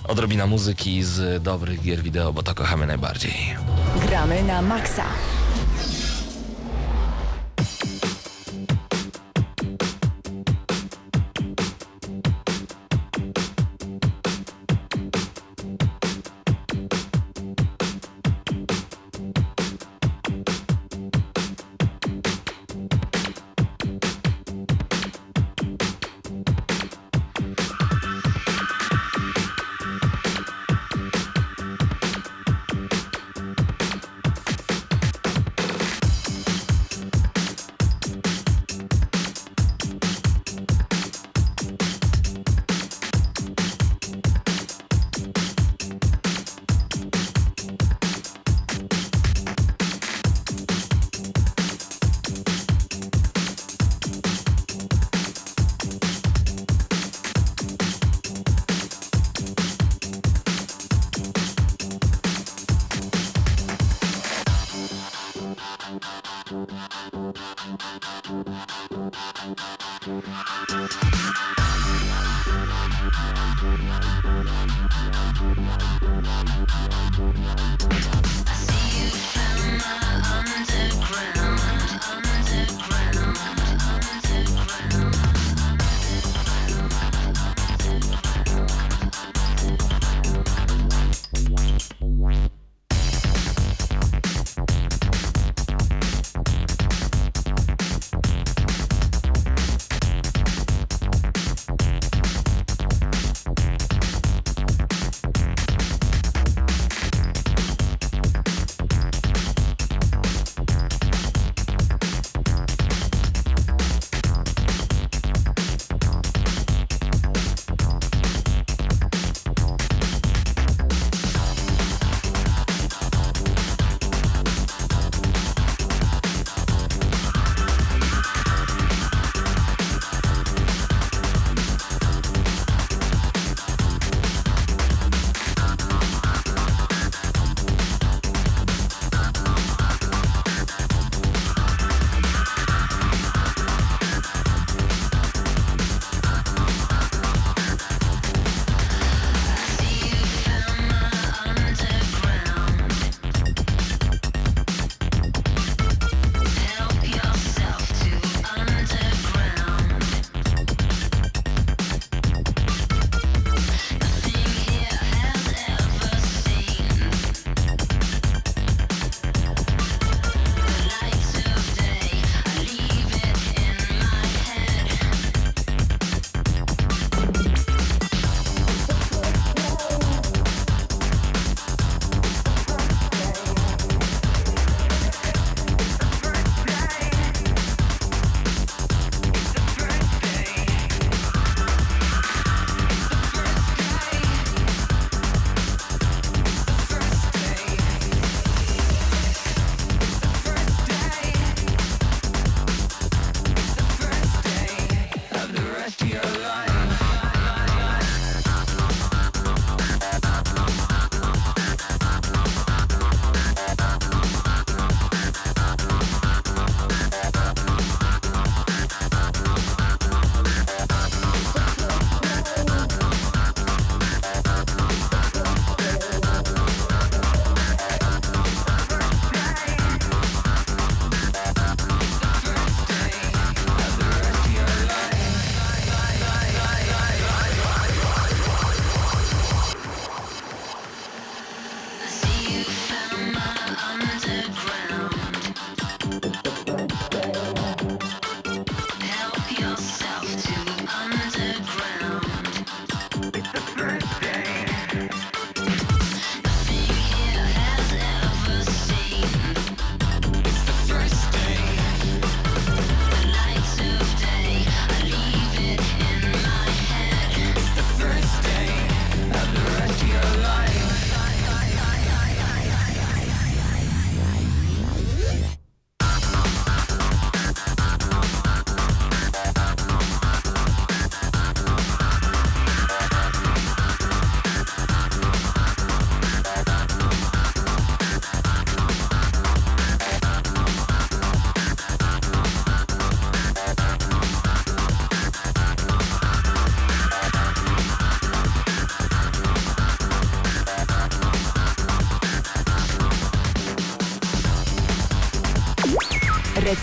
odrobina 0.03 0.47
muzyki 0.47 1.03
z 1.03 1.43
dobrych 1.43 1.81
gier 1.81 2.03
wideo, 2.03 2.33
bo 2.33 2.43
to 2.43 2.55
kochamy 2.55 2.87
najbardziej. 2.87 3.33
Gramy 4.07 4.43
na 4.43 4.61
maksa. 4.61 5.03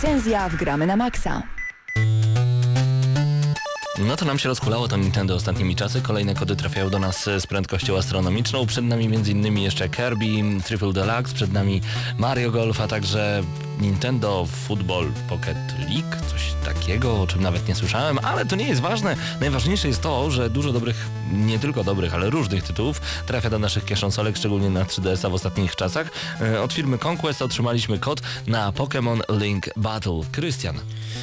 Recenzja 0.02 0.48
w 0.48 0.56
Gramy 0.56 0.86
na 0.86 0.96
Maxa. 0.96 1.42
No 3.98 4.16
to 4.16 4.24
nam 4.24 4.38
się 4.38 4.48
rozkulało 4.48 4.88
to 4.88 4.96
Nintendo 4.96 5.34
ostatnimi 5.34 5.76
czasy. 5.76 6.00
Kolejne 6.00 6.34
kody 6.34 6.56
trafiają 6.56 6.90
do 6.90 6.98
nas 6.98 7.24
z 7.38 7.46
prędkością 7.46 7.98
astronomiczną. 7.98 8.66
Przed 8.66 8.84
nami 8.84 9.04
m.in. 9.04 9.58
jeszcze 9.58 9.88
Kirby, 9.88 10.26
Triple 10.64 10.92
Deluxe, 10.92 11.34
przed 11.34 11.52
nami 11.52 11.80
Mario 12.18 12.50
Golf, 12.50 12.80
a 12.80 12.88
także 12.88 13.42
Nintendo 13.80 14.46
Football 14.68 15.12
Pocket 15.28 15.56
League, 15.78 16.26
coś 16.30 16.52
takiego, 16.64 17.22
o 17.22 17.26
czym 17.26 17.42
nawet 17.42 17.68
nie 17.68 17.74
słyszałem, 17.74 18.18
ale 18.22 18.46
to 18.46 18.56
nie 18.56 18.68
jest 18.68 18.80
ważne. 18.80 19.16
Najważniejsze 19.40 19.88
jest 19.88 20.00
to, 20.02 20.30
że 20.30 20.50
dużo 20.50 20.72
dobrych, 20.72 21.06
nie 21.32 21.58
tylko 21.58 21.84
dobrych, 21.84 22.14
ale 22.14 22.30
różnych 22.30 22.62
tytułów 22.62 23.00
trafia 23.26 23.50
do 23.50 23.58
naszych 23.58 23.84
kieszonsolek, 23.84 24.36
szczególnie 24.36 24.70
na 24.70 24.84
3DS-a 24.84 25.28
w 25.28 25.34
ostatnich 25.34 25.76
czasach. 25.76 26.10
E, 26.40 26.62
Od 26.62 26.72
firmy 26.72 26.98
Conquest 27.04 27.42
otrzymaliśmy 27.42 27.98
kod 27.98 28.20
na 28.46 28.72
Pokémon 28.72 29.20
Link 29.40 29.66
Battle. 29.76 30.20
Krystian, 30.32 30.78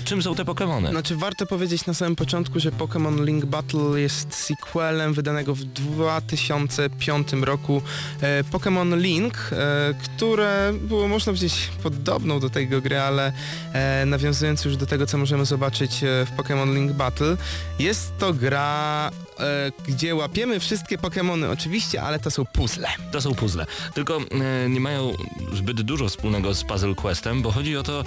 czym 0.05 0.21
są 0.23 0.35
te 0.35 0.43
Pokémony? 0.43 0.89
Znaczy 0.89 1.15
warto 1.15 1.45
powiedzieć 1.45 1.85
na 1.85 1.93
samym 1.93 2.15
początku, 2.15 2.59
że 2.59 2.71
Pokémon 2.71 3.25
Link 3.25 3.45
Battle 3.45 3.99
jest 3.99 4.33
sequelem 4.35 5.13
wydanego 5.13 5.55
w 5.55 5.63
2005 5.63 7.27
roku 7.41 7.81
e, 8.21 8.43
Pokémon 8.43 8.97
Link, 9.01 9.49
e, 9.51 9.93
które 10.03 10.73
było 10.81 11.07
można 11.07 11.33
powiedzieć 11.33 11.69
podobną 11.83 12.38
do 12.39 12.49
tego 12.49 12.81
gry, 12.81 12.99
ale 12.99 13.31
e, 13.73 14.05
nawiązując 14.05 14.65
już 14.65 14.77
do 14.77 14.85
tego, 14.85 15.05
co 15.05 15.17
możemy 15.17 15.45
zobaczyć 15.45 16.03
e, 16.03 16.25
w 16.25 16.31
Pokémon 16.37 16.73
Link 16.75 16.91
Battle, 16.91 17.37
jest 17.79 18.17
to 18.17 18.33
gra, 18.33 19.11
e, 19.39 19.71
gdzie 19.87 20.15
łapiemy 20.15 20.59
wszystkie 20.59 20.97
Pokémony 20.97 21.51
oczywiście, 21.51 22.01
ale 22.01 22.19
to 22.19 22.31
są 22.31 22.45
puzzle. 22.45 22.87
To 23.11 23.21
są 23.21 23.35
puzzle. 23.35 23.65
Tylko 23.93 24.17
e, 24.17 24.69
nie 24.69 24.79
mają 24.79 25.13
zbyt 25.53 25.81
dużo 25.81 26.09
wspólnego 26.09 26.53
z 26.53 26.63
Puzzle 26.63 26.95
Questem, 26.95 27.41
bo 27.41 27.51
chodzi 27.51 27.77
o 27.77 27.83
to, 27.83 28.03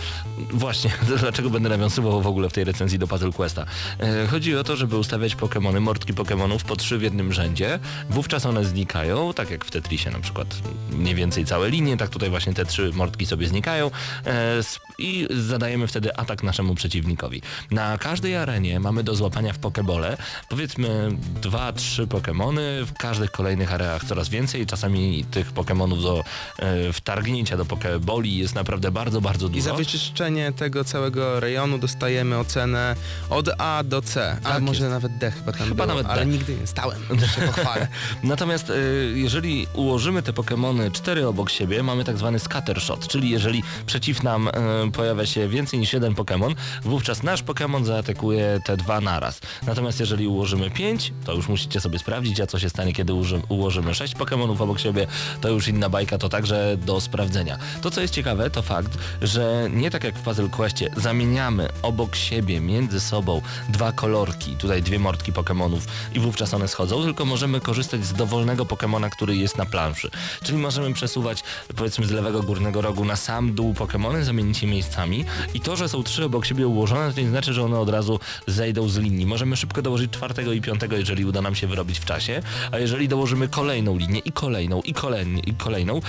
właśnie, 0.51 0.91
dlaczego 1.21 1.51
będę 1.51 1.69
nawiązywał 1.69 2.23
w 2.23 2.27
ogóle 2.27 2.49
w 2.49 2.53
tej 2.53 2.65
recenzji 2.65 2.99
do 2.99 3.07
Puzzle 3.07 3.33
Questa. 3.33 3.67
E, 4.01 4.27
chodzi 4.27 4.57
o 4.57 4.65
to, 4.65 4.77
żeby 4.77 4.99
ustawiać 4.99 5.37
Pokémony, 5.37 5.81
mordki 5.81 6.15
Pokémonów 6.15 6.65
po 6.65 6.77
trzy 6.77 6.99
w 6.99 7.03
jednym 7.03 7.33
rzędzie. 7.33 7.79
Wówczas 8.11 8.47
one 8.47 8.65
znikają, 8.65 9.35
tak 9.35 9.51
jak 9.51 9.65
w 9.65 9.71
Tetrisie 9.71 10.11
na 10.11 10.21
przykład 10.21 10.57
mniej 10.91 11.15
więcej 11.15 11.45
całe 11.45 11.71
linie, 11.71 11.97
tak 11.97 12.11
tutaj 12.11 12.31
właśnie 12.31 12.55
te 12.55 12.65
trzy 12.65 12.91
mordki 12.95 13.27
sobie 13.27 13.49
znikają 13.49 13.91
e, 14.27 14.61
i 14.99 15.29
zadajemy 15.31 15.87
wtedy 15.87 16.17
atak 16.17 16.43
naszemu 16.43 16.75
przeciwnikowi. 16.75 17.43
Na 17.71 17.99
każdej 17.99 18.37
arenie 18.37 18.81
mamy 18.81 19.05
do 19.05 19.15
złapania 19.15 19.53
w 19.53 19.59
Pokebole 19.59 20.17
powiedzmy 20.49 21.11
dwa, 21.43 21.73
trzy 21.73 22.07
Pokémony, 22.07 22.85
w 22.87 22.93
każdych 22.99 23.31
kolejnych 23.31 23.73
areach 23.73 24.05
coraz 24.05 24.29
więcej, 24.29 24.67
czasami 24.67 25.25
tych 25.25 25.53
Pokémonów 25.53 26.03
do 26.03 26.25
e, 26.59 26.93
wtargnięcia 26.93 27.57
do 27.57 27.65
Pokeboli 27.65 28.37
jest 28.39 28.55
naprawdę 28.55 28.91
bardzo, 28.91 29.21
bardzo 29.21 29.47
I 29.47 29.51
dużo. 29.51 29.63
za 29.65 29.75
wyczyszczenie 29.75 30.53
tego 30.53 30.85
całego 30.85 31.41
rejonu 31.41 31.79
dostajemy 31.79 32.39
ocenę 32.39 32.97
od 33.31 33.49
A 33.59 33.83
do 33.85 34.03
C, 34.03 34.37
a 34.45 34.49
Tak 34.53 34.63
może 34.63 34.81
jest. 34.85 34.91
nawet 34.91 35.19
D 35.19 35.31
chyba 35.31 35.53
tam 35.53 35.69
Chyba 35.69 35.75
było, 35.75 35.87
nawet 35.87 36.07
D. 36.07 36.13
ale 36.13 36.27
nigdy 36.27 36.57
nie 36.61 36.67
stałem, 36.67 36.99
się 37.37 37.41
pochwalę. 37.47 37.89
Natomiast 38.25 38.71
e, 38.71 38.75
jeżeli 39.15 39.67
ułożymy 39.75 40.23
te 40.23 40.33
Pokémony 40.33 40.93
cztery 40.93 41.27
obok 41.29 41.51
siebie, 41.51 41.83
mamy 41.83 42.05
tak 42.05 42.19
zwany 42.19 42.39
scattershot, 42.39 43.09
czyli 43.09 43.31
jeżeli 43.31 43.63
przeciw 43.87 44.23
nam 44.23 44.49
e, 44.49 44.53
pojawia 44.93 45.27
się 45.27 45.49
więcej 45.49 45.79
niż 45.81 45.93
jeden 45.93 46.15
Pokémon, 46.15 46.55
wówczas 46.83 47.23
nasz 47.23 47.45
Pokémon 47.45 47.85
zaatakuje 47.85 48.61
te 48.67 48.77
dwa 48.77 49.01
naraz. 49.01 49.41
Natomiast 49.67 50.01
jeżeli 50.01 50.27
ułożymy 50.27 50.71
pięć, 50.71 51.12
to 51.25 51.33
już 51.33 51.49
musicie 51.49 51.81
sobie 51.81 51.99
sprawdzić, 51.99 52.41
a 52.41 52.47
co 52.47 52.59
się 52.59 52.69
stanie, 52.69 52.93
kiedy 52.93 53.13
ułożymy 53.49 53.95
sześć 53.95 54.17
Pokémonów 54.17 54.63
obok 54.63 54.81
siebie, 54.81 55.07
to 55.41 55.49
już 55.49 55.69
inna 55.69 55.89
bajka, 55.89 56.19
to 56.19 56.29
także 56.29 56.77
do 56.87 57.01
sprawdzenia. 57.01 57.59
To 57.83 57.91
co 57.91 58.01
jest 58.01 58.15
ciekawe, 58.15 58.51
to 58.51 58.63
fakt, 58.63 58.99
że 59.23 59.69
nie 59.73 59.91
tak 59.91 60.05
jak 60.05 60.19
w 60.19 60.23
Puzzle 60.23 60.49
Questie 60.49 60.91
zamieniamy 60.97 61.69
obok 61.83 62.17
siebie, 62.17 62.61
między 62.61 63.01
sobą 63.01 63.43
dwa 63.69 63.93
kolorki, 63.93 64.57
tutaj 64.57 64.83
dwie 64.83 64.99
mordki 64.99 65.33
Pokémonów 65.33 65.81
i 66.15 66.21
wówczas 66.21 66.55
one 66.55 66.69
schodzą, 66.69 67.03
tylko 67.03 67.25
możemy 67.25 67.61
korzystać 67.61 68.05
z 68.05 68.13
dowolnego 68.13 68.65
Pokémona, 68.65 69.11
który 69.11 69.37
jest 69.37 69.59
na 69.59 69.67
planszy. 69.67 70.11
Czyli 70.43 70.59
możemy 70.59 70.95
przesuwać 70.95 71.43
powiedzmy 71.77 72.07
z 72.07 72.11
lewego 72.11 72.43
górnego 72.43 72.81
rogu 72.81 73.05
na 73.05 73.17
sam 73.17 73.55
dół 73.55 73.73
Pokémony, 73.73 74.23
zamienić 74.23 74.63
je 74.63 74.69
miejscami 74.69 75.25
i 75.55 75.61
to, 75.61 75.77
że 75.77 75.89
są 75.89 76.03
trzy 76.03 76.25
obok 76.25 76.47
siebie 76.47 76.67
ułożone, 76.67 77.13
to 77.13 77.21
nie 77.21 77.29
znaczy, 77.29 77.53
że 77.53 77.63
one 77.63 77.79
od 77.79 77.89
razu 77.89 78.21
zejdą 78.47 78.89
z 78.89 78.99
linii. 78.99 79.27
Możemy 79.27 79.57
szybko 79.57 79.83
dołożyć 79.83 80.11
czwartego 80.11 80.53
i 80.53 80.61
piątego, 80.61 80.92
jeżeli 80.97 81.25
uda 81.25 81.43
nam 81.43 81.55
się 81.55 81.67
wyrobić 81.67 81.99
w 81.99 82.05
czasie, 82.05 82.43
a 82.73 82.79
jeżeli 82.79 83.09
dołożymy 83.09 83.49
kolejną 83.49 83.99
linię 83.99 84.19
i 84.19 84.33
kolejną 84.33 84.83
i 84.83 84.93
kolejną 84.93 85.41
i 85.41 85.55
kolejną, 85.55 86.01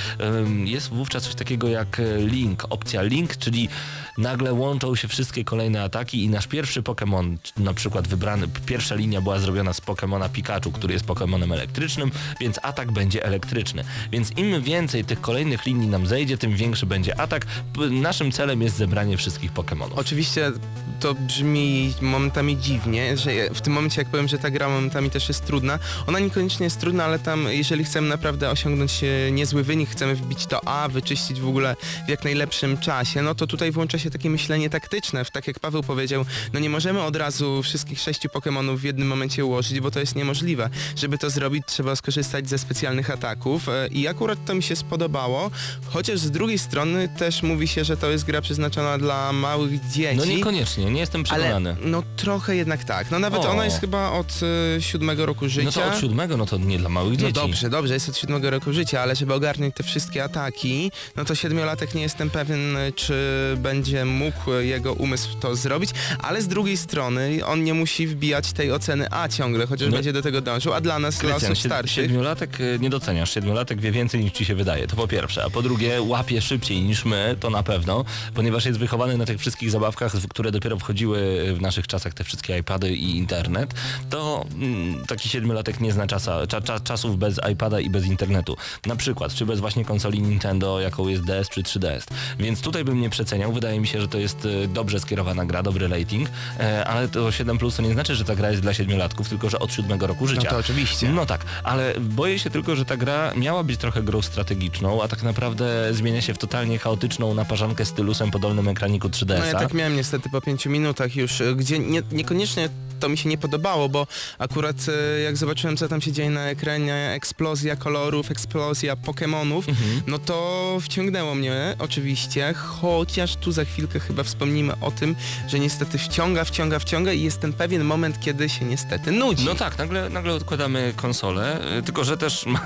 jest 0.65 0.89
wówczas 0.89 1.23
coś 1.23 1.35
takiego 1.35 1.67
jak 1.67 1.99
e, 1.99 2.17
link, 2.17 2.65
opcja 2.69 3.01
link, 3.01 3.37
czyli 3.37 3.69
nagle 4.17 4.53
łączą 4.53 4.95
się 4.95 5.07
wszystkie 5.07 5.43
kolejne 5.43 5.83
ataki 5.83 6.23
i 6.23 6.29
nasz 6.29 6.47
pierwszy 6.47 6.81
Pokémon, 6.81 7.37
na 7.57 7.73
przykład 7.73 8.07
wybrany, 8.07 8.47
pierwsza 8.65 8.95
linia 8.95 9.21
była 9.21 9.39
zrobiona 9.39 9.73
z 9.73 9.81
Pokémona 9.81 10.29
Pikachu, 10.29 10.71
który 10.71 10.93
jest 10.93 11.05
Pokémonem 11.05 11.53
elektrycznym, 11.53 12.11
więc 12.39 12.59
atak 12.63 12.91
będzie 12.91 13.25
elektryczny. 13.25 13.83
Więc 14.11 14.31
im 14.37 14.61
więcej 14.61 15.05
tych 15.05 15.21
kolejnych 15.21 15.65
linii 15.65 15.87
nam 15.87 16.07
zejdzie, 16.07 16.37
tym 16.37 16.55
większy 16.55 16.85
będzie 16.85 17.19
atak. 17.19 17.45
Naszym 17.91 18.31
celem 18.31 18.61
jest 18.61 18.75
zebranie 18.75 19.17
wszystkich 19.17 19.53
Pokémonów. 19.53 19.93
Oczywiście 19.95 20.51
to 20.99 21.13
brzmi 21.13 21.93
momentami 22.01 22.57
dziwnie, 22.57 23.17
że 23.17 23.31
w 23.53 23.61
tym 23.61 23.73
momencie 23.73 24.01
jak 24.01 24.11
powiem, 24.11 24.27
że 24.27 24.37
ta 24.37 24.49
gra 24.49 24.69
momentami 24.69 25.09
też 25.09 25.27
jest 25.27 25.45
trudna, 25.45 25.79
ona 26.07 26.19
niekoniecznie 26.19 26.63
jest 26.63 26.79
trudna, 26.79 27.05
ale 27.05 27.19
tam 27.19 27.47
jeżeli 27.49 27.83
chcemy 27.83 28.09
naprawdę 28.09 28.49
osiągnąć 28.49 29.03
e, 29.03 29.31
niezły 29.31 29.63
wynik, 29.63 29.89
chcemy 29.89 30.15
wbić 30.15 30.45
to 30.45 30.67
A, 30.67 30.87
wyczyścić 30.87 31.41
w 31.41 31.47
ogóle 31.47 31.75
w 32.05 32.09
jak 32.09 32.23
najlepszym 32.23 32.77
czasie, 32.77 33.21
no 33.21 33.35
to 33.35 33.47
tutaj 33.47 33.71
włącza 33.71 33.99
się 33.99 34.02
takie 34.11 34.29
myślenie 34.29 34.69
taktyczne, 34.69 35.25
tak 35.25 35.47
jak 35.47 35.59
Paweł 35.59 35.83
powiedział, 35.83 36.25
no 36.53 36.59
nie 36.59 36.69
możemy 36.69 37.01
od 37.01 37.15
razu 37.15 37.63
wszystkich 37.63 37.99
sześciu 37.99 38.29
Pokémonów 38.29 38.77
w 38.77 38.83
jednym 38.83 39.07
momencie 39.07 39.45
ułożyć, 39.45 39.79
bo 39.79 39.91
to 39.91 39.99
jest 39.99 40.15
niemożliwe. 40.15 40.69
Żeby 40.95 41.17
to 41.17 41.29
zrobić, 41.29 41.63
trzeba 41.67 41.95
skorzystać 41.95 42.49
ze 42.49 42.57
specjalnych 42.57 43.09
ataków 43.11 43.69
e, 43.69 43.87
i 43.91 44.07
akurat 44.07 44.45
to 44.45 44.55
mi 44.55 44.63
się 44.63 44.75
spodobało, 44.75 45.51
chociaż 45.85 46.19
z 46.19 46.31
drugiej 46.31 46.59
strony 46.59 47.09
też 47.17 47.43
mówi 47.43 47.67
się, 47.67 47.83
że 47.83 47.97
to 47.97 48.11
jest 48.11 48.23
gra 48.25 48.41
przeznaczona 48.41 48.97
dla 48.97 49.33
małych 49.33 49.89
dzieci. 49.91 50.17
No 50.17 50.25
niekoniecznie, 50.25 50.85
nie 50.85 50.99
jestem 50.99 51.23
przekonany. 51.23 51.69
Ale 51.69 51.89
no 51.89 52.03
trochę 52.17 52.55
jednak 52.55 52.83
tak. 52.83 53.11
No 53.11 53.19
nawet 53.19 53.41
O. 53.45 53.49
ona 53.49 53.65
jest 53.65 53.79
chyba 53.79 54.11
od 54.11 54.39
y, 54.77 54.81
siódmego 54.81 55.25
roku 55.25 55.49
życia. 55.49 55.65
No 55.65 55.71
to 55.71 55.85
od 55.85 55.99
siódmego, 56.01 56.37
no 56.37 56.45
to 56.45 56.57
nie 56.57 56.77
dla 56.77 56.89
małych 56.89 57.11
No 57.13 57.17
dzieci. 57.19 57.33
dobrze, 57.33 57.69
dobrze, 57.69 57.93
jest 57.93 58.09
od 58.09 58.17
siódmego 58.17 58.49
roku 58.49 58.73
życia, 58.73 59.01
ale 59.01 59.15
żeby 59.15 59.33
ogarnąć 59.33 59.75
te 59.75 59.83
wszystkie 59.83 60.23
ataki, 60.23 60.91
no 61.15 61.25
to 61.25 61.35
siedmiolatek 61.35 61.93
nie 61.95 62.01
jestem 62.01 62.29
pewien, 62.29 62.77
y, 62.77 62.93
czy 62.95 63.13
będzie 63.57 63.92
mógł 64.05 64.53
y, 64.53 64.65
jego 64.65 64.93
umysł 64.93 65.29
to 65.39 65.55
zrobić, 65.55 65.89
ale 66.19 66.41
z 66.41 66.47
drugiej 66.47 66.77
strony 66.77 67.39
on 67.45 67.63
nie 67.63 67.73
musi 67.73 68.07
wbijać 68.07 68.53
tej 68.53 68.71
oceny 68.71 69.07
A 69.11 69.27
ciągle, 69.27 69.67
chociaż 69.67 69.87
No. 69.89 69.95
będzie 69.95 70.13
do 70.13 70.21
tego 70.21 70.41
dążył, 70.41 70.73
a 70.73 70.81
dla 70.81 70.99
nas, 70.99 71.17
dla 71.17 71.29
Krystian, 71.29 71.51
osób 71.51 71.63
sied- 71.63 71.67
starszych... 71.67 72.05
siedmiolatek 72.05 72.59
y, 72.59 72.77
nie 72.81 72.89
doceniasz, 72.89 73.33
siedmiolatek 73.33 73.81
wie 73.81 73.91
więcej 73.91 74.23
niż 74.23 74.31
ci 74.33 74.45
się 74.45 74.55
wydaje, 74.55 74.87
to 74.87 74.95
po 74.95 75.07
pierwsze, 75.07 75.43
a 75.43 75.49
po 75.49 75.61
drugie 75.61 76.01
łapie 76.01 76.41
szybciej 76.41 76.81
niż 76.81 77.05
my, 77.05 77.35
to 77.39 77.49
na 77.49 77.63
pewno, 77.63 78.05
ponieważ 78.33 78.65
jest 78.65 78.79
wychowany 78.79 79.17
na 79.17 79.25
tych 79.25 79.39
wszystkich 79.39 79.71
zabawkach, 79.71 80.11
które 80.29 80.51
dopiero 80.51 80.77
wchodziły 80.79 81.43
w 81.53 81.61
naszych 81.61 81.87
czasach 81.87 82.13
te 82.13 82.23
wszystkie 82.23 82.57
iPady 82.57 82.95
i 82.95 83.17
internet, 83.17 83.73
to 84.09 84.45
mm, 84.55 85.05
taki 85.05 85.29
siedmiolatek 85.29 85.79
nie 85.79 85.91
zna 85.91 86.07
czasa, 86.07 86.47
cza, 86.47 86.61
cza, 86.61 86.79
czasów 86.79 87.17
bez 87.17 87.39
iPada 87.51 87.79
i 87.79 87.89
bez 87.89 88.05
internetu. 88.05 88.57
Na 88.85 88.95
przykład, 88.95 89.33
czy 89.33 89.45
bez 89.45 89.59
właśnie 89.59 89.85
konsoli 89.85 90.21
Nintendo, 90.21 90.79
jaką 90.81 91.07
jest 91.07 91.23
DS 91.23 91.49
czy 91.49 91.61
3DS. 91.63 92.03
Więc 92.39 92.61
tutaj 92.61 92.83
bym 92.83 93.01
nie 93.01 93.09
przeceniał, 93.09 93.53
wydaje 93.53 93.79
mi 93.79 93.82
się, 93.87 94.01
że 94.01 94.07
to 94.07 94.17
jest 94.17 94.45
y, 94.45 94.67
dobrze 94.67 94.99
skierowana 94.99 95.45
gra, 95.45 95.63
dobry 95.63 95.87
rating, 95.87 96.29
e, 96.59 96.85
ale 96.85 97.07
to 97.07 97.31
7 97.31 97.57
plus 97.57 97.75
to 97.75 97.81
nie 97.81 97.93
znaczy, 97.93 98.15
że 98.15 98.23
ta 98.25 98.35
gra 98.35 98.49
jest 98.49 98.61
dla 98.61 98.73
siedmiolatków, 98.73 99.29
tylko 99.29 99.49
że 99.49 99.59
od 99.59 99.73
siódmego 99.73 100.07
roku 100.07 100.27
życia. 100.27 100.41
No 100.43 100.49
to 100.49 100.57
oczywiście. 100.57 101.09
No 101.09 101.25
tak, 101.25 101.45
ale 101.63 101.93
boję 101.99 102.39
się 102.39 102.49
tylko, 102.49 102.75
że 102.75 102.85
ta 102.85 102.97
gra 102.97 103.33
miała 103.35 103.63
być 103.63 103.79
trochę 103.79 104.03
grą 104.03 104.21
strategiczną, 104.21 105.03
a 105.03 105.07
tak 105.07 105.23
naprawdę 105.23 105.93
zmienia 105.93 106.21
się 106.21 106.33
w 106.33 106.37
totalnie 106.37 106.79
chaotyczną 106.79 107.33
naparzankę 107.33 107.85
stylusem 107.85 108.31
po 108.31 108.39
dolnym 108.39 108.67
ekraniku 108.67 109.07
3DS-a. 109.09 109.39
No 109.39 109.45
ja 109.45 109.59
tak 109.59 109.73
miałem 109.73 109.95
niestety 109.95 110.29
po 110.29 110.41
pięciu 110.41 110.69
minutach 110.69 111.15
już, 111.15 111.41
y, 111.41 111.55
gdzie 111.55 111.79
nie, 111.79 112.01
niekoniecznie 112.11 112.69
to 112.99 113.09
mi 113.09 113.17
się 113.17 113.29
nie 113.29 113.37
podobało, 113.37 113.89
bo 113.89 114.07
akurat 114.39 114.75
jak 115.23 115.37
zobaczyłem 115.37 115.77
co 115.77 115.87
tam 115.87 116.01
się 116.01 116.11
dzieje 116.11 116.29
na 116.29 116.41
ekranie, 116.49 117.11
eksplozja 117.15 117.75
kolorów, 117.75 118.31
eksplozja 118.31 118.95
Pokemonów, 118.95 119.69
Mhm. 119.69 120.01
no 120.07 120.19
to 120.19 120.77
wciągnęło 120.81 121.35
mnie 121.35 121.75
oczywiście, 121.79 122.53
chociaż 122.53 123.35
tu 123.35 123.51
za 123.51 123.65
chwilkę 123.73 123.99
chyba 123.99 124.23
wspomnimy 124.23 124.73
o 124.81 124.91
tym, 124.91 125.15
że 125.47 125.59
niestety 125.59 125.97
wciąga, 125.97 126.43
wciąga, 126.43 126.79
wciąga 126.79 127.13
i 127.13 127.21
jest 127.21 127.39
ten 127.39 127.53
pewien 127.53 127.83
moment, 127.83 128.19
kiedy 128.19 128.49
się 128.49 128.65
niestety 128.65 129.11
nudzi. 129.11 129.45
No 129.45 129.55
tak, 129.55 129.77
nagle, 129.77 130.09
nagle 130.09 130.33
odkładamy 130.33 130.93
konsolę, 130.95 131.59
y, 131.77 131.83
tylko 131.83 132.03
że 132.03 132.17
też 132.17 132.45
ma, 132.45 132.59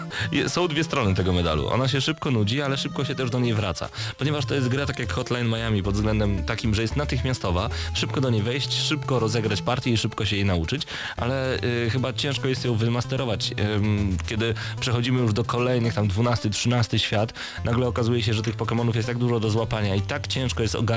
są 0.47 0.67
dwie 0.67 0.83
strony 0.83 1.15
tego 1.15 1.33
medalu. 1.33 1.67
Ona 1.67 1.87
się 1.87 2.01
szybko 2.01 2.31
nudzi, 2.31 2.61
ale 2.61 2.77
szybko 2.77 3.05
się 3.05 3.15
też 3.15 3.29
do 3.29 3.39
niej 3.39 3.53
wraca. 3.53 3.89
Ponieważ 4.17 4.45
to 4.45 4.55
jest 4.55 4.67
gra 4.67 4.85
tak 4.85 4.99
jak 4.99 5.13
Hotline 5.13 5.47
Miami 5.47 5.83
pod 5.83 5.95
względem 5.95 6.43
takim, 6.43 6.75
że 6.75 6.81
jest 6.81 6.95
natychmiastowa, 6.95 7.69
szybko 7.93 8.21
do 8.21 8.29
niej 8.29 8.41
wejść, 8.41 8.73
szybko 8.73 9.19
rozegrać 9.19 9.61
partię 9.61 9.91
i 9.91 9.97
szybko 9.97 10.25
się 10.25 10.35
jej 10.35 10.45
nauczyć, 10.45 10.83
ale 11.17 11.63
y, 11.63 11.89
chyba 11.89 12.13
ciężko 12.13 12.47
jest 12.47 12.65
ją 12.65 12.75
wymasterować. 12.75 13.53
Ym, 13.75 14.17
kiedy 14.27 14.53
przechodzimy 14.79 15.21
już 15.21 15.33
do 15.33 15.43
kolejnych, 15.43 15.93
tam 15.93 16.07
12, 16.07 16.49
13 16.49 16.99
świat, 16.99 17.33
nagle 17.65 17.87
okazuje 17.87 18.23
się, 18.23 18.33
że 18.33 18.41
tych 18.41 18.57
Pokémonów 18.57 18.95
jest 18.95 19.07
tak 19.07 19.17
dużo 19.17 19.39
do 19.39 19.49
złapania 19.49 19.95
i 19.95 20.01
tak 20.01 20.27
ciężko 20.27 20.61
jest 20.63 20.75
ogarnąć 20.75 20.96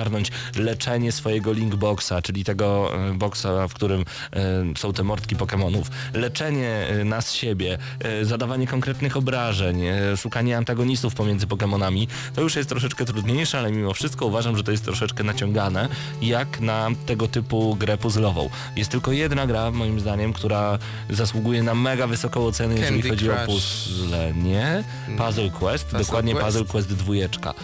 leczenie 0.57 1.13
swojego 1.13 1.53
Linkboxa, 1.53 2.13
czyli 2.23 2.45
tego 2.45 2.91
y, 3.11 3.15
boxa, 3.15 3.69
w 3.69 3.75
którym 3.75 4.01
y, 4.01 4.05
są 4.79 4.93
te 4.93 5.03
mordki 5.03 5.37
Pokémonów. 5.37 5.85
Leczenie 6.15 6.87
y, 7.01 7.05
nas 7.05 7.33
siebie, 7.33 7.79
zadawanie 8.23 8.67
konkretnych 8.67 9.17
obrażeń, 9.17 9.83
szukanie 10.17 10.57
antagonistów 10.57 11.15
pomiędzy 11.15 11.47
Pokémonami, 11.47 12.07
to 12.35 12.43
już 12.43 12.57
jest 12.57 12.69
troszeczkę 12.69 13.05
trudniejsze, 13.05 13.59
ale 13.59 13.73
mimo 13.73 13.95
wszystko 13.95 14.27
uważam, 14.27 14.57
że 14.57 14.63
to 14.63 14.71
jest 14.71 14.85
troszeczkę 14.85 15.25
naciągane, 15.25 15.89
jak 16.23 16.61
na 16.61 16.89
tego 17.07 17.29
typu 17.29 17.77
grę 17.77 17.99
puzzlową. 17.99 18.51
Jest 18.77 18.91
tylko 18.91 19.13
jedna 19.13 19.47
gra, 19.47 19.71
moim 19.71 20.01
zdaniem, 20.01 20.33
która 20.33 20.79
zasługuje 21.11 21.63
na 21.63 21.75
mega 21.75 22.07
wysoką 22.07 22.47
ocenę, 22.47 22.75
jeżeli 22.75 23.03
Candy 23.03 23.09
chodzi 23.09 23.31
o 23.31 23.35
Crush. 23.35 23.47
puzzle. 23.47 24.35
Nie? 24.35 24.85
Puzzle 25.19 25.51
Quest, 25.51 25.85
Puzzle 25.85 26.01
dokładnie 26.01 26.33
Quest. 26.33 26.47
Puzzle 26.47 26.65
Quest 26.65 26.89
dwójeczka. 26.89 27.55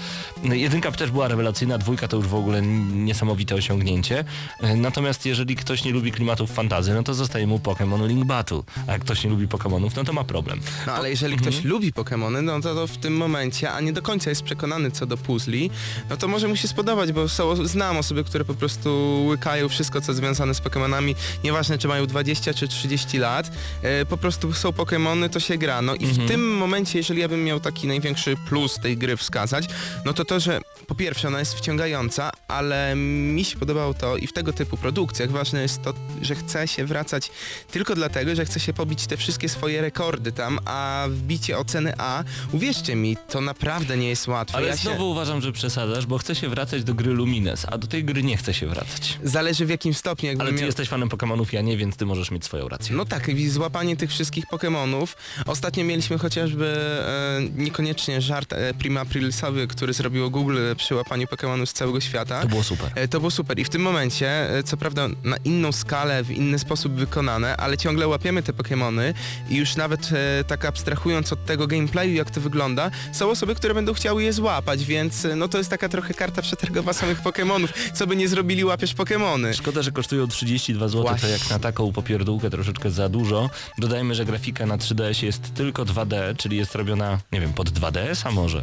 No, 0.49 0.55
Jedynka 0.55 0.93
też 0.93 1.11
była 1.11 1.29
rewelacyjna, 1.29 1.79
dwójka 1.79 2.09
to 2.09 2.17
już 2.17 2.27
w 2.27 2.35
ogóle 2.35 2.63
niesamowite 2.63 3.55
osiągnięcie. 3.55 4.25
E, 4.61 4.77
Natomiast 4.77 5.27
jeżeli 5.27 5.57
ktoś 5.57 5.85
nie 5.85 5.93
lubi 5.93 6.13
klimatów 6.13 6.53
fantazy, 6.53 6.95
no 6.95 7.03
to 7.03 7.15
zostaje 7.15 7.47
mu 7.47 7.59
Pokémon 7.59 8.09
Link 8.09 8.25
Battle. 8.25 8.63
A 8.87 8.93
jak 8.93 9.01
ktoś 9.01 9.25
nie 9.25 9.31
lubi 9.31 9.49
Pokémonów, 9.49 9.91
no 9.97 10.05
to 10.05 10.13
ma 10.13 10.25
problem. 10.25 10.61
No 10.87 10.93
ale 10.93 11.11
jeżeli 11.11 11.37
ktoś 11.37 11.65
lubi 11.65 11.93
Pokémony, 11.93 12.43
no 12.43 12.61
to, 12.61 12.75
to 12.75 12.87
w 12.87 12.97
tym 12.97 13.17
momencie, 13.17 13.73
a 13.73 13.81
nie 13.81 13.93
do 13.93 14.03
końca 14.03 14.31
jest 14.31 14.43
przekonany 14.43 14.91
co 14.91 15.07
do 15.07 15.17
puzli, 15.17 15.71
no 16.11 16.17
to 16.17 16.29
może 16.29 16.49
mu 16.49 16.57
się 16.57 16.69
spodobać, 16.69 17.13
bo 17.13 17.29
są, 17.29 17.67
znam 17.67 17.97
osoby, 17.97 18.25
które 18.25 18.45
po 18.45 18.55
prostu 18.55 19.23
łykają 19.29 19.69
wszystko, 19.69 20.01
co 20.01 20.15
związane 20.15 20.55
z 20.55 20.61
Pokémonami, 20.61 21.15
nieważne 21.45 21.79
czy 21.79 21.89
mają 21.89 22.07
20 22.07 22.55
czy 22.55 22.69
30 22.69 23.19
lat, 23.19 23.51
e, 23.83 24.05
po 24.07 24.17
prostu 24.17 24.53
są 24.53 24.71
Pokémony, 24.71 25.29
to 25.29 25.41
się 25.41 25.59
gra. 25.59 25.83
No 25.83 25.95
i 25.95 26.07
w 26.07 26.29
tym 26.29 26.57
momencie, 26.57 26.99
jeżeli 26.99 27.21
ja 27.21 27.29
bym 27.29 27.45
miał 27.45 27.61
taki 27.61 27.87
największy 27.87 28.37
plus 28.49 28.79
tej 28.83 28.97
gry 28.97 29.17
wskazać, 29.17 29.69
no 30.05 30.13
to 30.13 30.25
to, 30.25 30.36
że 30.41 30.61
po 30.87 30.95
pierwsze 30.95 31.29
ona 31.29 31.39
jest 31.39 31.55
wciągająca, 31.55 32.31
ale 32.49 32.97
mi 32.97 33.45
się 33.45 33.59
podobało 33.59 33.95
to 33.95 34.17
i 34.17 34.27
w 34.27 34.33
tego 34.33 34.53
typu 34.53 34.77
produkcjach 34.77 35.31
ważne 35.31 35.63
jest 35.63 35.83
to, 35.83 35.95
że 36.23 36.35
chce 36.35 36.69
się 36.69 36.85
wracać 36.85 37.31
tylko 37.71 37.95
dlatego, 37.95 38.35
że 38.35 38.45
chce 38.45 38.61
się 38.61 38.73
pobić 38.73 39.07
te 39.07 39.17
wszystkie 39.17 39.49
swoje 39.49 39.81
rekordy 39.81 40.33
tam, 40.33 40.59
a 40.65 41.07
wbicie 41.09 41.59
oceny 41.59 41.93
A, 41.99 42.25
uwierzcie 42.53 42.97
mi, 42.97 43.17
to 43.29 43.41
naprawdę 43.41 43.97
nie 43.97 44.09
jest 44.09 44.29
łatwe. 44.29 44.57
Ale 44.57 44.67
ja 44.67 44.77
znowu 44.77 44.99
się... 44.99 45.05
uważam, 45.05 45.41
że 45.41 45.53
przesadzasz, 45.53 46.07
bo 46.07 46.19
chce 46.19 46.35
się 46.35 46.49
wracać 46.49 46.85
do 46.85 46.95
gry 46.95 47.13
Lumines, 47.13 47.67
a 47.69 47.79
do 47.79 47.87
tej 47.87 48.05
gry 48.05 48.23
nie 48.23 48.37
chce 48.37 48.55
się 48.55 48.67
wracać. 48.67 49.19
Zależy 49.23 49.67
w 49.67 49.69
jakim 49.69 49.95
stopniu. 49.95 50.31
Ale 50.39 50.51
ty 50.51 50.57
miał... 50.57 50.67
jesteś 50.67 50.89
fanem 50.89 51.09
Pokémonów, 51.09 51.47
ja 51.53 51.63
nie, 51.63 51.77
więc 51.77 51.97
ty 51.97 52.07
możesz 52.07 52.31
mieć 52.31 52.45
swoją 52.45 52.69
rację. 52.69 52.97
No 52.97 53.05
tak, 53.05 53.29
i 53.29 53.49
złapanie 53.49 53.97
tych 53.97 54.11
wszystkich 54.11 54.45
Pokémonów. 54.47 55.07
Ostatnio 55.47 55.85
mieliśmy 55.85 56.19
chociażby 56.19 56.67
e, 56.67 57.41
niekoniecznie 57.57 58.21
żart 58.21 58.53
e, 58.53 58.75
prima 58.75 59.01
aprilsowy, 59.01 59.67
który 59.67 59.95
zrobiło 60.17 60.31
Google 60.31 60.59
przy 60.77 60.95
łapaniu 60.95 61.27
Pokémonów 61.27 61.67
z 61.67 61.73
całego 61.73 62.01
świata. 62.01 62.43
To 62.43 62.49
było 62.49 62.63
super. 62.63 62.91
E, 62.95 63.09
To 63.09 63.19
było 63.21 63.31
super 63.31 63.59
i 63.59 63.65
w 63.65 63.69
tym 63.69 63.83
momencie, 63.83 64.59
e, 64.59 64.63
co 64.63 64.77
prawda 64.77 65.09
na 65.25 65.37
inną 65.45 65.73
skalę, 65.73 66.25
w 66.25 66.31
inny 66.31 66.59
sposób 66.59 66.93
wykonane, 66.93 67.57
ale 67.57 67.79
ciągle 67.79 68.09
łapiemy 68.09 68.43
te 68.43 68.53
Pokémony 68.53 69.15
i 69.51 69.57
już 69.57 69.77
nawet 69.77 70.11
e, 70.13 70.45
tak 70.45 70.65
abstrahując 70.65 71.33
od 71.33 71.45
tego 71.47 71.67
gameplayu, 71.67 72.15
jak 72.15 72.31
to 72.31 72.41
wygląda, 72.41 72.91
są 73.13 73.31
osoby, 73.31 73.55
które 73.55 73.75
będą 73.75 73.95
chciały 73.95 74.23
je 74.23 74.33
złapać, 74.33 74.85
więc 74.85 75.27
no 75.37 75.49
to 75.49 75.59
jest 75.59 75.71
taka 75.71 75.89
trochę 75.89 76.15
karta 76.15 76.43
przetargowa 76.43 76.93
samych 76.93 77.23
Pokémonów. 77.23 77.69
Co 77.95 78.07
by 78.07 78.17
nie 78.17 78.29
zrobili, 78.29 78.65
łapiesz 78.65 78.95
Pokémony. 78.95 79.55
Szkoda, 79.55 79.83
że 79.83 79.93
kosztują 79.93 80.27
32 80.27 80.89
zł, 80.89 81.03
to 81.03 81.09
Właśnie. 81.09 81.29
jak 81.29 81.51
na 81.51 81.59
taką 81.59 81.93
popierdółkę 81.93 82.51
troszeczkę 82.51 82.91
za 82.91 83.09
dużo. 83.09 83.51
Dodajmy, 83.79 84.15
że 84.15 84.25
grafika 84.25 84.67
na 84.67 84.79
3DS 84.79 85.25
jest 85.25 85.55
tylko 85.55 85.85
2D, 85.85 86.37
czyli 86.37 86.57
jest 86.57 86.75
robiona, 86.75 87.19
nie 87.33 87.41
wiem, 87.41 87.53
pod 87.53 87.71
2DS, 87.71 88.29
a 88.29 88.31
może. 88.31 88.63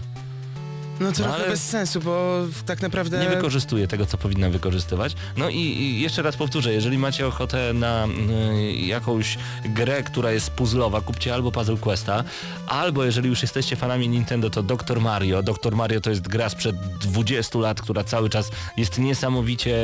No 0.99 1.11
to 1.11 1.17
No 1.19 1.23
trochę 1.25 1.33
ale- 1.33 1.49
bez 1.49 1.63
sensu, 1.69 2.01
bo 2.01 2.41
tak 2.65 2.81
naprawdę... 2.81 3.19
Nie 3.19 3.29
wykorzystuje 3.29 3.87
tego, 3.87 4.05
co 4.05 4.17
powinna 4.17 4.49
wykorzystywać. 4.49 5.15
No 5.37 5.49
i, 5.49 5.57
i 5.57 6.01
jeszcze 6.01 6.21
raz 6.21 6.35
powtórzę, 6.37 6.73
jeżeli 6.73 6.97
macie 6.97 7.27
ochotę 7.27 7.73
na 7.73 8.07
y, 8.07 8.71
jakąś 8.73 9.37
grę, 9.65 10.03
która 10.03 10.31
jest 10.31 10.49
puzzlowa, 10.49 11.01
kupcie 11.01 11.33
albo 11.33 11.51
Puzzle 11.51 11.77
Questa, 11.77 12.23
albo 12.67 13.03
jeżeli 13.03 13.29
już 13.29 13.41
jesteście 13.41 13.75
fanami 13.75 14.09
Nintendo, 14.09 14.49
to 14.49 14.63
Dr. 14.63 15.01
Mario. 15.01 15.43
Dr. 15.43 15.75
Mario 15.75 16.01
to 16.01 16.09
jest 16.09 16.27
gra 16.27 16.49
sprzed 16.49 16.75
20 17.01 17.59
lat, 17.59 17.81
która 17.81 18.03
cały 18.03 18.29
czas 18.29 18.49
jest 18.77 18.99
niesamowicie 18.99 19.75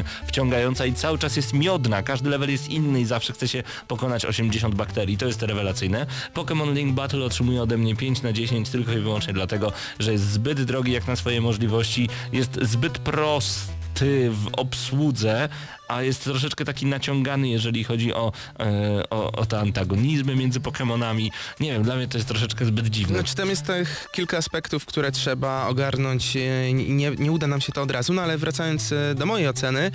y, 0.00 0.04
wciągająca 0.26 0.86
i 0.86 0.92
cały 0.94 1.18
czas 1.18 1.36
jest 1.36 1.52
miodna. 1.52 2.02
Każdy 2.02 2.30
level 2.30 2.50
jest 2.50 2.68
inny 2.68 3.00
i 3.00 3.04
zawsze 3.04 3.32
chce 3.32 3.48
się 3.48 3.62
pokonać 3.88 4.24
80 4.24 4.74
bakterii. 4.74 5.18
To 5.18 5.26
jest 5.26 5.42
rewelacyjne. 5.42 6.06
Pokémon 6.34 6.74
Link 6.74 6.94
Battle 6.94 7.24
otrzymuje 7.24 7.62
ode 7.62 7.78
mnie 7.78 7.96
5 7.96 8.22
na 8.22 8.32
10 8.32 8.68
tylko 8.68 8.92
i 8.92 8.98
wyłącznie 9.00 9.32
dlatego, 9.32 9.72
że 9.98 10.12
jest 10.12 10.35
zbyt 10.36 10.62
drogi 10.62 10.92
jak 10.92 11.06
na 11.06 11.16
swoje 11.16 11.40
możliwości, 11.40 12.08
jest 12.32 12.58
zbyt 12.62 12.98
prosty 12.98 14.30
w 14.30 14.48
obsłudze, 14.56 15.48
a 15.88 16.02
jest 16.02 16.24
troszeczkę 16.24 16.64
taki 16.64 16.86
naciągany, 16.86 17.48
jeżeli 17.48 17.84
chodzi 17.84 18.14
o, 18.14 18.32
e, 18.60 19.02
o, 19.10 19.32
o 19.32 19.46
te 19.46 19.58
antagonizmy 19.58 20.36
między 20.36 20.60
Pokémonami. 20.60 21.30
Nie 21.60 21.72
wiem, 21.72 21.82
dla 21.82 21.96
mnie 21.96 22.08
to 22.08 22.18
jest 22.18 22.28
troszeczkę 22.28 22.64
zbyt 22.64 22.86
dziwne. 22.86 23.14
Znaczy 23.14 23.34
tam 23.34 23.48
jest 23.48 23.66
tych 23.66 24.08
kilka 24.12 24.36
aspektów, 24.36 24.86
które 24.86 25.12
trzeba 25.12 25.66
ogarnąć 25.66 26.36
e, 26.36 26.72
nie, 26.72 27.10
nie 27.10 27.32
uda 27.32 27.46
nam 27.46 27.60
się 27.60 27.72
to 27.72 27.82
od 27.82 27.90
razu, 27.90 28.12
no 28.12 28.22
ale 28.22 28.38
wracając 28.38 28.92
e, 28.92 29.14
do 29.14 29.26
mojej 29.26 29.48
oceny, 29.48 29.80
e, 29.80 29.90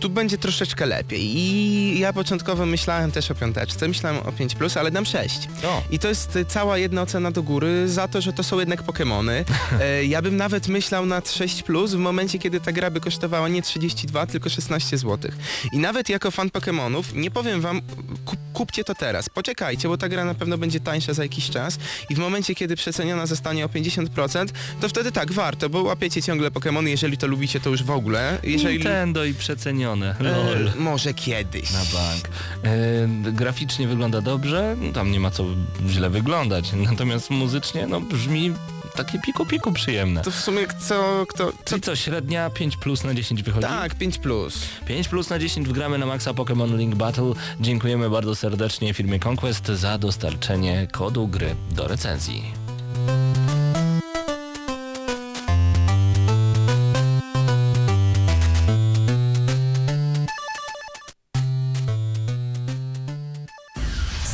tu 0.00 0.10
będzie 0.10 0.38
troszeczkę 0.38 0.86
lepiej 0.86 1.38
i 1.38 1.98
ja 1.98 2.12
początkowo 2.12 2.66
myślałem 2.66 3.12
też 3.12 3.30
o 3.30 3.34
piąteczce, 3.34 3.88
myślałem 3.88 4.18
o 4.18 4.30
5+, 4.30 4.78
ale 4.78 4.90
dam 4.90 5.06
6. 5.06 5.48
O. 5.64 5.82
I 5.90 5.98
to 5.98 6.08
jest 6.08 6.36
e, 6.36 6.44
cała 6.44 6.78
jedna 6.78 7.02
ocena 7.02 7.30
do 7.30 7.42
góry 7.42 7.88
za 7.88 8.08
to, 8.08 8.20
że 8.20 8.32
to 8.32 8.42
są 8.42 8.58
jednak 8.58 8.82
Pokémony. 8.82 9.44
E, 9.80 10.04
ja 10.04 10.22
bym 10.22 10.36
nawet 10.36 10.68
myślał 10.68 11.06
nad 11.06 11.24
6+, 11.24 11.88
w 11.88 11.98
momencie 11.98 12.38
kiedy 12.38 12.60
ta 12.60 12.72
gra 12.72 12.90
by 12.90 13.00
kosztowała 13.00 13.48
nie 13.48 13.62
32, 13.62 14.26
tylko 14.26 14.48
16 14.48 14.87
zł. 14.96 15.30
I 15.72 15.78
nawet 15.78 16.08
jako 16.08 16.30
fan 16.30 16.48
Pokémonów, 16.48 17.02
nie 17.14 17.30
powiem 17.30 17.60
wam, 17.60 17.80
kup, 18.24 18.38
kupcie 18.52 18.84
to 18.84 18.94
teraz, 18.94 19.28
poczekajcie, 19.28 19.88
bo 19.88 19.96
ta 19.96 20.08
gra 20.08 20.24
na 20.24 20.34
pewno 20.34 20.58
będzie 20.58 20.80
tańsza 20.80 21.14
za 21.14 21.22
jakiś 21.22 21.50
czas 21.50 21.78
i 22.10 22.14
w 22.14 22.18
momencie, 22.18 22.54
kiedy 22.54 22.76
przeceniona 22.76 23.26
zostanie 23.26 23.64
o 23.64 23.68
50%, 23.68 24.46
to 24.80 24.88
wtedy 24.88 25.12
tak, 25.12 25.32
warto, 25.32 25.68
bo 25.68 25.82
łapiecie 25.82 26.22
ciągle 26.22 26.50
Pokémony, 26.50 26.86
jeżeli 26.86 27.18
to 27.18 27.26
lubicie, 27.26 27.60
to 27.60 27.70
już 27.70 27.82
w 27.82 27.90
ogóle. 27.90 28.38
Jeżeli... 28.42 28.74
Nintendo 28.74 29.24
i 29.24 29.34
przecenione. 29.34 30.14
Lol. 30.20 30.68
E, 30.68 30.72
może 30.78 31.14
kiedyś. 31.14 31.72
Na 31.72 31.78
bank. 31.78 32.28
E, 32.64 33.32
graficznie 33.32 33.88
wygląda 33.88 34.20
dobrze, 34.20 34.76
no 34.80 34.92
tam 34.92 35.10
nie 35.10 35.20
ma 35.20 35.30
co 35.30 35.44
źle 35.88 36.10
wyglądać. 36.10 36.72
Natomiast 36.90 37.30
muzycznie, 37.30 37.86
no 37.86 38.00
brzmi 38.00 38.54
takie 38.98 39.18
piku 39.18 39.46
piku 39.46 39.72
przyjemne. 39.72 40.22
To 40.22 40.30
w 40.30 40.40
sumie 40.40 40.66
co, 40.78 41.26
kto... 41.28 41.52
Co... 41.52 41.58
Czyli 41.64 41.80
co, 41.80 41.96
średnia 41.96 42.50
5 42.50 42.76
plus 42.76 43.04
na 43.04 43.14
10 43.14 43.42
wychodzi? 43.42 43.66
Tak, 43.66 43.94
5+. 43.94 44.18
Plus. 44.18 44.62
5 44.86 45.08
plus 45.08 45.30
na 45.30 45.38
10 45.38 45.68
wgramy 45.68 45.98
na 45.98 46.06
maksa 46.06 46.32
Pokémon 46.32 46.76
Link 46.76 46.94
Battle. 46.94 47.32
Dziękujemy 47.60 48.10
bardzo 48.10 48.34
serdecznie 48.34 48.94
firmie 48.94 49.18
Conquest 49.28 49.66
za 49.66 49.98
dostarczenie 49.98 50.88
kodu 50.92 51.28
gry 51.28 51.54
do 51.70 51.88
recenzji. 51.88 52.52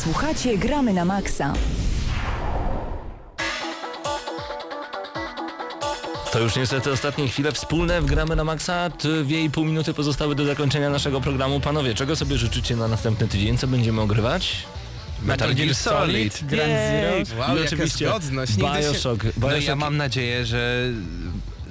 Słuchacie 0.03 0.59
Gramy 0.59 0.93
na 0.93 1.05
Maxa. 1.05 1.53
To 6.35 6.41
już 6.41 6.57
niestety 6.57 6.91
ostatnie 6.93 7.29
chwile 7.29 7.53
wspólne 7.53 8.01
wgramy 8.03 8.37
na 8.37 8.45
maksa. 8.45 8.89
Dwie 9.25 9.45
i 9.45 9.51
pół 9.51 9.65
minuty 9.65 9.95
pozostały 9.95 10.35
do 10.35 10.45
zakończenia 10.45 10.91
naszego 10.91 11.21
programu. 11.21 11.61
Panowie, 11.61 11.95
czego 11.95 12.17
sobie 12.17 12.39
życzycie 12.39 12.77
na 12.77 12.89
następny 12.89 13.29
tydzień? 13.29 13.59
Co 13.59 13.67
będziemy 13.67 14.01
ogrywać? 14.01 14.57
Metal 15.23 15.55
Gear 15.55 15.75
Solid. 15.75 16.45
Grand! 16.45 17.27
Zero. 17.29 17.41
Wow, 17.49 17.57
I 17.59 17.61
oczywiście 17.61 18.09
zgodność. 18.09 18.57
Nigdy 18.57 18.83
się- 18.83 18.93
Bioshock. 18.93 19.25
No 19.25 19.49
Bioshock 19.49 19.67
ja 19.67 19.77
mam 19.77 19.97
nadzieję, 19.97 20.47
że 20.47 20.89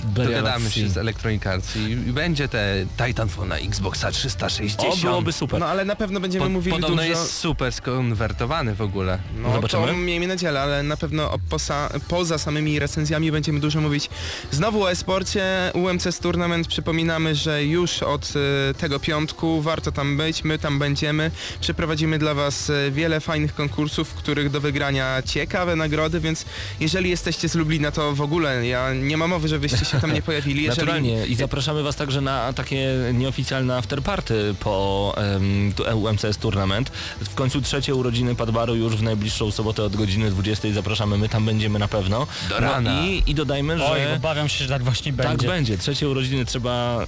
dogadamy 0.03 0.71
się 0.71 0.89
z 0.89 0.97
Electronic 0.97 1.47
Arts 1.47 1.75
i 1.75 1.79
i 1.93 1.95
będzie 2.13 2.47
te 2.47 2.85
Titanfall 2.97 3.47
na 3.47 3.57
Xboxa 3.57 4.11
360. 4.11 4.93
O, 4.93 4.97
byłoby 4.97 5.31
super. 5.33 5.59
No 5.59 5.65
ale 5.65 5.85
na 5.85 5.95
pewno 5.95 6.19
będziemy 6.19 6.45
Po, 6.45 6.49
mówili 6.51 6.75
podobno 6.75 6.95
dużo... 6.97 7.09
jest 7.09 7.37
super 7.37 7.71
skonwertowany 7.73 8.75
w 8.75 8.81
ogóle. 8.81 9.19
No 9.37 9.53
Zobaczymy. 9.53 9.87
to 9.87 9.93
miejmy 9.93 10.27
nadzieję, 10.27 10.59
ale 10.61 10.83
na 10.83 10.97
pewno 10.97 11.31
o- 11.31 11.39
poza, 11.49 11.89
poza 12.07 12.37
samymi 12.37 12.79
recenzjami 12.79 13.31
będziemy 13.31 13.59
dużo 13.59 13.81
mówić 13.81 14.09
znowu 14.51 14.83
o 14.83 14.91
e-sporcie. 14.91 15.43
UMCS 15.73 16.19
Tournament 16.19 16.67
przypominamy, 16.67 17.35
że 17.35 17.63
już 17.65 18.03
od 18.03 18.33
e, 18.69 18.73
tego 18.73 18.99
piątku 18.99 19.61
warto 19.61 19.91
tam 19.91 20.17
być, 20.17 20.43
my 20.43 20.59
tam 20.59 20.79
będziemy. 20.79 21.31
Przeprowadzimy 21.61 22.19
dla 22.19 22.33
Was 22.33 22.69
e, 22.69 22.91
wiele 22.91 23.19
fajnych 23.19 23.53
konkursów, 23.55 24.09
w 24.09 24.13
których 24.13 24.49
do 24.49 24.61
wygrania 24.61 25.21
ciekawe 25.25 25.75
nagrody, 25.75 26.19
więc 26.19 26.45
jeżeli 26.79 27.09
jesteście 27.09 27.49
z 27.49 27.55
Lublina, 27.55 27.91
to 27.91 28.15
w 28.15 28.21
ogóle 28.21 28.67
ja 28.67 28.93
nie 28.93 29.17
mam 29.17 29.29
mowy, 29.29 29.47
żebyście 29.47 29.85
się 29.85 29.92
się 29.93 29.99
tam 30.01 30.13
nie 30.13 30.21
pojawili. 30.21 30.63
Jeżeli... 30.63 30.79
Naturalnie 30.81 31.25
i 31.27 31.35
zapraszamy 31.35 31.83
Was 31.83 31.95
także 31.95 32.21
na 32.21 32.53
takie 32.53 32.87
nieoficjalne 33.13 33.77
afterparty 33.77 34.55
po 34.59 35.15
um, 35.17 35.73
UMCS 36.03 36.37
Tournament. 36.37 36.89
W 37.21 37.35
końcu 37.35 37.61
trzecie 37.61 37.95
urodziny 37.95 38.35
Padbaru 38.35 38.75
już 38.75 38.95
w 38.95 39.03
najbliższą 39.03 39.51
sobotę 39.51 39.83
od 39.83 39.95
godziny 39.95 40.31
20 40.31 40.73
zapraszamy, 40.73 41.17
my 41.17 41.29
tam 41.29 41.45
będziemy 41.45 41.79
na 41.79 41.87
pewno. 41.87 42.27
Do 42.49 42.55
No 42.59 42.67
rana. 42.67 43.01
i, 43.01 43.23
I 43.27 43.35
dodajmy, 43.35 43.77
że 43.77 43.85
Oj, 43.85 43.99
obawiam 44.15 44.49
się, 44.49 44.63
że 44.65 44.69
tak 44.69 44.83
właśnie 44.83 45.13
tak 45.13 45.27
będzie. 45.27 45.47
będzie. 45.47 45.77
Trzecie 45.77 46.09
urodziny 46.09 46.45
trzeba 46.45 47.05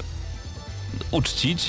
uczcić. 1.11 1.67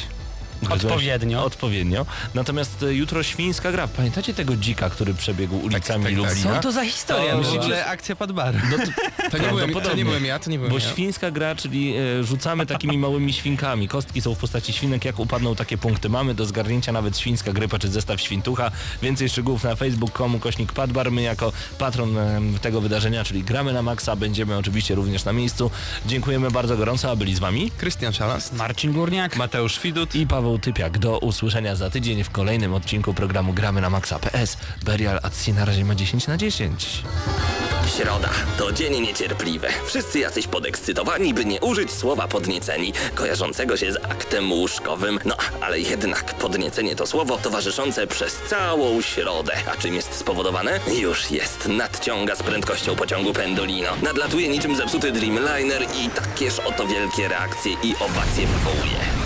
Odpowiednio. 0.71 1.45
Odpowiednio. 1.45 2.07
Natomiast 2.35 2.83
e, 2.83 2.95
jutro 2.95 3.23
świńska 3.23 3.73
gra. 3.73 3.89
Pamiętacie 3.89 4.35
tego 4.35 4.57
dzika, 4.57 4.91
który 4.91 5.15
przebiegł 5.15 5.57
ulicami 5.57 6.05
tak, 6.05 6.13
tak. 6.13 6.19
Lublina? 6.35 6.55
Co 6.57 6.61
to 6.63 6.73
za 6.73 6.85
historia? 6.85 7.33
To- 7.33 7.39
Myślicie, 7.39 7.61
ogóle 7.61 7.87
akcja 7.87 8.17
Padbaru. 8.17 8.59
No 8.71 8.77
to, 8.85 9.31
To 9.31 9.39
nie, 9.39 9.49
byłem, 9.49 9.73
to 9.73 9.95
nie 9.95 10.05
byłem 10.05 10.25
ja, 10.25 10.39
to 10.39 10.51
nie 10.51 10.59
byłem 10.59 10.73
Bo 10.73 10.79
ja. 10.79 10.85
świńska 10.85 11.31
gra, 11.31 11.55
czyli 11.55 11.95
e, 11.97 12.25
rzucamy 12.25 12.67
takimi 12.67 12.99
małymi 12.99 13.33
świnkami. 13.33 13.89
Kostki 13.89 14.21
są 14.23 14.35
w 14.35 14.39
postaci 14.39 14.73
świnek, 14.73 15.05
jak 15.05 15.19
upadną 15.19 15.55
takie 15.57 15.79
punkty. 15.79 16.09
Mamy 16.09 16.35
do 16.35 16.47
zgarnięcia 16.47 16.93
nawet 16.93 17.19
świńska 17.19 17.53
grypa 17.53 17.79
czy 17.79 17.89
zestaw 17.89 18.21
świntucha. 18.21 18.71
Więcej 19.03 19.29
szczegółów 19.29 19.65
na 19.65 19.77
facebook.com 19.77 20.39
kośnik 20.41 20.73
Padbar. 20.73 21.13
My 21.13 21.23
jako 21.23 21.53
patron 21.79 22.19
e, 22.19 22.41
tego 22.63 22.81
wydarzenia, 22.81 23.25
czyli 23.25 23.43
gramy 23.45 23.73
na 23.73 23.83
maksa, 23.83 24.17
będziemy 24.17 24.57
oczywiście 24.57 24.95
również 24.95 25.25
na 25.25 25.33
miejscu. 25.33 25.71
Dziękujemy 26.07 26.51
bardzo 26.51 26.77
gorąco, 26.77 27.11
a 27.11 27.17
byli 27.17 27.35
z 27.35 27.39
wami 27.39 27.71
Krystian 27.71 28.13
Szalast. 28.13 28.53
Marcin 28.53 28.93
Górniak. 28.93 29.37
Mateusz 29.37 29.81
Widut. 29.81 30.15
i 30.15 30.27
Paweł 30.47 30.59
Typiak. 30.59 30.99
Do 30.99 31.19
usłyszenia 31.19 31.77
za 31.77 31.91
tydzień 31.91 32.25
w 32.25 32.31
kolejnym 32.31 32.75
odcinku 32.75 33.15
programu 33.15 33.53
Gramy 33.53 33.81
na 33.81 33.91
Maxa 33.91 34.19
PS. 34.19 34.57
Berial 34.85 35.21
Atsi 35.23 35.53
na 35.53 35.65
razie 35.65 35.85
ma 35.85 35.95
10 35.95 36.27
na 36.27 36.37
10. 36.37 37.03
Środa 37.97 38.31
to 38.59 38.73
dzień 38.73 39.01
niecierpliwy. 39.01 39.69
Wszyscy 39.87 40.19
jacyś 40.19 40.47
podekscytowani, 40.47 41.35
by 41.35 41.45
nie 41.45 41.61
użyć 41.61 41.93
słowa 41.93 42.29
podnieceni, 42.29 42.93
kojarzącego 43.15 43.77
się 43.77 43.93
z 43.93 43.97
aktem 43.97 44.53
łóżkowym. 44.53 45.19
No, 45.25 45.37
ale 45.61 45.81
jednak 45.81 46.35
podniecenie 46.35 46.97
to 46.97 47.07
słowo 47.07 47.39
towarzyszące 47.39 48.07
przez 48.07 48.37
całą 48.51 49.03
środę. 49.03 49.53
A 49.73 49.77
czym 49.77 49.95
jest 49.95 50.15
spowodowane? 50.15 50.81
Już 51.01 51.31
jest. 51.31 51.69
Nadciąga 51.69 52.37
z 52.37 52.43
prędkością 52.43 52.97
pociągu 52.97 53.33
Pendolino. 53.33 53.91
Nadlatuje 54.03 54.49
niczym 54.49 54.77
zepsuty 54.77 55.13
Dreamliner 55.13 55.83
i 55.83 56.11
takież 56.11 56.59
oto 56.59 56.87
wielkie 56.87 57.29
reakcje 57.29 57.73
i 57.73 57.95
owacje 58.01 58.47
wywołuje. 58.47 59.26